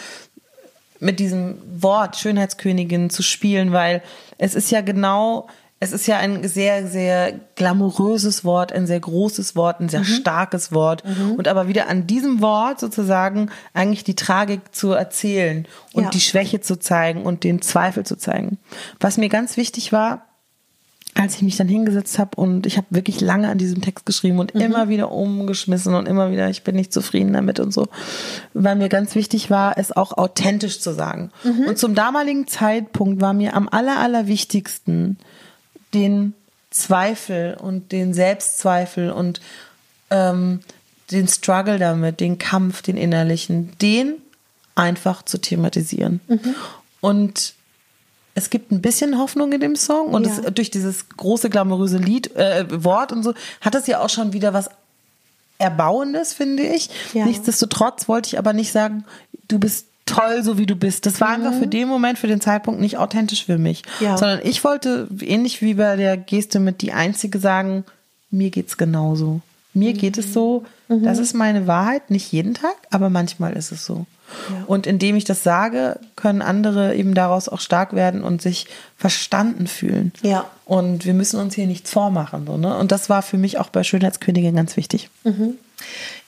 [0.99, 4.01] mit diesem Wort Schönheitskönigin zu spielen, weil
[4.37, 5.47] es ist ja genau
[5.83, 10.05] es ist ja ein sehr, sehr glamouröses Wort, ein sehr großes Wort, ein sehr mhm.
[10.05, 11.03] starkes Wort.
[11.05, 11.33] Mhm.
[11.33, 16.09] Und aber wieder an diesem Wort sozusagen eigentlich die Tragik zu erzählen und ja.
[16.09, 18.59] die Schwäche zu zeigen und den Zweifel zu zeigen.
[19.01, 20.25] Was mir ganz wichtig war,
[21.15, 24.39] als ich mich dann hingesetzt habe und ich habe wirklich lange an diesem Text geschrieben
[24.39, 24.61] und mhm.
[24.61, 27.87] immer wieder umgeschmissen und immer wieder, ich bin nicht zufrieden damit und so,
[28.53, 31.31] weil mir ganz wichtig war, es auch authentisch zu sagen.
[31.43, 31.65] Mhm.
[31.67, 35.17] Und zum damaligen Zeitpunkt war mir am aller, aller wichtigsten,
[35.93, 36.33] den
[36.69, 39.41] Zweifel und den Selbstzweifel und
[40.09, 40.61] ähm,
[41.11, 44.15] den Struggle damit, den Kampf, den innerlichen, den
[44.75, 46.19] einfach zu thematisieren.
[46.27, 46.55] Mhm.
[47.01, 47.53] Und
[48.35, 50.31] es gibt ein bisschen Hoffnung in dem Song und ja.
[50.31, 54.33] es, durch dieses große glamouröse Lied äh, Wort und so hat es ja auch schon
[54.33, 54.69] wieder was
[55.59, 56.89] Erbauendes, finde ich.
[57.13, 57.25] Ja.
[57.25, 59.05] Nichtsdestotrotz wollte ich aber nicht sagen,
[59.47, 61.05] du bist toll, so wie du bist.
[61.05, 61.45] Das war mhm.
[61.45, 63.83] einfach für den Moment, für den Zeitpunkt nicht authentisch für mich.
[63.99, 64.17] Ja.
[64.17, 67.85] Sondern ich wollte, ähnlich wie bei der Geste mit die Einzige sagen,
[68.31, 69.41] mir geht's genauso.
[69.73, 69.97] Mir mhm.
[69.97, 71.03] geht es so, mhm.
[71.03, 74.05] das ist meine Wahrheit, nicht jeden Tag, aber manchmal ist es so.
[74.49, 74.63] Ja.
[74.67, 79.67] Und indem ich das sage, können andere eben daraus auch stark werden und sich verstanden
[79.67, 80.11] fühlen.
[80.21, 80.45] Ja.
[80.65, 82.45] Und wir müssen uns hier nichts vormachen.
[82.45, 82.75] So, ne?
[82.77, 85.09] Und das war für mich auch bei Schönheitskönigin ganz wichtig.
[85.23, 85.55] Mhm.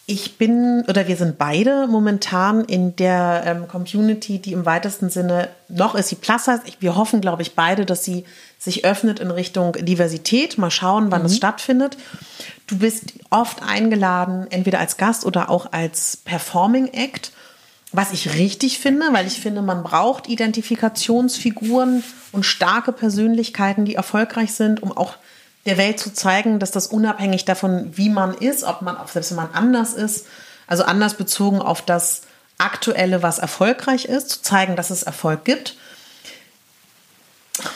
[0.07, 5.49] Ich bin oder wir sind beide momentan in der ähm, Community, die im weitesten Sinne
[5.67, 6.61] noch ist sie Plus heißt.
[6.79, 8.23] Wir hoffen, glaube ich, beide, dass sie
[8.59, 10.59] sich öffnet in Richtung Diversität.
[10.59, 11.25] Mal schauen, wann mhm.
[11.25, 11.97] es stattfindet.
[12.67, 17.31] Du bist oft eingeladen, entweder als Gast oder auch als Performing Act,
[17.91, 24.53] was ich richtig finde, weil ich finde, man braucht Identifikationsfiguren und starke Persönlichkeiten, die erfolgreich
[24.53, 25.15] sind, um auch
[25.65, 29.37] der Welt zu zeigen, dass das unabhängig davon, wie man ist, ob man, selbst wenn
[29.37, 30.27] man anders ist,
[30.67, 32.21] also anders bezogen auf das
[32.57, 35.75] Aktuelle, was erfolgreich ist, zu zeigen, dass es Erfolg gibt.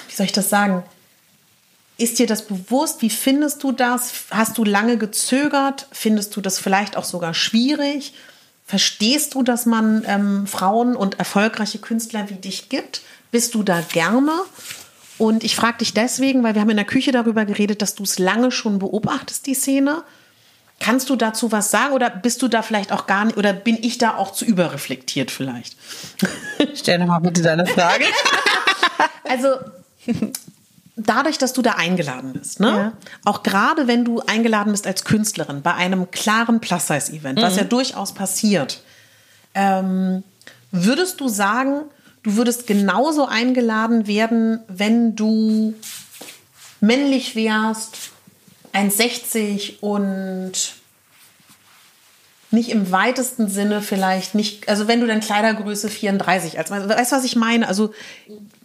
[0.08, 0.84] Wie soll ich das sagen?
[1.98, 3.02] Ist dir das bewusst?
[3.02, 4.14] Wie findest du das?
[4.32, 5.88] Hast du lange gezögert?
[5.92, 8.14] Findest du das vielleicht auch sogar schwierig?
[8.66, 13.02] Verstehst du, dass man ähm, Frauen und erfolgreiche Künstler wie dich gibt?
[13.32, 14.32] Bist du da gerne?
[15.20, 18.03] Und ich frage dich deswegen, weil wir haben in der Küche darüber geredet, dass du
[18.03, 20.03] es lange schon beobachtest, die Szene.
[20.80, 23.78] Kannst du dazu was sagen oder bist du da vielleicht auch gar nicht oder bin
[23.82, 25.76] ich da auch zu überreflektiert vielleicht?
[26.74, 28.05] Stell doch mal bitte deine Frage.
[29.26, 29.49] also
[30.95, 32.67] dadurch, dass du da eingeladen bist, ne?
[32.70, 32.93] Ja.
[33.26, 37.43] Auch gerade wenn du eingeladen bist als Künstlerin bei einem klaren Plus-Size-Event, mhm.
[37.43, 38.82] was ja durchaus passiert,
[39.53, 40.24] ähm,
[40.72, 41.82] würdest du sagen,
[42.24, 45.74] du würdest genauso eingeladen werden, wenn du
[46.82, 48.11] männlich wärst,
[48.74, 50.53] 1,60 und
[52.51, 57.15] nicht im weitesten Sinne vielleicht nicht, also wenn du dann Kleidergröße 34 als weißt du,
[57.15, 57.67] was ich meine?
[57.67, 57.93] Also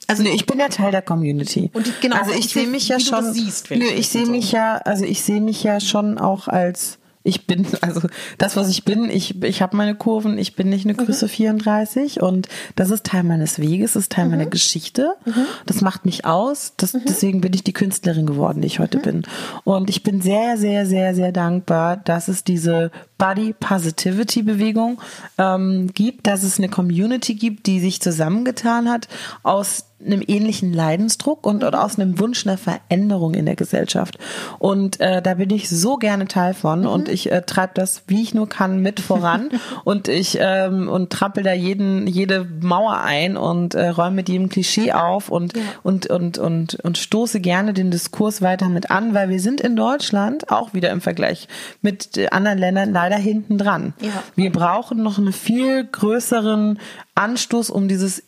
[0.07, 1.70] also nee, ich bin ja Teil der Community.
[1.72, 3.32] Und die, genau, also ich sehe mich ja schon.
[3.32, 7.47] Siehst, nö, ich sehe mich ja, also ich sehe mich ja schon auch als ich
[7.47, 8.03] bin, also
[8.37, 11.07] das, was ich bin, ich, ich habe meine Kurven, ich bin nicht eine mhm.
[11.07, 11.31] Größe mhm.
[11.31, 14.33] 34 und das ist Teil meines Weges, ist Teil mhm.
[14.33, 15.16] meiner Geschichte.
[15.25, 15.47] Mhm.
[15.64, 16.75] Das macht mich aus.
[16.77, 17.01] Das, mhm.
[17.09, 19.03] Deswegen bin ich die Künstlerin geworden, die ich heute mhm.
[19.03, 19.22] bin.
[19.64, 25.01] Und ich bin sehr, sehr, sehr, sehr dankbar, dass es diese Body Positivity Bewegung
[25.39, 29.09] ähm, gibt, dass es eine Community gibt, die sich zusammengetan hat
[29.43, 34.18] aus einem ähnlichen Leidensdruck und oder aus einem Wunsch einer Veränderung in der Gesellschaft.
[34.59, 36.86] Und äh, da bin ich so gerne Teil von mhm.
[36.86, 39.50] und ich äh, treibe das, wie ich nur kann, mit voran
[39.84, 44.48] und ich ähm, und trampel da jeden jede Mauer ein und äh, räume mit jedem
[44.48, 45.62] Klischee auf und, ja.
[45.82, 49.76] und und und und stoße gerne den Diskurs weiter mit an, weil wir sind in
[49.76, 51.48] Deutschland auch wieder im Vergleich
[51.82, 53.94] mit anderen Ländern leider hinten dran.
[54.00, 54.11] Ja.
[54.36, 56.78] Wir brauchen noch einen viel größeren
[57.14, 58.22] Anstoß, um dieses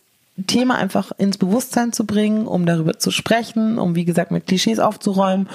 [0.47, 4.79] Thema einfach ins Bewusstsein zu bringen, um darüber zu sprechen, um wie gesagt mit Klischees
[4.79, 5.49] aufzuräumen,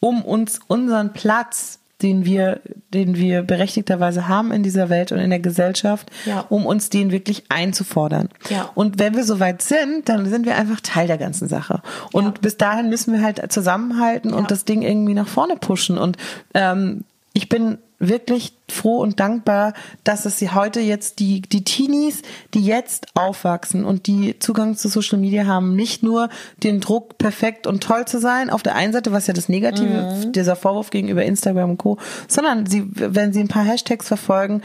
[0.00, 2.60] um uns unseren Platz, den wir,
[2.94, 6.44] den wir berechtigterweise haben in dieser Welt und in der Gesellschaft, ja.
[6.48, 8.28] um uns den wirklich einzufordern.
[8.48, 8.70] Ja.
[8.76, 11.82] Und wenn wir soweit sind, dann sind wir einfach Teil der ganzen Sache.
[12.12, 12.34] Und ja.
[12.40, 15.98] bis dahin müssen wir halt zusammenhalten und das Ding irgendwie nach vorne pushen.
[15.98, 16.16] Und
[16.54, 19.72] ähm, ich bin wirklich froh und dankbar,
[20.04, 22.22] dass es sie heute jetzt die, die Teenies,
[22.54, 26.28] die jetzt aufwachsen und die Zugang zu Social Media haben, nicht nur
[26.62, 30.24] den Druck, perfekt und toll zu sein, auf der einen Seite, was ja das Negative,
[30.26, 30.32] mhm.
[30.32, 34.62] dieser Vorwurf gegenüber Instagram und Co., sondern sie, wenn sie ein paar Hashtags verfolgen,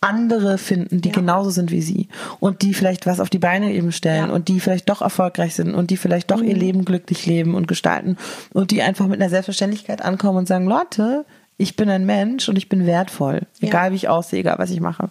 [0.00, 1.14] andere finden, die ja.
[1.14, 2.08] genauso sind wie sie
[2.38, 4.32] und die vielleicht was auf die Beine eben stellen ja.
[4.32, 6.48] und die vielleicht doch erfolgreich sind und die vielleicht doch mhm.
[6.48, 8.16] ihr Leben glücklich leben und gestalten
[8.54, 11.26] und die einfach mit einer Selbstverständlichkeit ankommen und sagen, Leute,
[11.60, 13.92] ich bin ein Mensch und ich bin wertvoll, egal ja.
[13.92, 15.10] wie ich aussehe, egal was ich mache.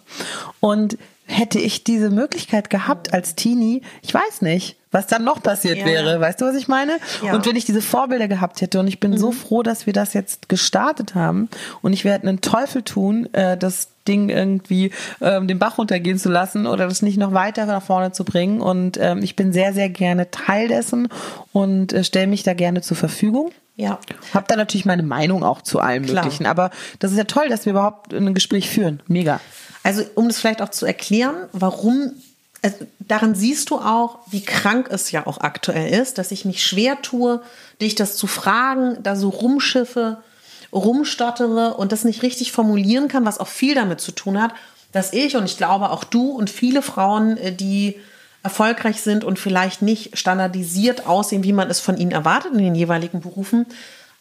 [0.58, 5.78] Und hätte ich diese Möglichkeit gehabt als Teenie, ich weiß nicht, was dann noch passiert
[5.78, 5.84] ja.
[5.84, 6.20] wäre.
[6.20, 6.98] Weißt du, was ich meine?
[7.24, 7.34] Ja.
[7.34, 9.18] Und wenn ich diese Vorbilder gehabt hätte und ich bin mhm.
[9.18, 11.48] so froh, dass wir das jetzt gestartet haben
[11.82, 14.90] und ich werde einen Teufel tun, äh, das Ding irgendwie
[15.20, 18.60] ähm, den Bach runtergehen zu lassen oder das nicht noch weiter nach vorne zu bringen.
[18.60, 21.06] Und ähm, ich bin sehr, sehr gerne Teil dessen
[21.52, 23.52] und äh, stelle mich da gerne zur Verfügung.
[23.80, 23.98] Ja.
[24.34, 26.24] Hab da natürlich meine Meinung auch zu allem Klar.
[26.24, 26.46] Möglichen.
[26.46, 29.02] Aber das ist ja toll, dass wir überhaupt ein Gespräch führen.
[29.06, 29.40] Mega.
[29.82, 32.12] Also, um das vielleicht auch zu erklären, warum,
[32.62, 36.62] also daran siehst du auch, wie krank es ja auch aktuell ist, dass ich mich
[36.62, 37.40] schwer tue,
[37.80, 40.18] dich das zu fragen, da so rumschiffe,
[40.72, 44.52] rumstottere und das nicht richtig formulieren kann, was auch viel damit zu tun hat,
[44.92, 47.96] dass ich und ich glaube auch du und viele Frauen, äh, die
[48.42, 52.74] erfolgreich sind und vielleicht nicht standardisiert aussehen, wie man es von ihnen erwartet in den
[52.74, 53.66] jeweiligen Berufen,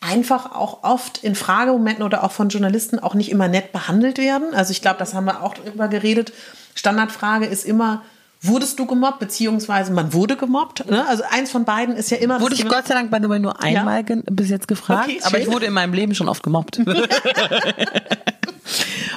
[0.02, 4.54] einfach auch oft in Fragemomenten oder auch von Journalisten auch nicht immer nett behandelt werden.
[4.54, 6.34] Also ich glaube, das haben wir auch darüber geredet.
[6.76, 8.04] Standardfrage ist immer,
[8.42, 10.90] wurdest du gemobbt, beziehungsweise man wurde gemobbt.
[10.90, 11.06] Ne?
[11.08, 12.40] Also eins von beiden ist ja immer.
[12.40, 14.18] Wurde ich Gott sei Dank bei nur einmal ja?
[14.32, 16.82] bis jetzt gefragt, okay, aber ich wurde in meinem Leben schon oft gemobbt.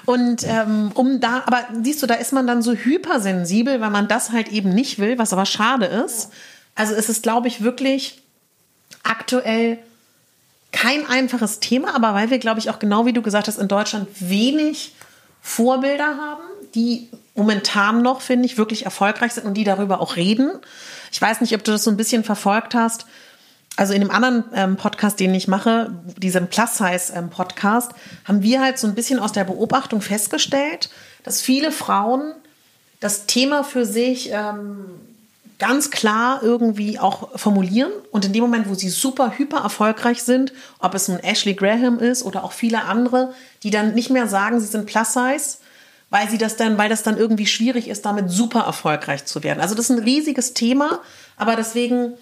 [0.04, 4.08] Und ähm, um da, aber siehst du, da ist man dann so hypersensibel, weil man
[4.08, 6.30] das halt eben nicht will, was aber schade ist.
[6.74, 8.22] Also es ist, glaube ich, wirklich
[9.04, 9.78] aktuell
[10.72, 13.68] kein einfaches Thema, aber weil wir, glaube ich, auch genau wie du gesagt hast, in
[13.68, 14.94] Deutschland wenig
[15.42, 16.42] Vorbilder haben,
[16.74, 20.50] die momentan noch, finde ich, wirklich erfolgreich sind und die darüber auch reden.
[21.10, 23.06] Ich weiß nicht, ob du das so ein bisschen verfolgt hast
[23.76, 28.78] also in dem anderen ähm, Podcast, den ich mache, diesem Plus-Size-Podcast, ähm, haben wir halt
[28.78, 30.90] so ein bisschen aus der Beobachtung festgestellt,
[31.24, 32.34] dass viele Frauen
[33.00, 34.84] das Thema für sich ähm,
[35.58, 40.52] ganz klar irgendwie auch formulieren und in dem Moment, wo sie super hyper erfolgreich sind,
[40.78, 44.60] ob es nun Ashley Graham ist oder auch viele andere, die dann nicht mehr sagen,
[44.60, 45.58] sie sind Plus-Size,
[46.10, 49.60] weil sie das dann, weil das dann irgendwie schwierig ist, damit super erfolgreich zu werden.
[49.60, 51.00] Also das ist ein riesiges Thema,
[51.36, 52.14] aber deswegen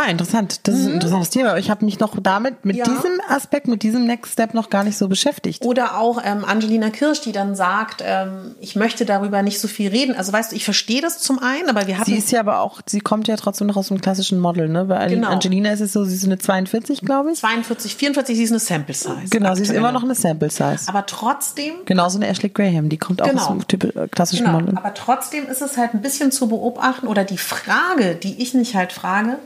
[0.00, 0.60] Ah, interessant.
[0.68, 1.56] Das ist ein interessantes Thema.
[1.56, 2.84] Ich habe mich noch damit, mit Ja.
[2.84, 5.64] diesem Aspekt, mit diesem Next Step noch gar nicht so beschäftigt.
[5.64, 9.88] Oder auch ähm, Angelina Kirsch, die dann sagt, ähm, ich möchte darüber nicht so viel
[9.90, 10.14] reden.
[10.14, 12.60] Also weißt du, ich verstehe das zum einen, aber wir hatten Sie ist ja aber
[12.60, 14.84] auch, sie kommt ja trotzdem noch aus dem klassischen Model, ne?
[14.84, 15.28] Bei Genau.
[15.30, 17.38] Angelina ist es so, sie ist eine 42, glaube ich.
[17.38, 19.16] 42, 44, sie ist eine Sample Size.
[19.30, 20.78] Genau, sie ist immer noch eine Sample Size.
[20.86, 23.42] Aber trotzdem Genauso eine Ashley Graham, die kommt auch Genau.
[23.42, 24.76] aus dem typ, äh, klassischen Genau, Model.
[24.76, 28.76] aber trotzdem ist es halt ein bisschen zu beobachten oder die Frage, die ich mich
[28.76, 29.38] halt frage,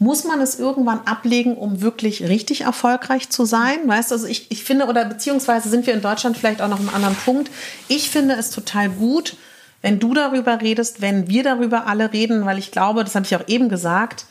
[0.00, 3.80] muss man es irgendwann ablegen, um wirklich richtig erfolgreich zu sein?
[3.84, 6.80] Weißt du, also ich, ich finde, oder beziehungsweise sind wir in Deutschland vielleicht auch noch
[6.80, 7.50] einem anderen Punkt.
[7.86, 9.36] Ich finde es total gut,
[9.82, 13.36] wenn du darüber redest, wenn wir darüber alle reden, weil ich glaube, das habe ich
[13.36, 14.24] auch eben gesagt,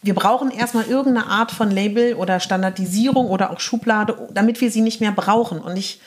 [0.00, 4.80] wir brauchen erstmal irgendeine Art von Label oder Standardisierung oder auch Schublade, damit wir sie
[4.80, 5.60] nicht mehr brauchen.
[5.60, 6.00] Und ich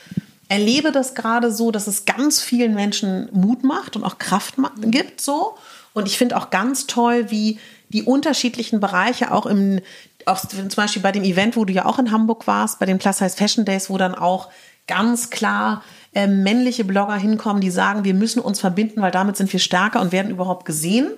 [0.48, 5.20] erlebe das gerade so, dass es ganz vielen Menschen Mut macht und auch Kraft gibt
[5.20, 5.54] so.
[5.94, 7.60] Und ich finde auch ganz toll, wie
[7.92, 9.80] die unterschiedlichen Bereiche auch im,
[10.26, 12.98] auch zum Beispiel bei dem Event, wo du ja auch in Hamburg warst, bei den
[12.98, 14.48] Plus Size Fashion Days, wo dann auch
[14.86, 15.82] ganz klar
[16.14, 20.00] äh, männliche Blogger hinkommen, die sagen, wir müssen uns verbinden, weil damit sind wir stärker
[20.00, 21.10] und werden überhaupt gesehen.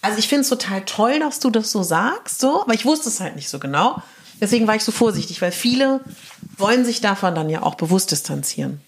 [0.00, 3.08] Also ich finde es total toll, dass du das so sagst, so, aber ich wusste
[3.08, 4.00] es halt nicht so genau.
[4.40, 6.00] Deswegen war ich so vorsichtig, weil viele
[6.56, 8.80] wollen sich davon dann ja auch bewusst distanzieren.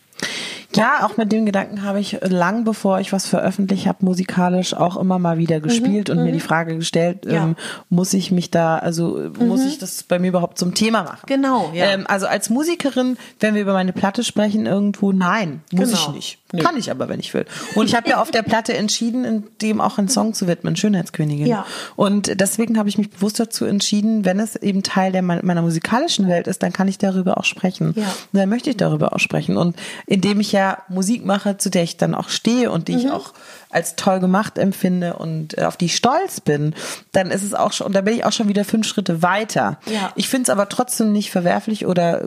[0.77, 4.97] Ja, auch mit dem Gedanken habe ich lang bevor ich was veröffentlicht habe, musikalisch auch
[4.97, 7.41] immer mal wieder gespielt und mir die Frage gestellt, Mhm, Ja.
[7.47, 7.51] Mhm.
[7.51, 7.57] ähm,
[7.89, 11.23] muss ich mich da, also muss ich das bei mir überhaupt zum Thema machen?
[11.27, 11.87] Genau, ja.
[11.87, 16.01] Ähm, also als Musikerin, wenn wir über meine Platte sprechen, irgendwo, nein, muss Genau.
[16.09, 16.39] ich nicht.
[16.53, 16.63] Nö.
[16.63, 17.47] Kann ich aber, wenn ich will.
[17.77, 20.75] Und ich habe ja auf der Platte entschieden, in dem auch einen Song zu widmen,
[20.75, 21.47] Schönheitskönigin.
[21.47, 21.65] Ja.
[21.95, 26.27] Und deswegen habe ich mich bewusst dazu entschieden, wenn es eben Teil der, meiner musikalischen
[26.29, 27.93] Welt ist, dann kann ich darüber auch sprechen.
[27.97, 28.03] Ja.
[28.33, 29.57] Und dann möchte ich darüber auch sprechen.
[29.57, 29.77] Und
[30.07, 32.99] indem ich ja Musik mache, zu der ich dann auch stehe und die Mhm.
[32.99, 33.33] ich auch
[33.71, 36.75] als toll gemacht empfinde und äh, auf die ich stolz bin,
[37.13, 39.79] dann ist es auch schon, und da bin ich auch schon wieder fünf Schritte weiter.
[39.87, 40.13] Ja.
[40.17, 42.25] Ich finde es aber trotzdem nicht verwerflich oder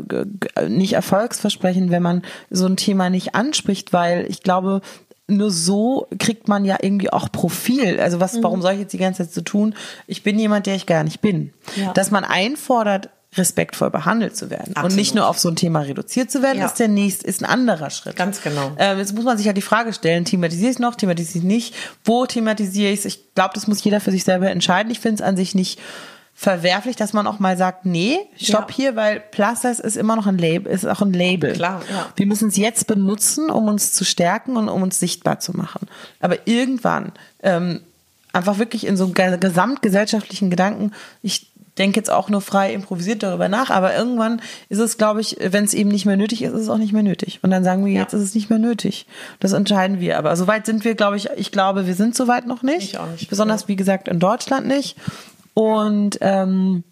[0.55, 4.81] äh, nicht erfolgsversprechend, wenn man so ein Thema nicht anspricht, weil ich glaube,
[5.27, 7.99] nur so kriegt man ja irgendwie auch Profil.
[7.99, 8.43] Also was, Mhm.
[8.43, 9.73] warum soll ich jetzt die ganze Zeit so tun?
[10.07, 11.53] Ich bin jemand, der ich gar nicht bin.
[11.75, 11.93] Ja.
[11.93, 14.95] Dass man einfordert, respektvoll behandelt zu werden und Absolut.
[14.97, 16.65] nicht nur auf so ein Thema reduziert zu werden, Ja.
[16.65, 18.15] ist der nächste, ist ein anderer Schritt.
[18.15, 18.71] Ganz genau.
[18.77, 21.43] Ähm, jetzt muss man sich halt die Frage stellen, thematisiere ich es noch, thematisiere ich
[21.43, 21.75] es nicht?
[22.05, 23.05] Wo thematisiere ich es?
[23.05, 24.91] Ich glaube, das muss jeder für sich selber entscheiden.
[24.91, 25.79] Ich finde es an sich nicht
[26.35, 28.75] verwerflich, dass man auch mal sagt, nee, stopp Ja.
[28.75, 31.53] hier, weil Plus Size ist immer noch ein Label, ist auch ein Label.
[31.53, 32.07] Klar, ja.
[32.15, 35.87] Wir müssen es jetzt benutzen, um uns zu stärken und um uns sichtbar zu machen.
[36.19, 37.11] Aber irgendwann,
[37.43, 37.81] ähm,
[38.33, 40.91] einfach wirklich in so einem ge- gesamtgesellschaftlichen Gedanken,
[41.21, 45.37] ich denke jetzt auch nur frei improvisiert darüber nach, aber irgendwann ist es, glaube ich,
[45.41, 47.39] wenn es eben nicht mehr nötig ist, ist es auch nicht mehr nötig.
[47.41, 48.01] Und dann sagen wir, Ja.
[48.01, 49.05] jetzt ist es nicht mehr nötig.
[49.39, 50.17] Das entscheiden wir.
[50.17, 52.93] Aber soweit sind wir, glaube ich, ich glaube, wir sind soweit noch nicht.
[52.93, 53.29] Ich auch nicht.
[53.29, 54.95] Besonders, wie gesagt, in Deutschland nicht.
[55.55, 56.83] Und ähm,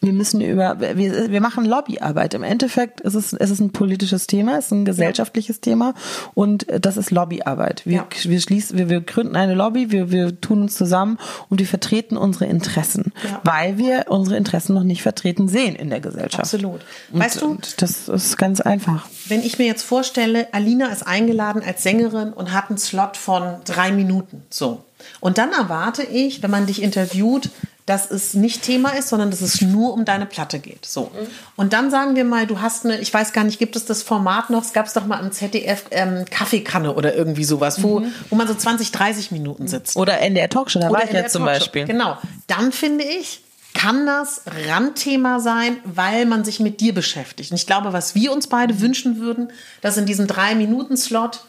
[0.00, 2.34] wir müssen über, wir, wir machen Lobbyarbeit.
[2.34, 5.94] Im Endeffekt ist es, es ist ein politisches Thema, es ist ein gesellschaftliches Thema
[6.34, 7.82] und äh, das ist Lobbyarbeit.
[7.86, 8.06] Wir, Ja.
[8.24, 12.16] wir schließen, wir, wir gründen eine Lobby, wir, wir tun uns zusammen und wir vertreten
[12.16, 13.40] unsere Interessen, Ja.
[13.44, 16.40] weil wir unsere Interessen noch nicht vertreten sehen in der Gesellschaft.
[16.40, 16.80] Absolut.
[17.12, 19.06] Und, Weißt du- und das ist ganz einfach.
[19.28, 23.56] Wenn ich mir jetzt vorstelle, Alina ist eingeladen als Sängerin und hat einen Slot von
[23.64, 24.42] drei Minuten.
[24.50, 24.84] So.
[25.20, 27.50] Und dann erwarte ich, wenn man dich interviewt,
[27.86, 30.86] dass es nicht Thema ist, sondern dass es nur um deine Platte geht.
[30.86, 31.10] So.
[31.56, 34.02] Und dann sagen wir mal, du hast eine, ich weiß gar nicht, gibt es das
[34.02, 34.62] Format noch?
[34.62, 38.46] Es gab es doch mal im ZDF ähm, Kaffeekanne oder irgendwie sowas, wo, wo man
[38.46, 39.96] so 20, 30 Minuten sitzt.
[39.96, 41.64] Oder NDR Talkshow, da war Oder ich in der jetzt zum Talkshow.
[41.64, 41.86] Beispiel.
[41.86, 42.18] Genau.
[42.46, 43.42] Dann finde ich,
[43.74, 47.50] kann das Randthema sein, weil man sich mit dir beschäftigt.
[47.50, 49.50] Und ich glaube, was wir uns beide wünschen würden,
[49.80, 51.40] dass in diesem Drei-Minuten-Slot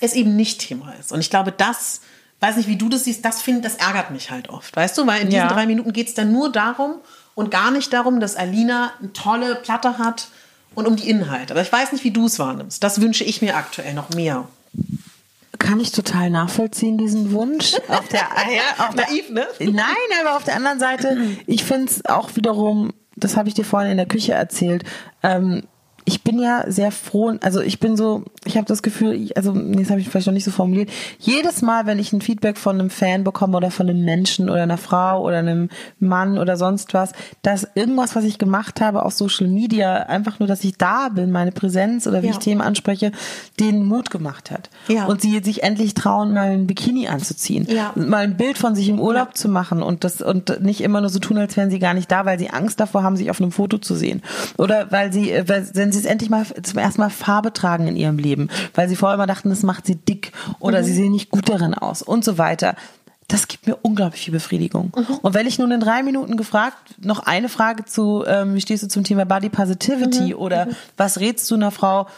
[0.00, 1.12] es eben nicht Thema ist.
[1.12, 2.00] Und ich glaube, das,
[2.40, 4.74] weiß nicht, wie du das siehst, das finde, das ärgert mich halt oft.
[4.76, 5.52] Weißt du, weil in diesen Ja.
[5.52, 6.96] drei Minuten geht es dann nur darum
[7.34, 10.28] und gar nicht darum, dass Alina eine tolle Platte hat
[10.74, 11.52] und um die Inhalte.
[11.52, 12.82] Aber ich weiß nicht, wie du es wahrnimmst.
[12.82, 14.46] Das wünsche ich mir aktuell noch mehr.
[15.58, 17.74] Kann ich total nachvollziehen, diesen Wunsch.
[17.88, 18.20] Auf der,
[18.54, 19.46] ja, auf der, Naiv, ne?
[19.58, 19.84] Nein,
[20.24, 23.90] aber auf der anderen Seite, ich finde es auch wiederum, das habe ich dir vorhin
[23.90, 24.84] in der Küche erzählt,
[25.22, 25.64] ähm,
[26.04, 29.80] ich bin ja sehr froh, also ich bin so, ich habe das Gefühl, also nee,
[29.82, 30.88] das habe ich vielleicht noch nicht so formuliert.
[31.18, 34.62] Jedes Mal, wenn ich ein Feedback von einem Fan bekomme oder von einem Menschen oder
[34.62, 35.68] einer Frau oder einem
[35.98, 37.12] Mann oder sonst was,
[37.42, 41.30] dass irgendwas, was ich gemacht habe auf Social Media, einfach nur, dass ich da bin,
[41.30, 42.32] meine Präsenz oder wie Ja.
[42.32, 43.12] ich Themen anspreche,
[43.58, 44.70] denen Mut gemacht hat.
[44.88, 45.06] Ja.
[45.06, 47.92] Und sie sich endlich trauen, mal ein Bikini anzuziehen, Ja.
[47.94, 49.34] mal ein Bild von sich im Urlaub Ja.
[49.34, 52.10] zu machen und das und nicht immer nur so tun, als wären sie gar nicht
[52.10, 54.22] da, weil sie Angst davor haben, sich auf einem Foto zu sehen.
[54.56, 57.86] Oder weil sie, äh, weil, wenn sie es endlich mal zum ersten Mal Farbe tragen
[57.86, 61.12] in ihrem Leben, weil sie vorher immer dachten, das macht sie dick oder sie sehen
[61.12, 62.74] nicht gut darin aus und so weiter.
[63.28, 64.92] das gibt mir unglaublich viel Befriedigung.
[64.96, 65.14] Mhm.
[65.22, 68.82] Und wenn ich nun in drei Minuten gefragt, noch eine Frage zu, ähm, wie stehst
[68.82, 70.40] du zum Thema Body Positivity mhm.
[70.40, 70.76] oder mhm.
[70.96, 72.08] was rätst du einer Frau,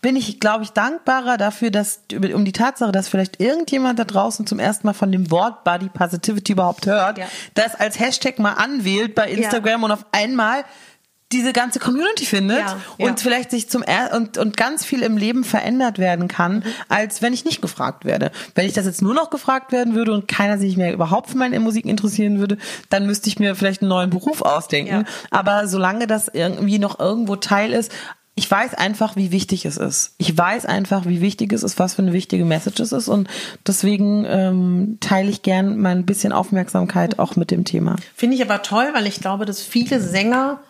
[0.00, 2.00] bin ich, glaube ich, dankbarer dafür, dass
[2.34, 5.88] um die Tatsache, dass vielleicht irgendjemand da draußen zum ersten Mal von dem Wort Body
[5.88, 7.26] Positivity überhaupt hört, ja.
[7.54, 9.84] das als Hashtag mal anwählt bei Instagram ja.
[9.86, 10.64] und auf einmal
[11.32, 13.16] diese ganze Community findet ja, und ja.
[13.18, 17.34] vielleicht sich zum er und und ganz viel im Leben verändert werden kann, als wenn
[17.34, 18.30] ich nicht gefragt werde.
[18.54, 21.36] Wenn ich das jetzt nur noch gefragt werden würde und keiner sich mehr überhaupt für
[21.36, 22.56] meine Musik interessieren würde,
[22.88, 24.92] dann müsste ich mir vielleicht einen neuen Beruf ausdenken.
[24.92, 25.04] Ja.
[25.30, 27.92] Aber solange das irgendwie noch irgendwo Teil ist,
[28.34, 30.14] ich weiß einfach, wie wichtig es ist.
[30.16, 33.08] Ich weiß einfach, wie wichtig es ist, was für eine wichtige Message es ist.
[33.08, 33.28] Und
[33.66, 37.96] deswegen ähm, teile ich gern mein bisschen Aufmerksamkeit auch mit dem Thema.
[38.14, 40.60] Finde ich aber toll, weil ich glaube, dass viele Sänger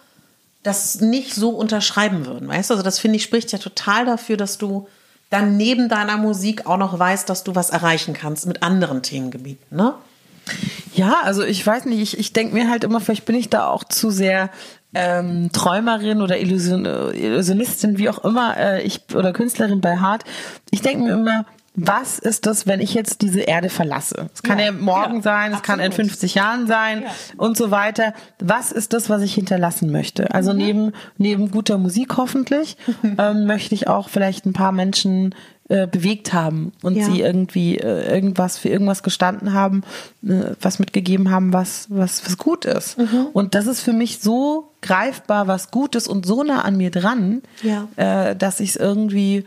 [0.68, 2.48] das nicht so unterschreiben würden.
[2.48, 4.86] Weißt du, also das finde ich spricht ja total dafür, dass du
[5.30, 9.76] dann neben deiner Musik auch noch weißt, dass du was erreichen kannst mit anderen Themengebieten,
[9.76, 9.94] ne?
[10.94, 13.66] Ja, also ich weiß nicht, ich, ich denke mir halt immer, vielleicht bin ich da
[13.68, 14.50] auch zu sehr
[14.94, 20.24] ähm, Träumerin oder Illusion, Illusionistin, wie auch immer, äh, ich oder Künstlerin bei Hart.
[20.70, 21.44] Ich denke mir immer,
[21.80, 24.30] was ist das, wenn ich jetzt diese Erde verlasse?
[24.34, 27.10] Es kann ja, ja morgen ja, sein, es kann in 50 Jahren sein ja.
[27.36, 28.14] und so weiter.
[28.40, 30.34] Was ist das, was ich hinterlassen möchte?
[30.34, 30.58] Also mhm.
[30.58, 32.76] neben, neben guter Musik hoffentlich
[33.18, 35.34] ähm, möchte ich auch vielleicht ein paar Menschen
[35.68, 39.82] äh, bewegt haben und sie irgendwie äh, irgendwas für irgendwas gestanden haben,
[40.26, 42.96] äh, was mitgegeben haben, was, was, was gut ist.
[42.96, 43.26] Mhm.
[43.34, 46.90] Und das ist für mich so greifbar, was gut ist und so nah an mir
[46.90, 47.42] dran,
[47.96, 49.44] äh, dass ich es irgendwie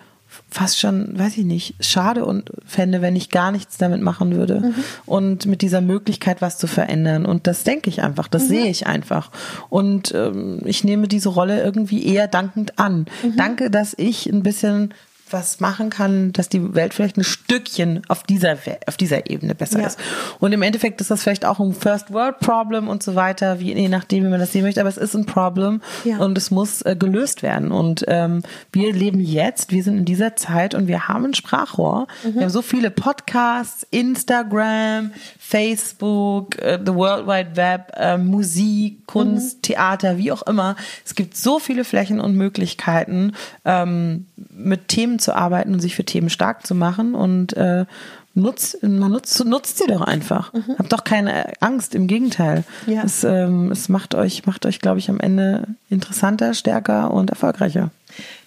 [0.49, 4.61] fast schon, weiß ich nicht, schade und fände, wenn ich gar nichts damit machen würde.
[4.61, 4.75] Mhm.
[5.05, 7.25] Und mit dieser Möglichkeit, was zu verändern.
[7.25, 8.47] Und das denke ich einfach, das mhm.
[8.47, 9.31] sehe ich einfach.
[9.69, 13.05] Und ähm, ich nehme diese Rolle irgendwie eher dankend an.
[13.23, 13.37] Mhm.
[13.37, 14.93] Danke, dass ich ein bisschen
[15.33, 19.81] was machen kann, dass die Welt vielleicht ein Stückchen auf dieser, auf dieser Ebene besser
[19.81, 19.87] ja.
[19.87, 19.99] ist.
[20.39, 23.73] Und im Endeffekt ist das vielleicht auch ein First World Problem und so weiter, wie,
[23.73, 26.17] je nachdem, wie man das sehen möchte, aber es ist ein Problem ja.
[26.17, 27.71] und es muss äh, gelöst werden.
[27.71, 32.07] Und ähm, wir leben jetzt, wir sind in dieser Zeit und wir haben ein Sprachrohr.
[32.23, 32.35] Mhm.
[32.35, 39.57] Wir haben so viele Podcasts, Instagram, Facebook, äh, the World Wide Web, äh, Musik, Kunst,
[39.57, 39.61] mhm.
[39.63, 40.75] Theater, wie auch immer.
[41.05, 43.33] Es gibt so viele Flächen und Möglichkeiten,
[43.65, 47.85] ähm, mit Themen zu arbeiten und sich für Themen stark zu machen und äh,
[48.33, 50.53] nutzt, man nutzt, nutzt sie doch einfach.
[50.53, 50.75] Mhm.
[50.77, 52.63] Habt doch keine Angst, im Gegenteil.
[52.87, 53.03] Ja.
[53.03, 57.91] Es, ähm, es macht euch, macht euch, glaube ich, am Ende interessanter, stärker und erfolgreicher.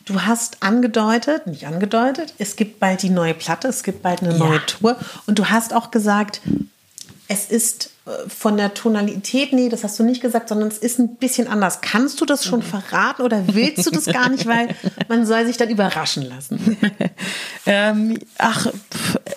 [0.05, 4.33] Du hast angedeutet, nicht angedeutet, es gibt bald die neue Platte, es gibt bald eine
[4.33, 4.39] ja.
[4.39, 4.97] neue Tour
[5.27, 6.43] und du hast auch gesagt,
[7.29, 7.91] es ist
[8.29, 11.81] von der Tonalität, nee, das hast du nicht gesagt, sondern es ist ein bisschen anders.
[11.81, 12.65] Kannst du das schon mhm.
[12.65, 14.69] verraten oder willst du das gar nicht, weil
[15.09, 16.77] man soll sich dann überraschen lassen?
[17.67, 18.67] ähm, ach,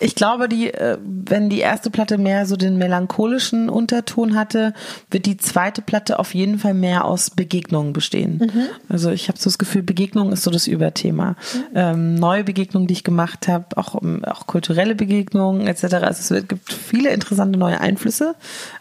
[0.02, 4.74] ich glaube, die, äh, wenn die erste Platte mehr so den melancholischen Unterton hatte,
[5.12, 8.52] wird die zweite Platte auf jeden Fall mehr aus Begegnungen bestehen.
[8.54, 8.68] Mhm.
[8.90, 11.30] Also ich habe so das Gefühl, Begegnung ist so das Überthema.
[11.30, 11.64] Mhm.
[11.74, 15.84] Ähm, neue Begegnungen, die ich gemacht habe, auch, auch kulturelle Begegnungen etc.
[16.02, 18.36] Also es gibt viele interessante neue Einflüsse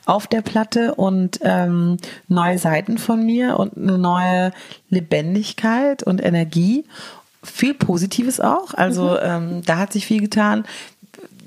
[0.04, 1.96] auf der Platte und ähm,
[2.28, 4.52] neue Seiten von mir und eine neue
[4.90, 6.84] Lebendigkeit und Energie.
[7.42, 8.74] Viel Positives auch.
[8.74, 9.18] Also mhm.
[9.22, 10.64] ähm, da hat sich viel getan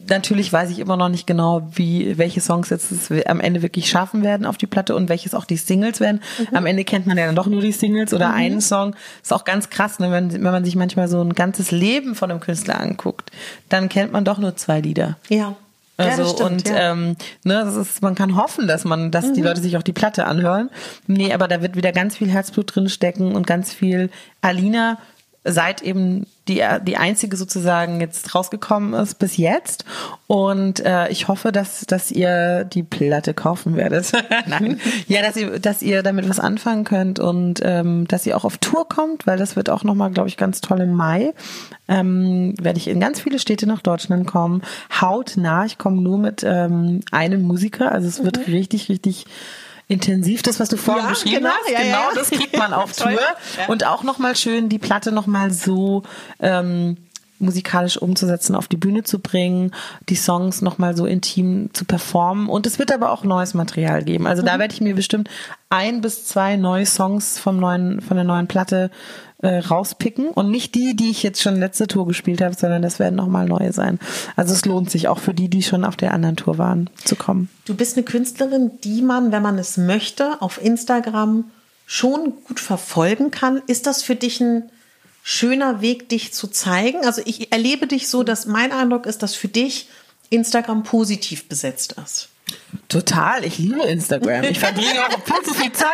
[0.10, 2.92] natürlich weiß ich immer noch nicht genau, wie welche Songs jetzt
[3.28, 6.22] am Ende wirklich schaffen werden auf die Platte und welches auch die Singles werden.
[6.40, 6.58] Mhm.
[6.58, 8.36] Am Ende kennt man ja dann doch nur die Singles oder mhm.
[8.36, 8.96] einen Song.
[9.22, 10.12] Ist auch ganz krass, ne?
[10.12, 13.32] wenn, wenn man sich manchmal so ein ganzes Leben von einem Künstler anguckt,
[13.70, 15.18] dann kennt man doch nur zwei Lieder.
[15.30, 15.56] Ja.
[16.00, 16.92] Also ja, stimmt, und ja.
[16.92, 19.34] ähm, ne, das ist, man kann hoffen, dass man, dass mhm.
[19.34, 20.70] die Leute sich auch die Platte anhören.
[21.08, 24.10] Nee, aber da wird wieder ganz viel Herzblut drin stecken und ganz viel
[24.40, 24.98] Alina
[25.44, 29.86] seit eben die, die einzige sozusagen jetzt rausgekommen ist bis jetzt.
[30.28, 34.12] Und äh, ich hoffe, dass, dass ihr die Platte kaufen werdet.
[34.48, 34.80] Nein.
[35.08, 38.58] Ja, dass ihr, dass ihr damit was anfangen könnt und ähm, dass ihr auch auf
[38.58, 41.34] Tour kommt, weil das wird auch nochmal, glaube ich, ganz toll im Mai.
[41.88, 44.64] Ähm, werde ich in ganz viele Städte nach Deutschland kommen.
[45.00, 45.66] Hautnah.
[45.66, 47.92] Ich komme nur mit ähm, einem Musiker.
[47.92, 48.54] Also es wird mhm.
[48.54, 49.26] richtig, richtig
[49.90, 51.72] intensiv, das, was du vorhin ja, beschrieben genau, hast.
[51.72, 52.16] Ja, genau, ja.
[52.16, 53.20] das kriegt man auf Tour.
[53.68, 56.04] Und auch nochmal schön, die Platte nochmal so
[56.40, 56.96] ähm,
[57.40, 59.72] musikalisch umzusetzen, auf die Bühne zu bringen,
[60.08, 62.50] die Songs nochmal so intim zu performen.
[62.50, 64.28] Und es wird aber auch neues Material geben.
[64.28, 64.48] Also mhm.
[64.48, 65.30] da werde ich mir bestimmt
[65.70, 68.92] ein bis zwei neue Songs vom neuen, von der neuen Platte
[69.42, 73.00] äh, rauspicken und nicht die, die ich jetzt schon letzte Tour gespielt habe, sondern das
[73.00, 74.00] werden nochmal neue sein.
[74.36, 77.16] Also es lohnt sich auch für die, die schon auf der anderen Tour waren, zu
[77.16, 77.50] kommen.
[77.66, 81.46] Du bist eine Künstlerin, die man, wenn man es möchte, auf Instagram
[81.86, 83.62] schon gut verfolgen kann.
[83.66, 84.70] Ist das für dich ein
[85.24, 87.06] schöner Weg, dich zu zeigen?
[87.06, 89.88] Also ich erlebe dich so, dass mein Eindruck ist, dass für dich
[90.30, 92.30] Instagram positiv besetzt ist.
[92.88, 94.44] Total, ich liebe Instagram.
[94.46, 95.90] Ich verbringe auch viel zu viel Zeit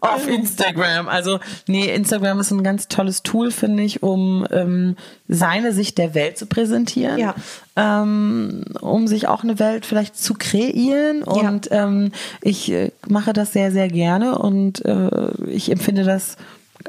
[0.00, 1.08] auf Instagram.
[1.08, 1.38] Also,
[1.68, 4.96] nee, Instagram ist ein ganz tolles Tool, finde ich, um ähm,
[5.28, 7.18] seine Sicht der Welt zu präsentieren.
[7.18, 7.34] Ja.
[7.76, 11.22] Ähm, um sich auch eine Welt vielleicht zu kreieren.
[11.22, 11.84] Und ja.
[11.84, 12.10] ähm,
[12.42, 16.36] ich äh, mache das sehr, sehr gerne und äh, ich empfinde das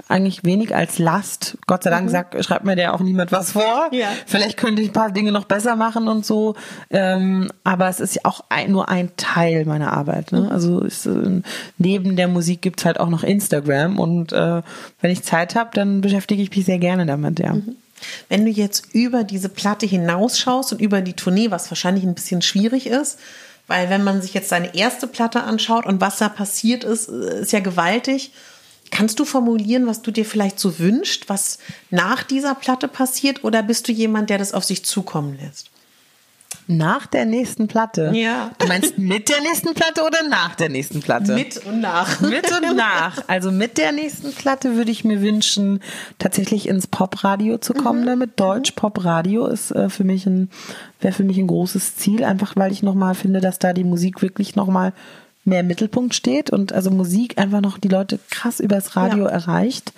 [0.08, 1.58] eigentlich wenig als Last.
[1.68, 2.12] Gott sei Dank mhm.
[2.12, 3.90] sagt, schreibt mir der auch niemand was vor.
[3.92, 4.08] Ja.
[4.26, 6.56] Vielleicht könnte ich ein paar Dinge noch besser machen und so.
[6.90, 10.32] Ähm, aber es ist ja auch ein, nur ein Teil meiner Arbeit.
[10.32, 10.42] Ne?
[10.42, 10.52] Mhm.
[10.52, 11.42] Also ist, äh,
[11.78, 14.62] neben der Musik gibt's halt auch noch Instagram und äh,
[15.02, 17.54] wenn ich Zeit habe, dann beschäftige ich mich sehr gerne damit, ja.
[17.54, 17.76] Mhm.
[18.30, 22.42] Wenn du jetzt über diese Platte hinausschaust und über die Tournee, was wahrscheinlich ein bisschen
[22.42, 23.20] schwierig ist,
[23.68, 27.42] weil wenn man sich jetzt seine erste Platte anschaut und was da passiert ist, äh,
[27.42, 28.32] ist ja gewaltig.
[28.96, 31.60] Kannst du formulieren, was du dir vielleicht so wünschst, was
[31.90, 35.70] nach dieser Platte passiert, oder bist du jemand, der das auf sich zukommen lässt?
[36.68, 38.12] Nach der nächsten Platte?
[38.16, 38.52] Ja.
[38.58, 41.34] Du meinst mit der nächsten Platte oder nach der nächsten Platte?
[41.34, 42.22] Mit und nach.
[42.22, 43.18] Mit und nach.
[43.28, 45.82] Also mit der nächsten Platte würde ich mir wünschen,
[46.18, 48.04] tatsächlich ins Popradio zu kommen.
[48.04, 48.06] Mhm.
[48.06, 50.50] Damit Deutsch Popradio ist äh, für mich ein
[51.02, 54.22] wäre für mich ein großes Ziel, einfach weil ich nochmal finde, dass da die Musik
[54.22, 54.94] wirklich nochmal
[55.46, 59.32] mehr im Mittelpunkt steht und also Musik einfach noch die Leute krass übers Radio ja.
[59.32, 59.94] erreicht.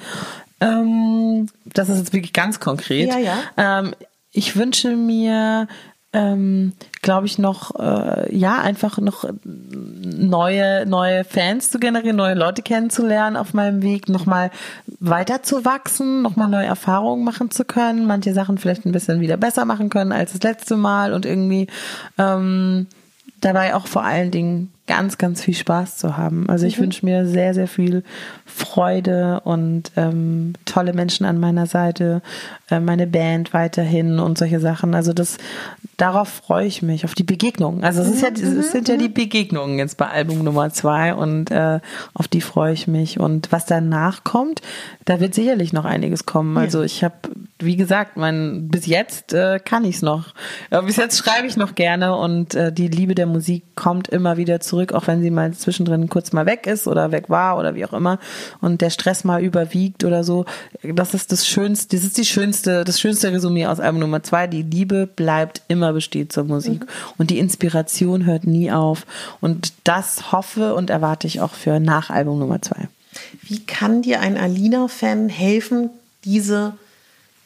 [0.60, 3.10] Ähm, das ist jetzt wirklich ganz konkret.
[3.10, 3.38] Ja, ja.
[3.58, 3.96] Ähm,
[4.32, 5.68] ich wünsche mir
[6.14, 12.62] ähm, glaube ich, noch, äh, ja, einfach noch neue, neue Fans zu generieren, neue Leute
[12.62, 14.52] kennenzulernen auf meinem Weg, nochmal
[15.00, 19.38] weiter zu wachsen, nochmal neue Erfahrungen machen zu können, manche Sachen vielleicht ein bisschen wieder
[19.38, 21.68] besser machen können als das letzte Mal und irgendwie
[22.18, 22.88] ähm,
[23.42, 26.50] dabei auch vor allen Dingen ganz, ganz viel Spaß zu haben.
[26.50, 26.84] Also ich mhm.
[26.84, 28.04] wünsche mir sehr, sehr viel
[28.46, 32.22] Freude und ähm, tolle Menschen an meiner Seite,
[32.70, 34.96] äh, meine Band weiterhin und solche Sachen.
[34.96, 35.38] Also das,
[35.98, 37.84] darauf freue ich mich, auf die Begegnungen.
[37.84, 38.60] Also es, ist ja, mhm.
[38.60, 39.14] es sind ja die mhm.
[39.14, 41.80] Begegnungen jetzt bei Album Nummer zwei und äh,
[42.14, 43.20] auf die freue ich mich.
[43.20, 44.62] Und was danach kommt,
[45.06, 46.58] da wird sicherlich noch einiges kommen.
[46.58, 47.16] Also ich habe,
[47.60, 50.34] wie gesagt, mein, bis jetzt äh, kann ich es noch.
[50.72, 54.38] Ja, bis jetzt schreibe ich noch gerne und äh, die Liebe der Musik kommt immer
[54.38, 57.58] wieder zurück zurück, auch wenn sie mal zwischendrin kurz mal weg ist oder weg war
[57.58, 58.20] oder wie auch immer
[58.62, 60.46] und der Stress mal überwiegt oder so.
[60.84, 64.48] Das ist das Schönste, das ist die schönste, das schönste Resümee aus Album Nummer zwei.
[64.48, 66.88] Die Liebe bleibt immer besteht zur Musik mhm.
[67.18, 69.06] und die Inspiration hört nie auf
[69.42, 72.88] und das hoffe und erwarte ich auch für nach Album Nummer zwei.
[73.42, 75.90] Wie kann dir ein Alina-Fan helfen,
[76.24, 76.74] diese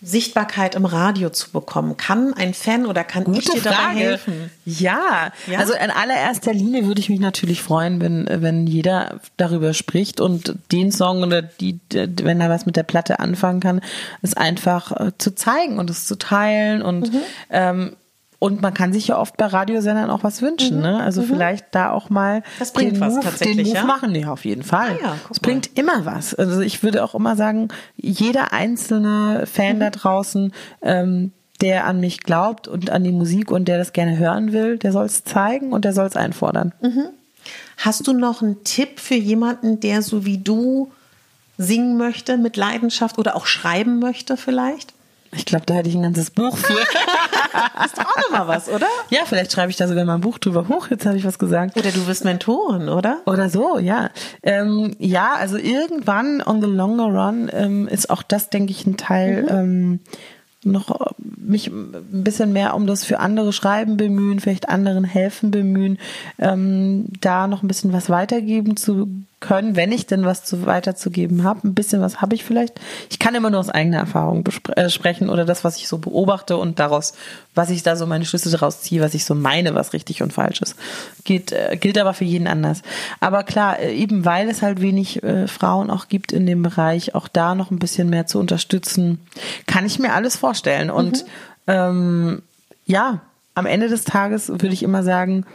[0.04, 1.96] Sichtbarkeit im Radio zu bekommen?
[1.96, 3.76] Kann ein Fan oder kann Gute ich dir Frage.
[3.76, 4.52] dabei helfen?
[4.66, 5.32] Ja.
[5.46, 10.20] ja, also in allererster Linie würde ich mich natürlich freuen, wenn, wenn jeder darüber spricht
[10.20, 13.82] und den Song oder die, wenn er was mit der Platte anfangen kann,
[14.24, 17.20] es einfach äh, zu zeigen und es zu teilen und mhm.
[17.52, 17.96] ähm,
[18.42, 20.82] und man kann sich ja oft bei Radiosendern auch was wünschen, mhm.
[20.82, 21.00] ne?
[21.00, 21.26] Also mhm.
[21.28, 23.86] vielleicht da auch mal das bringt den, was Move, tatsächlich, den Move ja?
[23.86, 24.16] machen.
[24.16, 24.98] Ja, auf jeden Fall.
[25.00, 26.34] Ah, ja, es bringt immer was.
[26.34, 29.80] Also ich würde auch immer sagen, jeder einzelne Fan mhm.
[29.82, 34.18] da draußen, ähm, der an mich glaubt und an die Musik und der das gerne
[34.18, 36.74] hören will, der soll es zeigen und der soll es einfordern.
[36.82, 37.10] Mhm.
[37.78, 40.92] Hast du noch einen Tipp für jemanden, der so wie du
[41.60, 44.96] singen möchte mit Leidenschaft oder auch schreiben möchte vielleicht?
[45.34, 46.74] Ich glaube, da hätte ich ein ganzes Buch für.
[47.86, 48.88] ist doch auch nochmal was, oder?
[49.10, 50.68] Ja, vielleicht schreibe ich da sogar mal ein Buch drüber.
[50.68, 51.78] Hoch, jetzt habe ich was gesagt.
[51.78, 53.22] Oder du wirst Mentorin, oder?
[53.26, 54.10] Oder so, ja.
[54.44, 58.98] Ähm, ja, also irgendwann on the longer run ähm, ist auch das, denke ich, ein
[58.98, 59.44] Teil.
[59.44, 59.50] Mhm.
[59.50, 60.00] Ähm,
[60.64, 65.98] noch mich ein bisschen mehr um das für andere Schreiben bemühen, vielleicht anderen helfen bemühen,
[66.38, 69.08] ähm, da noch ein bisschen was weitergeben zu
[69.42, 71.68] können, wenn ich denn was zu weiterzugeben habe.
[71.68, 72.80] Ein bisschen was habe ich vielleicht.
[73.10, 74.46] Ich kann immer nur aus eigener Erfahrung
[74.76, 77.14] äh, sprechen oder das, was ich so beobachte und daraus,
[77.54, 80.32] was ich da so meine Schlüsse daraus ziehe, was ich so meine, was richtig und
[80.32, 80.76] falsch ist.
[81.26, 82.84] Geht, äh, gilt aber für jeden anders.
[83.20, 87.16] Aber klar, äh, eben weil es halt wenig äh, Frauen auch gibt in dem Bereich,
[87.16, 89.20] auch da noch ein bisschen mehr zu unterstützen,
[89.66, 90.92] kann ich mir alles vorstellen.
[90.92, 91.30] Und mhm.
[91.68, 92.42] ähm,
[92.86, 93.22] ja,
[93.56, 95.46] am Ende des Tages würde ich immer sagen,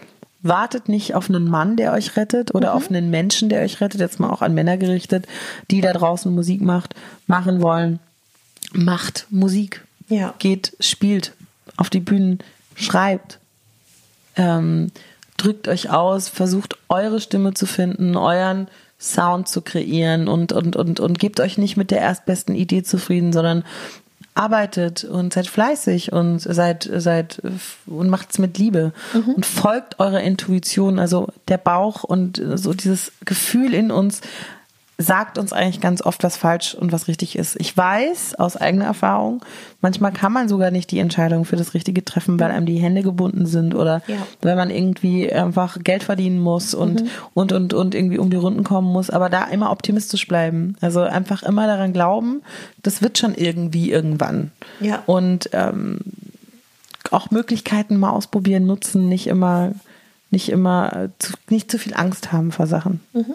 [0.48, 2.76] wartet nicht auf einen Mann, der euch rettet oder mhm.
[2.76, 5.26] auf einen Menschen, der euch rettet, jetzt mal auch an Männer gerichtet,
[5.70, 6.94] die da draußen Musik macht,
[7.26, 8.00] machen wollen.
[8.72, 9.84] Macht Musik.
[10.08, 10.34] Ja.
[10.38, 11.32] Geht, spielt
[11.76, 12.38] auf die Bühnen,
[12.74, 13.38] schreibt,
[14.36, 14.90] ähm,
[15.36, 18.68] drückt euch aus, versucht eure Stimme zu finden, euren
[18.98, 23.32] Sound zu kreieren und, und, und, und gebt euch nicht mit der erstbesten Idee zufrieden,
[23.32, 23.64] sondern
[24.36, 27.40] arbeitet und seid fleißig und seid, seid
[27.86, 29.34] und macht's mit Liebe mhm.
[29.34, 34.20] und folgt eurer Intuition, also der Bauch und so dieses Gefühl in uns
[34.98, 37.56] sagt uns eigentlich ganz oft, was falsch und was richtig ist.
[37.60, 39.44] Ich weiß aus eigener Erfahrung,
[39.82, 43.02] manchmal kann man sogar nicht die Entscheidung für das Richtige treffen, weil einem die Hände
[43.02, 44.16] gebunden sind oder ja.
[44.40, 47.08] weil man irgendwie einfach Geld verdienen muss und, mhm.
[47.34, 49.10] und, und, und irgendwie um die Runden kommen muss.
[49.10, 50.76] Aber da immer optimistisch bleiben.
[50.80, 52.42] Also einfach immer daran glauben,
[52.82, 54.50] das wird schon irgendwie irgendwann.
[54.80, 55.02] Ja.
[55.04, 55.98] Und ähm,
[57.10, 59.72] auch Möglichkeiten mal ausprobieren, nutzen, nicht immer,
[60.30, 63.00] nicht immer, zu, nicht zu viel Angst haben vor Sachen.
[63.12, 63.34] Mhm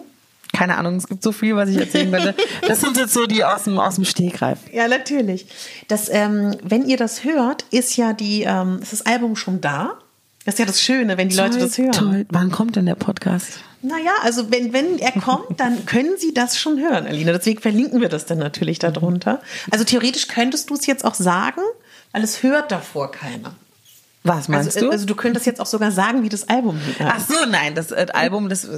[0.62, 2.36] keine Ahnung, es gibt so viel, was ich erzählen könnte.
[2.68, 4.58] Das sind jetzt so die aus dem, aus dem Stegreif.
[4.72, 5.46] Ja, natürlich.
[5.88, 9.98] Das, ähm, wenn ihr das hört, ist ja die, ähm, ist das Album schon da.
[10.44, 11.90] Das ist ja das Schöne, wenn die toll, Leute das hören.
[11.90, 12.26] Toll.
[12.30, 13.58] Wann kommt denn der Podcast?
[13.82, 17.32] Naja, also wenn, wenn er kommt, dann können Sie das schon hören, Alina.
[17.32, 19.42] Deswegen verlinken wir das dann natürlich darunter.
[19.72, 21.62] Also theoretisch könntest du es jetzt auch sagen,
[22.12, 23.56] weil es hört davor keiner.
[24.24, 24.92] Was meinst also, du?
[24.92, 27.00] Also du könntest jetzt auch sogar sagen, wie das Album heißt.
[27.00, 28.68] Ach so, nein, das äh, Album, das,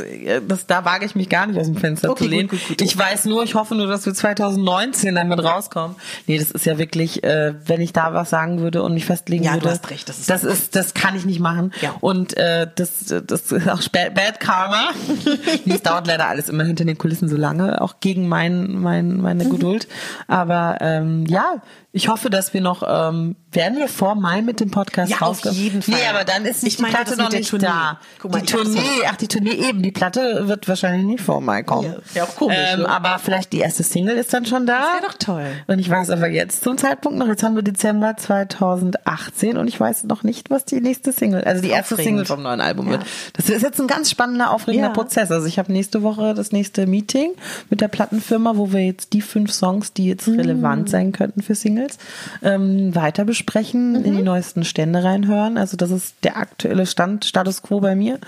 [0.49, 2.49] das, da wage ich mich gar nicht aus dem Fenster okay, zu lehnen.
[2.49, 2.83] Gut, gut, gut.
[2.83, 5.97] Ich weiß nur, ich hoffe nur, dass wir 2019 damit rauskommen.
[6.27, 9.45] Nee, das ist ja wirklich, äh, wenn ich da was sagen würde und mich festlegen
[9.45, 9.65] ja, würde.
[9.65, 11.73] Du hast recht, das ist, das ist, das kann ich nicht machen.
[11.83, 11.95] Ja.
[12.01, 14.93] Und äh, das, das ist auch Bad Karma.
[15.67, 19.45] das dauert leider alles immer hinter den Kulissen so lange, auch gegen mein, mein, meine
[19.45, 19.51] mhm.
[19.51, 19.89] Geduld.
[20.27, 21.63] Aber ähm, ja,
[21.97, 25.57] ich hoffe, dass wir noch, ähm, werden wir vor Mai mit dem Podcast ja, rauskommen?
[25.57, 25.95] auf jeden Fall.
[25.95, 27.67] Nee, aber dann ist ich die Platte noch nicht Tournee.
[27.67, 28.01] da.
[28.19, 29.81] Guck mal, die Tournee, ach, die Tournee eben.
[29.81, 31.95] Die Platte wird wahrscheinlich nicht vor Mai kommen.
[32.15, 32.57] Ja, auch komisch.
[32.59, 32.89] Ähm, ne?
[32.89, 34.81] Aber vielleicht die erste Single ist dann schon da.
[34.81, 35.47] Das wäre doch toll.
[35.69, 39.79] Und ich weiß aber jetzt zum Zeitpunkt noch, jetzt haben wir Dezember 2018 und ich
[39.79, 42.09] weiß noch nicht, was die nächste Single, also die erste Aufregend.
[42.09, 42.95] Single vom neuen Album ja.
[42.95, 43.05] wird.
[43.35, 44.95] Das ist jetzt ein ganz spannender, aufregender ja.
[44.95, 45.31] Prozess.
[45.31, 47.35] Also ich habe nächste Woche das nächste Meeting
[47.71, 50.41] mit der Plattenfirma, wo wir jetzt die fünf Songs, die jetzt mm.
[50.41, 51.99] relevant sein könnten für Singles, Singles,
[52.43, 54.05] ähm, weiter besprechen, mhm.
[54.05, 55.59] in die neuesten Stände reinhören.
[55.59, 58.19] Also das ist der aktuelle Stand, Status quo bei mir.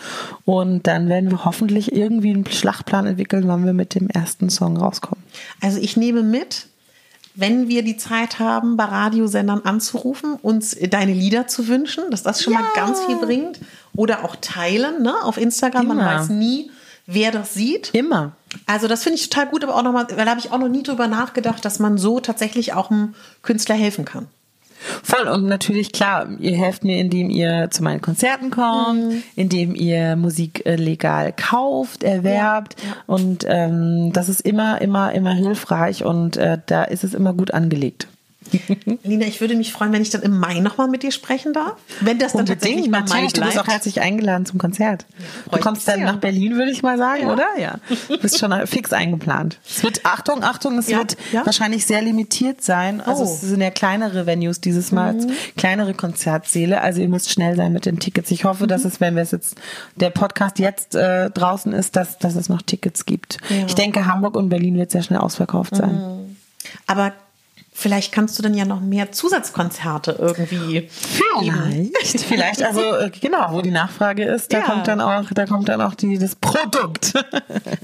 [0.45, 4.77] Und dann werden wir hoffentlich irgendwie einen Schlachtplan entwickeln, wann wir mit dem ersten Song
[4.77, 5.25] rauskommen.
[5.61, 6.67] Also ich nehme mit,
[7.35, 12.43] wenn wir die Zeit haben, bei Radiosendern anzurufen, uns deine Lieder zu wünschen, dass das
[12.43, 12.61] schon ja.
[12.61, 13.61] mal ganz viel bringt.
[13.95, 15.15] Oder auch teilen, ne?
[15.23, 15.87] Auf Instagram.
[15.87, 15.95] Immer.
[15.95, 16.71] Man weiß nie,
[17.07, 17.91] wer das sieht.
[17.95, 18.37] Immer.
[18.67, 20.69] Also das finde ich total gut, aber auch nochmal, weil da habe ich auch noch
[20.69, 24.29] nie drüber nachgedacht, dass man so tatsächlich auch einem Künstler helfen kann.
[25.03, 29.23] Voll und natürlich klar, ihr helft mir, indem ihr zu meinen Konzerten kommt, mhm.
[29.35, 32.97] indem ihr Musik äh, legal kauft, erwerbt ja, ja.
[33.07, 37.53] und ähm, das ist immer, immer, immer hilfreich und äh, da ist es immer gut
[37.53, 38.07] angelegt.
[39.03, 41.75] Lina, ich würde mich freuen, wenn ich dann im Mai nochmal mit dir sprechen darf.
[42.01, 43.37] Wenn das dann Unbedingt, tatsächlich mal Mai bleibt.
[43.37, 45.07] Du bist auch herzlich eingeladen zum Konzert.
[45.19, 47.33] Ja, du kommst dann nach Berlin, würde ich mal sagen, ja.
[47.33, 47.47] oder?
[47.59, 47.79] Ja.
[48.09, 49.59] Du bist schon fix eingeplant.
[49.69, 53.01] Es wird, Achtung, Achtung, es wird wahrscheinlich sehr limitiert sein.
[53.01, 53.27] Also oh.
[53.27, 55.31] es sind ja kleinere Venues dieses Mal, mhm.
[55.57, 56.81] kleinere Konzertsäle.
[56.81, 58.31] Also ihr müsst schnell sein mit den Tickets.
[58.31, 58.69] Ich hoffe, mhm.
[58.69, 59.57] dass es, wenn wir es jetzt,
[59.97, 63.39] der Podcast jetzt äh, draußen ist, dass, dass es noch Tickets gibt.
[63.67, 65.95] Ich denke, Hamburg und Berlin wird sehr schnell ausverkauft sein.
[65.95, 66.37] Mhm.
[66.87, 67.13] Aber
[67.79, 70.89] Vielleicht kannst du dann ja noch mehr Zusatzkonzerte irgendwie.
[71.91, 74.65] Vielleicht, vielleicht also äh, genau, wo die Nachfrage ist, da ja.
[74.65, 77.13] kommt dann auch, da kommt dann auch die, das Produkt.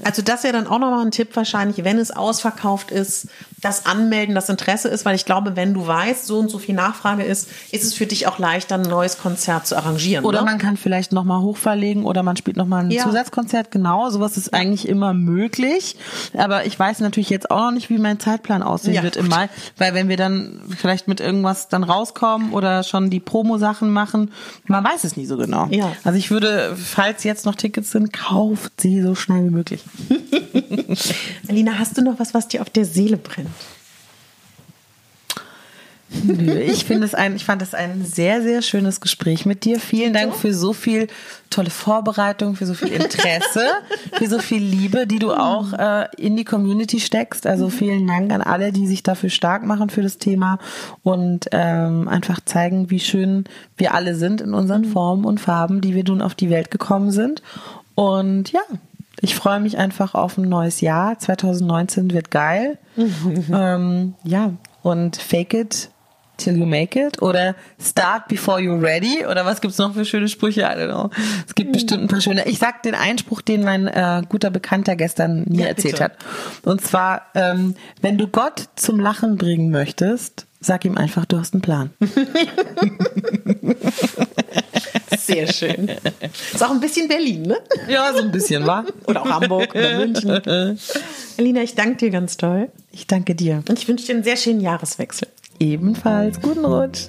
[0.03, 3.27] Also das wäre dann auch nochmal ein Tipp wahrscheinlich, wenn es ausverkauft ist,
[3.61, 6.75] das Anmelden, das Interesse ist, weil ich glaube, wenn du weißt, so und so viel
[6.75, 10.25] Nachfrage ist, ist es für dich auch leichter, ein neues Konzert zu arrangieren.
[10.25, 10.45] Oder ne?
[10.45, 13.03] man kann vielleicht nochmal hochverlegen oder man spielt nochmal ein ja.
[13.03, 13.71] Zusatzkonzert.
[13.71, 15.95] Genau, sowas ist eigentlich immer möglich.
[16.37, 19.49] Aber ich weiß natürlich jetzt auch noch nicht, wie mein Zeitplan aussehen wird im Mai
[19.83, 24.31] weil wenn wir dann vielleicht mit irgendwas dann rauskommen oder schon die Promo-Sachen machen,
[24.65, 25.67] man weiß es nie so genau.
[25.71, 25.91] Ja.
[26.05, 29.83] Also ich würde, falls jetzt noch Tickets sind, kauft sie so schnell wie möglich.
[31.49, 33.49] Alina, hast du noch was, was dir auf der Seele brennt?
[36.73, 39.79] Ich finde es ein, ich fand es ein sehr, sehr schönes Gespräch mit dir.
[39.79, 41.07] Vielen Dank für so viel
[41.49, 43.65] tolle Vorbereitung, für so viel Interesse,
[44.13, 47.45] für so viel Liebe, die du auch äh, in die Community steckst.
[47.45, 50.59] Also vielen Dank an alle, die sich dafür stark machen für das Thema
[51.03, 53.45] und ähm, einfach zeigen, wie schön
[53.77, 57.11] wir alle sind in unseren Formen und Farben, die wir nun auf die Welt gekommen
[57.11, 57.41] sind.
[57.95, 58.61] Und ja,
[59.21, 61.17] ich freue mich einfach auf ein neues Jahr.
[61.17, 62.77] 2019 wird geil.
[63.53, 65.89] ähm, ja, und fake it
[66.37, 70.27] till you make it oder start before you're ready oder was gibt's noch für schöne
[70.27, 70.61] Sprüche?
[70.61, 71.09] I don't know.
[71.47, 72.47] Es gibt bestimmt ein paar schöne.
[72.47, 76.03] Ich sag den Einspruch, den mein äh, guter Bekannter gestern mir ja, erzählt bitte.
[76.05, 76.17] hat.
[76.63, 81.53] Und zwar, ähm, wenn du Gott zum Lachen bringen möchtest, sag ihm einfach, du hast
[81.53, 81.91] einen Plan.
[85.17, 85.89] Sehr schön.
[86.53, 87.57] Ist auch ein bisschen Berlin, ne?
[87.87, 88.85] Ja, so ein bisschen, wa?
[89.05, 90.29] Oder auch Hamburg oder München.
[91.37, 92.69] Elina, ich danke dir ganz toll.
[92.91, 93.63] Ich danke dir.
[93.67, 95.27] Und ich wünsche dir einen sehr schönen Jahreswechsel.
[95.63, 97.07] Ebenfalls guten Rutsch.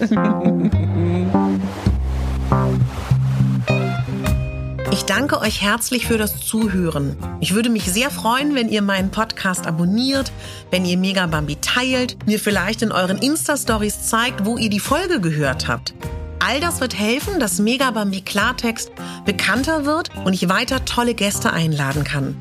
[4.92, 7.16] Ich danke euch herzlich für das Zuhören.
[7.40, 10.30] Ich würde mich sehr freuen, wenn ihr meinen Podcast abonniert,
[10.70, 15.20] wenn ihr Mega Bambi teilt, mir vielleicht in euren Insta-Stories zeigt, wo ihr die Folge
[15.20, 15.92] gehört habt.
[16.38, 18.92] All das wird helfen, dass Mega Bambi Klartext
[19.24, 22.36] bekannter wird und ich weiter tolle Gäste einladen kann.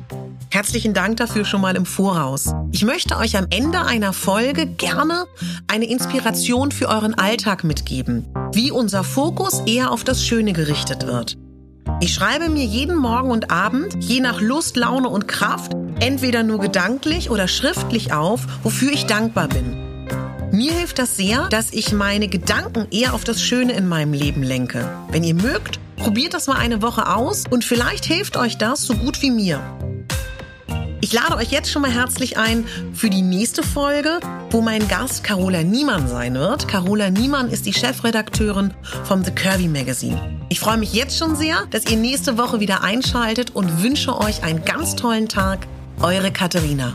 [0.50, 2.54] Herzlichen Dank dafür schon mal im Voraus.
[2.70, 5.26] Ich möchte euch am Ende einer Folge gerne
[5.66, 11.36] eine Inspiration für euren Alltag mitgeben, wie unser Fokus eher auf das Schöne gerichtet wird.
[12.00, 16.58] Ich schreibe mir jeden Morgen und Abend, je nach Lust, Laune und Kraft, entweder nur
[16.58, 19.76] gedanklich oder schriftlich auf, wofür ich dankbar bin.
[20.52, 24.44] Mir hilft das sehr, dass ich meine Gedanken eher auf das Schöne in meinem Leben
[24.44, 24.88] lenke.
[25.10, 28.94] Wenn ihr mögt, probiert das mal eine Woche aus und vielleicht hilft euch das so
[28.94, 29.60] gut wie mir.
[31.00, 32.64] Ich lade euch jetzt schon mal herzlich ein
[32.94, 36.66] für die nächste Folge, wo mein Gast Carola Niemann sein wird.
[36.66, 38.72] Carola Niemann ist die Chefredakteurin
[39.04, 40.40] vom The Curvy Magazine.
[40.48, 44.42] Ich freue mich jetzt schon sehr, dass ihr nächste Woche wieder einschaltet und wünsche euch
[44.42, 45.66] einen ganz tollen Tag.
[46.00, 46.94] Eure Katharina.